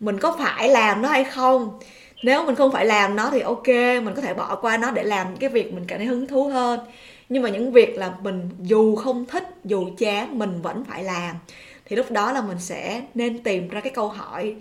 mình 0.00 0.18
có 0.18 0.36
phải 0.38 0.68
làm 0.68 1.02
nó 1.02 1.08
hay 1.08 1.24
không? 1.24 1.78
Nếu 2.22 2.46
mình 2.46 2.54
không 2.54 2.72
phải 2.72 2.86
làm 2.86 3.16
nó 3.16 3.30
thì 3.30 3.40
ok, 3.40 3.68
mình 3.68 4.14
có 4.16 4.22
thể 4.22 4.34
bỏ 4.34 4.56
qua 4.56 4.76
nó 4.76 4.90
để 4.90 5.02
làm 5.02 5.36
cái 5.36 5.50
việc 5.50 5.74
mình 5.74 5.84
cảm 5.88 5.98
thấy 5.98 6.06
hứng 6.06 6.26
thú 6.26 6.48
hơn. 6.48 6.80
Nhưng 7.28 7.42
mà 7.42 7.48
những 7.48 7.72
việc 7.72 7.98
là 7.98 8.14
mình 8.22 8.50
dù 8.60 8.96
không 8.96 9.26
thích, 9.26 9.48
dù 9.64 9.90
chán, 9.98 10.38
mình 10.38 10.62
vẫn 10.62 10.84
phải 10.84 11.04
làm. 11.04 11.36
Thì 11.84 11.96
lúc 11.96 12.10
đó 12.10 12.32
là 12.32 12.42
mình 12.42 12.58
sẽ 12.60 13.02
nên 13.14 13.42
tìm 13.42 13.68
ra 13.68 13.80
cái 13.80 13.92
câu 13.92 14.08
hỏi 14.08 14.54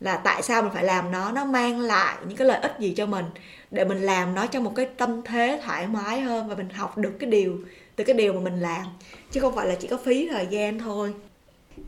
là 0.00 0.16
tại 0.16 0.42
sao 0.42 0.62
mình 0.62 0.72
phải 0.74 0.84
làm 0.84 1.12
nó? 1.12 1.32
Nó 1.32 1.44
mang 1.44 1.80
lại 1.80 2.16
những 2.28 2.36
cái 2.36 2.48
lợi 2.48 2.60
ích 2.60 2.72
gì 2.78 2.94
cho 2.96 3.06
mình? 3.06 3.24
Để 3.70 3.84
mình 3.84 4.02
làm 4.02 4.34
nó 4.34 4.46
trong 4.46 4.64
một 4.64 4.72
cái 4.76 4.86
tâm 4.86 5.22
thế 5.22 5.60
thoải 5.64 5.86
mái 5.86 6.20
hơn 6.20 6.48
và 6.48 6.54
mình 6.54 6.70
học 6.70 6.98
được 6.98 7.12
cái 7.18 7.30
điều, 7.30 7.58
từ 7.96 8.04
cái 8.04 8.14
điều 8.14 8.32
mà 8.32 8.40
mình 8.40 8.60
làm. 8.60 8.84
Chứ 9.30 9.40
không 9.40 9.54
phải 9.54 9.66
là 9.66 9.74
chỉ 9.74 9.88
có 9.88 9.96
phí 9.96 10.28
thời 10.28 10.46
gian 10.50 10.78
thôi. 10.78 11.14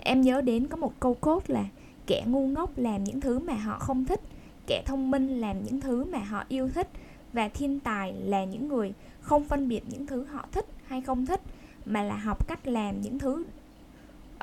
Em 0.01 0.21
nhớ 0.21 0.41
đến 0.41 0.67
có 0.67 0.77
một 0.77 0.93
câu 1.01 1.15
cốt 1.15 1.43
là 1.49 1.65
kẻ 2.07 2.25
ngu 2.27 2.47
ngốc 2.47 2.71
làm 2.77 3.05
những 3.05 3.21
thứ 3.21 3.39
mà 3.39 3.55
họ 3.55 3.79
không 3.79 4.05
thích 4.05 4.21
kẻ 4.67 4.83
thông 4.87 5.11
minh 5.11 5.41
làm 5.41 5.65
những 5.65 5.81
thứ 5.81 6.05
mà 6.05 6.19
họ 6.19 6.45
yêu 6.49 6.69
thích 6.75 6.89
và 7.33 7.49
thiên 7.49 7.81
tài 7.81 8.13
là 8.13 8.45
những 8.45 8.69
người 8.69 8.93
không 9.21 9.45
phân 9.45 9.69
biệt 9.69 9.83
những 9.89 10.07
thứ 10.07 10.25
họ 10.25 10.47
thích 10.53 10.67
hay 10.87 11.01
không 11.01 11.27
thích 11.27 11.41
mà 11.85 12.03
là 12.03 12.17
học 12.17 12.49
cách 12.49 12.69
làm 12.69 13.01
những 13.01 13.19
thứ 13.19 13.45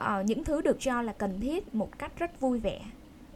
uh, 0.01 0.25
những 0.25 0.43
thứ 0.43 0.61
được 0.61 0.77
cho 0.79 1.01
là 1.01 1.13
cần 1.13 1.39
thiết 1.39 1.75
một 1.75 1.99
cách 1.99 2.11
rất 2.19 2.39
vui 2.39 2.59
vẻ. 2.59 2.79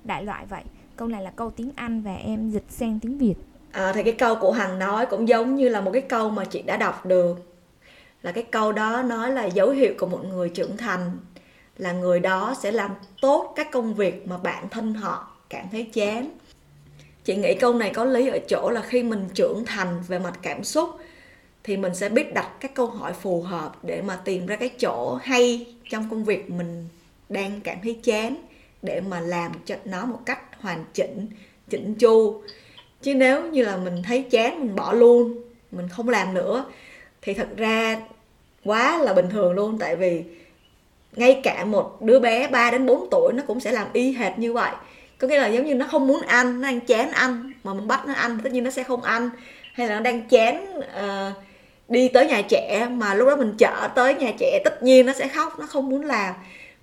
Đại 0.03 0.23
loại 0.23 0.45
vậy. 0.45 0.63
Câu 0.95 1.07
này 1.07 1.23
là 1.23 1.31
câu 1.35 1.49
tiếng 1.49 1.71
anh 1.75 2.01
và 2.01 2.15
em 2.15 2.49
dịch 2.49 2.65
sang 2.69 2.99
tiếng 2.99 3.17
việt. 3.17 3.35
À, 3.71 3.91
thì 3.93 4.03
cái 4.03 4.13
câu 4.13 4.35
của 4.35 4.51
hằng 4.51 4.79
nói 4.79 5.05
cũng 5.05 5.27
giống 5.27 5.55
như 5.55 5.69
là 5.69 5.81
một 5.81 5.91
cái 5.93 6.01
câu 6.01 6.29
mà 6.29 6.45
chị 6.45 6.61
đã 6.61 6.77
đọc 6.77 7.05
được. 7.05 7.57
Là 8.21 8.31
cái 8.31 8.43
câu 8.43 8.71
đó 8.71 9.03
nói 9.03 9.31
là 9.31 9.45
dấu 9.45 9.69
hiệu 9.69 9.93
của 9.99 10.07
một 10.07 10.25
người 10.25 10.49
trưởng 10.49 10.77
thành 10.77 11.11
là 11.77 11.91
người 11.91 12.19
đó 12.19 12.55
sẽ 12.61 12.71
làm 12.71 12.91
tốt 13.21 13.53
các 13.55 13.71
công 13.71 13.93
việc 13.93 14.27
mà 14.27 14.37
bản 14.37 14.69
thân 14.69 14.93
họ 14.93 15.31
cảm 15.49 15.65
thấy 15.71 15.89
chán. 15.93 16.29
Chị 17.23 17.35
nghĩ 17.35 17.53
câu 17.53 17.73
này 17.73 17.91
có 17.93 18.05
lý 18.05 18.27
ở 18.27 18.39
chỗ 18.47 18.69
là 18.69 18.81
khi 18.81 19.03
mình 19.03 19.29
trưởng 19.33 19.65
thành 19.65 20.03
về 20.07 20.19
mặt 20.19 20.39
cảm 20.41 20.63
xúc, 20.63 20.89
thì 21.63 21.77
mình 21.77 21.95
sẽ 21.95 22.09
biết 22.09 22.33
đặt 22.33 22.49
các 22.59 22.73
câu 22.73 22.87
hỏi 22.87 23.13
phù 23.13 23.41
hợp 23.41 23.83
để 23.83 24.01
mà 24.01 24.19
tìm 24.25 24.45
ra 24.45 24.55
cái 24.55 24.69
chỗ 24.69 25.19
hay 25.23 25.65
trong 25.89 26.09
công 26.09 26.23
việc 26.23 26.49
mình 26.49 26.87
đang 27.29 27.61
cảm 27.61 27.77
thấy 27.83 27.99
chán, 28.03 28.35
để 28.81 29.01
mà 29.01 29.19
làm 29.19 29.51
cho 29.65 29.75
nó 29.85 30.05
một 30.05 30.19
cách 30.25 30.61
hoàn 30.61 30.85
chỉnh 30.93 31.27
chỉnh 31.69 31.95
chu. 31.95 32.41
Chứ 33.01 33.13
nếu 33.13 33.51
như 33.51 33.63
là 33.63 33.77
mình 33.77 34.03
thấy 34.03 34.21
chán, 34.21 34.59
mình 34.59 34.75
bỏ 34.75 34.93
luôn, 34.93 35.41
mình 35.71 35.89
không 35.89 36.09
làm 36.09 36.33
nữa, 36.33 36.65
thì 37.21 37.33
thật 37.33 37.47
ra 37.57 38.01
quá 38.63 38.97
là 38.97 39.13
bình 39.13 39.29
thường 39.29 39.53
luôn. 39.53 39.77
Tại 39.79 39.95
vì 39.95 40.23
ngay 41.15 41.39
cả 41.43 41.65
một 41.65 42.01
đứa 42.01 42.19
bé 42.19 42.47
3 42.47 42.71
đến 42.71 42.85
4 42.85 43.07
tuổi 43.11 43.33
nó 43.33 43.43
cũng 43.47 43.59
sẽ 43.59 43.71
làm 43.71 43.87
y 43.93 44.11
hệt 44.11 44.39
như 44.39 44.53
vậy. 44.53 44.71
Có 45.17 45.27
nghĩa 45.27 45.39
là 45.39 45.47
giống 45.47 45.65
như 45.65 45.75
nó 45.75 45.85
không 45.91 46.07
muốn 46.07 46.21
ăn 46.21 46.61
nó 46.61 46.67
đang 46.67 46.79
chán 46.79 47.11
ăn 47.11 47.53
mà 47.63 47.73
mình 47.73 47.87
bắt 47.87 48.07
nó 48.07 48.13
ăn 48.13 48.39
tất 48.43 48.51
nhiên 48.51 48.63
nó 48.63 48.71
sẽ 48.71 48.83
không 48.83 49.01
ăn. 49.01 49.29
Hay 49.73 49.87
là 49.87 49.95
nó 49.95 50.01
đang 50.01 50.27
chán 50.29 50.79
uh, 50.79 51.43
đi 51.89 52.07
tới 52.07 52.27
nhà 52.27 52.41
trẻ 52.41 52.87
mà 52.91 53.13
lúc 53.13 53.27
đó 53.27 53.35
mình 53.35 53.53
chở 53.57 53.89
tới 53.95 54.15
nhà 54.15 54.31
trẻ 54.39 54.61
tất 54.65 54.83
nhiên 54.83 55.05
nó 55.05 55.13
sẽ 55.13 55.27
khóc 55.27 55.59
nó 55.59 55.65
không 55.65 55.89
muốn 55.89 56.05
làm. 56.05 56.35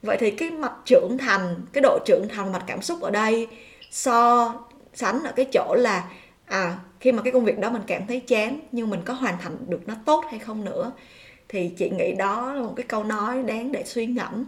Vậy 0.03 0.17
thì 0.21 0.31
cái 0.31 0.51
mặt 0.51 0.73
trưởng 0.85 1.19
thành 1.19 1.55
cái 1.73 1.83
độ 1.83 1.99
trưởng 2.07 2.29
thành 2.29 2.53
mặt 2.53 2.65
cảm 2.67 2.83
xúc 2.83 3.01
ở 3.01 3.11
đây 3.11 3.47
so 3.91 4.55
sánh 4.95 5.23
ở 5.23 5.33
cái 5.37 5.47
chỗ 5.53 5.75
là 5.79 6.05
à 6.47 6.77
khi 7.01 7.13
mà 7.13 7.23
cái 7.23 7.33
công 7.33 7.45
việc 7.45 7.59
đó 7.59 7.71
mình 7.71 7.83
cảm 7.87 8.07
thấy 8.07 8.21
chán 8.21 8.61
nhưng 8.73 8.91
mình 8.91 9.01
có 9.05 9.15
hoàn 9.15 9.35
thành 9.43 9.57
được 9.69 9.81
nó 9.87 9.95
tốt 10.07 10.25
hay 10.31 10.39
không 10.39 10.65
nữa 10.65 10.93
thì 11.55 11.69
chị 11.69 11.91
nghĩ 11.91 12.13
đó 12.13 12.53
là 12.53 12.63
một 12.63 12.73
cái 12.77 12.85
câu 12.89 13.05
nói 13.05 13.43
đáng 13.43 13.73
để 13.73 13.83
suy 13.87 14.07
ngẫm. 14.07 14.45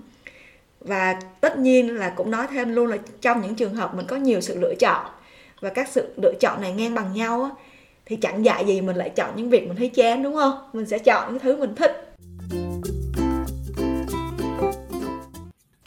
Và 0.81 1.21
tất 1.41 1.59
nhiên 1.59 1.97
là 1.97 2.11
cũng 2.11 2.31
nói 2.31 2.47
thêm 2.51 2.75
luôn 2.75 2.87
là 2.87 2.97
trong 3.21 3.43
những 3.43 3.55
trường 3.55 3.75
hợp 3.75 3.95
mình 3.95 4.07
có 4.09 4.17
nhiều 4.17 4.41
sự 4.41 4.59
lựa 4.61 4.75
chọn 4.79 5.07
và 5.61 5.69
các 5.69 5.89
sự 5.89 6.15
lựa 6.23 6.33
chọn 6.41 6.61
này 6.61 6.73
ngang 6.73 6.95
bằng 6.95 7.13
nhau 7.15 7.43
á, 7.43 7.51
thì 8.07 8.17
chẳng 8.17 8.45
dạy 8.45 8.65
gì 8.67 8.81
mình 8.81 8.97
lại 8.97 9.11
chọn 9.11 9.31
những 9.37 9.51
việc 9.51 9.69
mình 9.69 9.77
thấy 9.77 9.89
chán 9.89 10.23
đúng 10.23 10.35
không? 10.35 10.71
Mình 10.73 10.87
sẽ 10.87 10.99
chọn 10.99 11.33
những 11.33 11.43
thứ 11.43 11.57
mình 11.57 11.75
thích. 11.75 12.15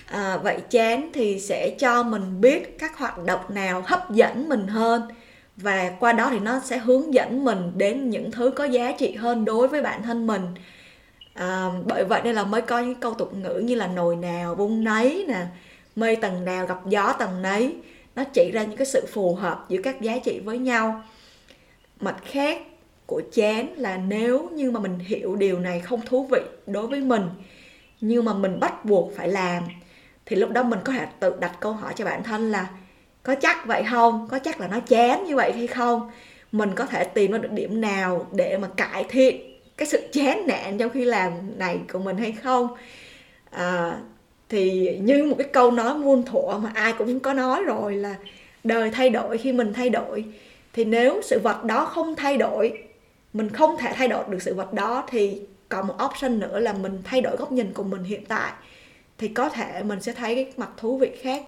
À, 0.06 0.38
vậy 0.38 0.60
chán 0.70 1.10
thì 1.14 1.40
sẽ 1.40 1.76
cho 1.80 2.04
mình 2.04 2.42
biết 2.42 2.80
các 2.80 2.98
hoạt 2.98 3.24
động 3.24 3.42
nào 3.50 3.84
hấp 3.86 4.12
dẫn 4.12 4.50
mình 4.50 4.68
hơn 4.68 5.02
và 5.58 5.92
qua 6.00 6.14
đó 6.14 6.30
thì 6.32 6.40
nó 6.40 6.60
sẽ 6.66 6.78
hướng 6.78 7.14
dẫn 7.14 7.46
mình 7.46 7.72
đến 7.76 8.10
những 8.10 8.32
thứ 8.32 8.52
có 8.52 8.64
giá 8.64 8.92
trị 8.92 9.16
hơn 9.16 9.46
đối 9.46 9.68
với 9.68 9.82
bản 9.82 10.04
thân 10.04 10.28
mình 10.28 10.42
à, 11.34 11.70
bởi 11.86 12.06
vậy 12.06 12.22
nên 12.24 12.36
là 12.36 12.44
mới 12.44 12.62
có 12.62 12.80
những 12.80 13.00
câu 13.00 13.14
tục 13.14 13.34
ngữ 13.34 13.62
như 13.66 13.76
là 13.76 13.88
nồi 13.88 14.16
nào 14.16 14.56
vung 14.56 14.84
nấy 14.84 15.26
nè 15.28 15.46
mây 15.96 16.16
tầng 16.16 16.46
nào 16.46 16.66
gặp 16.66 16.80
gió 16.86 17.14
tầng 17.14 17.42
nấy. 17.42 17.76
Nó 18.16 18.24
chỉ 18.24 18.52
ra 18.52 18.64
những 18.64 18.78
cái 18.78 18.86
sự 18.86 19.06
phù 19.14 19.36
hợp 19.36 19.66
giữa 19.70 19.82
các 19.84 20.02
giá 20.02 20.18
trị 20.18 20.40
với 20.40 20.58
nhau. 20.58 21.04
Mặt 22.00 22.16
khác 22.26 22.62
của 23.06 23.22
chán 23.34 23.74
là 23.78 23.98
nếu 23.98 24.50
như 24.50 24.72
mà 24.72 24.80
mình 24.80 25.00
hiểu 25.00 25.36
điều 25.36 25.60
này 25.60 25.80
không 25.80 26.02
thú 26.06 26.28
vị 26.32 26.42
đối 26.68 26.88
với 26.88 27.02
mình 27.02 27.30
nhưng 28.02 28.26
mà 28.26 28.34
mình 28.34 28.60
bắt 28.60 28.86
buộc 28.86 29.12
phải 29.16 29.28
làm 29.28 29.64
thì 30.26 30.36
lúc 30.36 30.50
đó 30.50 30.64
mình 30.64 30.80
có 30.84 30.94
thể 30.94 31.08
tự 31.20 31.36
đặt 31.40 31.52
câu 31.60 31.74
hỏi 31.74 31.94
cho 31.96 32.06
bản 32.06 32.24
thân 32.24 32.52
là 32.52 32.70
có 33.24 33.36
chắc 33.36 33.66
vậy 33.66 33.84
không? 33.92 34.28
Có 34.32 34.40
chắc 34.40 34.62
là 34.62 34.68
nó 34.68 34.80
chán 34.80 35.26
như 35.26 35.36
vậy 35.36 35.52
hay 35.52 35.68
không? 35.68 36.12
Mình 36.52 36.76
có 36.76 36.86
thể 36.86 37.04
tìm 37.04 37.32
ra 37.32 37.38
được 37.38 37.52
điểm 37.52 37.82
nào 37.82 38.28
để 38.32 38.58
mà 38.58 38.68
cải 38.68 39.04
thiện 39.10 39.49
cái 39.80 39.88
sự 39.88 40.08
chán 40.12 40.48
nản 40.48 40.78
trong 40.78 40.90
khi 40.90 41.06
làm 41.06 41.32
này 41.58 41.80
của 41.94 42.00
mình 42.00 42.18
hay 42.18 42.32
không. 42.32 42.68
À, 43.52 44.00
thì 44.50 44.90
như 45.02 45.24
một 45.24 45.36
cái 45.38 45.48
câu 45.54 45.72
nói 45.72 45.96
muôn 45.96 46.24
thuở 46.26 46.60
mà 46.64 46.72
ai 46.76 46.94
cũng 46.98 47.20
có 47.20 47.34
nói 47.34 47.64
rồi 47.64 47.96
là 47.96 48.16
đời 48.64 48.92
thay 48.92 49.10
đổi 49.10 49.38
khi 49.38 49.52
mình 49.52 49.74
thay 49.74 49.90
đổi. 49.90 50.26
Thì 50.74 50.86
nếu 50.86 51.22
sự 51.24 51.40
vật 51.40 51.64
đó 51.64 51.86
không 51.86 52.16
thay 52.16 52.38
đổi 52.38 52.90
mình 53.34 53.50
không 53.50 53.76
thể 53.80 53.92
thay 53.96 54.08
đổi 54.08 54.24
được 54.30 54.42
sự 54.42 54.54
vật 54.54 54.74
đó 54.74 55.04
thì 55.10 55.42
còn 55.70 55.88
một 55.88 55.96
option 56.06 56.40
nữa 56.40 56.60
là 56.60 56.74
mình 56.74 57.02
thay 57.04 57.22
đổi 57.22 57.38
góc 57.38 57.52
nhìn 57.52 57.74
của 57.74 57.84
mình 57.84 58.04
hiện 58.04 58.26
tại 58.26 58.52
thì 59.18 59.28
có 59.28 59.50
thể 59.50 59.84
mình 59.84 60.02
sẽ 60.02 60.14
thấy 60.14 60.36
cái 60.36 60.54
mặt 60.58 60.70
thú 60.78 60.98
vị 60.98 61.12
khác. 61.22 61.44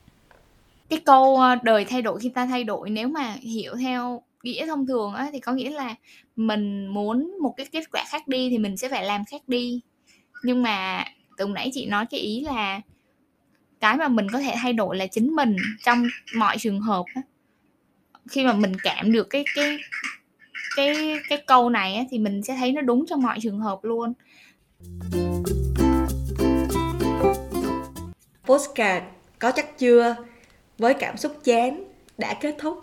Cái 0.89 0.99
câu 1.05 1.37
ờ, 1.37 1.55
đời 1.63 1.85
thay 1.85 2.01
đổi 2.01 2.19
khi 2.19 2.29
ta 2.29 2.45
thay 2.45 2.63
đổi 2.63 2.89
nếu 2.89 3.07
mà 3.07 3.35
hiểu 3.41 3.75
theo 3.75 4.21
nghĩa 4.43 4.65
thông 4.65 4.87
thường 4.87 5.13
á 5.13 5.29
thì 5.33 5.39
có 5.39 5.51
nghĩa 5.51 5.69
là 5.69 5.95
mình 6.35 6.87
muốn 6.87 7.37
một 7.41 7.53
cái 7.57 7.65
kết 7.71 7.83
quả 7.91 8.03
khác 8.09 8.27
đi 8.27 8.49
thì 8.49 8.57
mình 8.57 8.77
sẽ 8.77 8.89
phải 8.89 9.05
làm 9.05 9.25
khác 9.25 9.41
đi. 9.47 9.81
Nhưng 10.43 10.63
mà 10.63 11.05
từ 11.37 11.47
nãy 11.47 11.69
chị 11.73 11.85
nói 11.85 12.05
cái 12.05 12.19
ý 12.19 12.41
là 12.41 12.81
cái 13.79 13.97
mà 13.97 14.07
mình 14.07 14.27
có 14.33 14.39
thể 14.39 14.53
thay 14.61 14.73
đổi 14.73 14.97
là 14.97 15.07
chính 15.07 15.35
mình 15.35 15.55
trong 15.83 16.03
mọi 16.35 16.57
trường 16.59 16.81
hợp 16.81 17.03
á. 17.15 17.21
Khi 18.29 18.45
mà 18.45 18.53
mình 18.53 18.73
cảm 18.83 19.11
được 19.11 19.29
cái 19.29 19.45
cái 19.55 19.77
cái 20.75 20.95
cái 21.29 21.43
câu 21.47 21.69
này 21.69 21.95
á, 21.95 22.03
thì 22.09 22.19
mình 22.19 22.43
sẽ 22.43 22.55
thấy 22.55 22.71
nó 22.71 22.81
đúng 22.81 23.05
trong 23.05 23.21
mọi 23.21 23.39
trường 23.41 23.59
hợp 23.59 23.79
luôn. 23.83 24.13
Postcard 28.43 29.05
có 29.39 29.51
chắc 29.51 29.77
chưa? 29.77 30.15
Với 30.77 30.93
cảm 30.93 31.17
xúc 31.17 31.41
chán 31.43 31.90
đã 32.17 32.33
kết 32.33 32.55
thúc. 32.59 32.81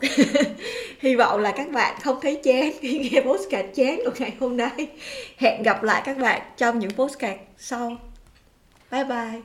Hy 1.01 1.15
vọng 1.15 1.41
là 1.41 1.53
các 1.57 1.71
bạn 1.71 2.01
không 2.03 2.19
thấy 2.23 2.41
chán 2.45 2.73
khi 2.81 2.99
nghe 2.99 3.21
postcard 3.21 3.69
chán 3.75 4.01
của 4.05 4.13
ngày 4.19 4.33
hôm 4.41 4.57
nay. 4.57 4.89
Hẹn 5.37 5.63
gặp 5.63 5.83
lại 5.83 6.03
các 6.05 6.19
bạn 6.19 6.43
trong 6.57 6.79
những 6.79 6.91
postcard 6.91 7.41
sau. 7.59 7.97
Bye 8.91 9.05
bye. 9.05 9.41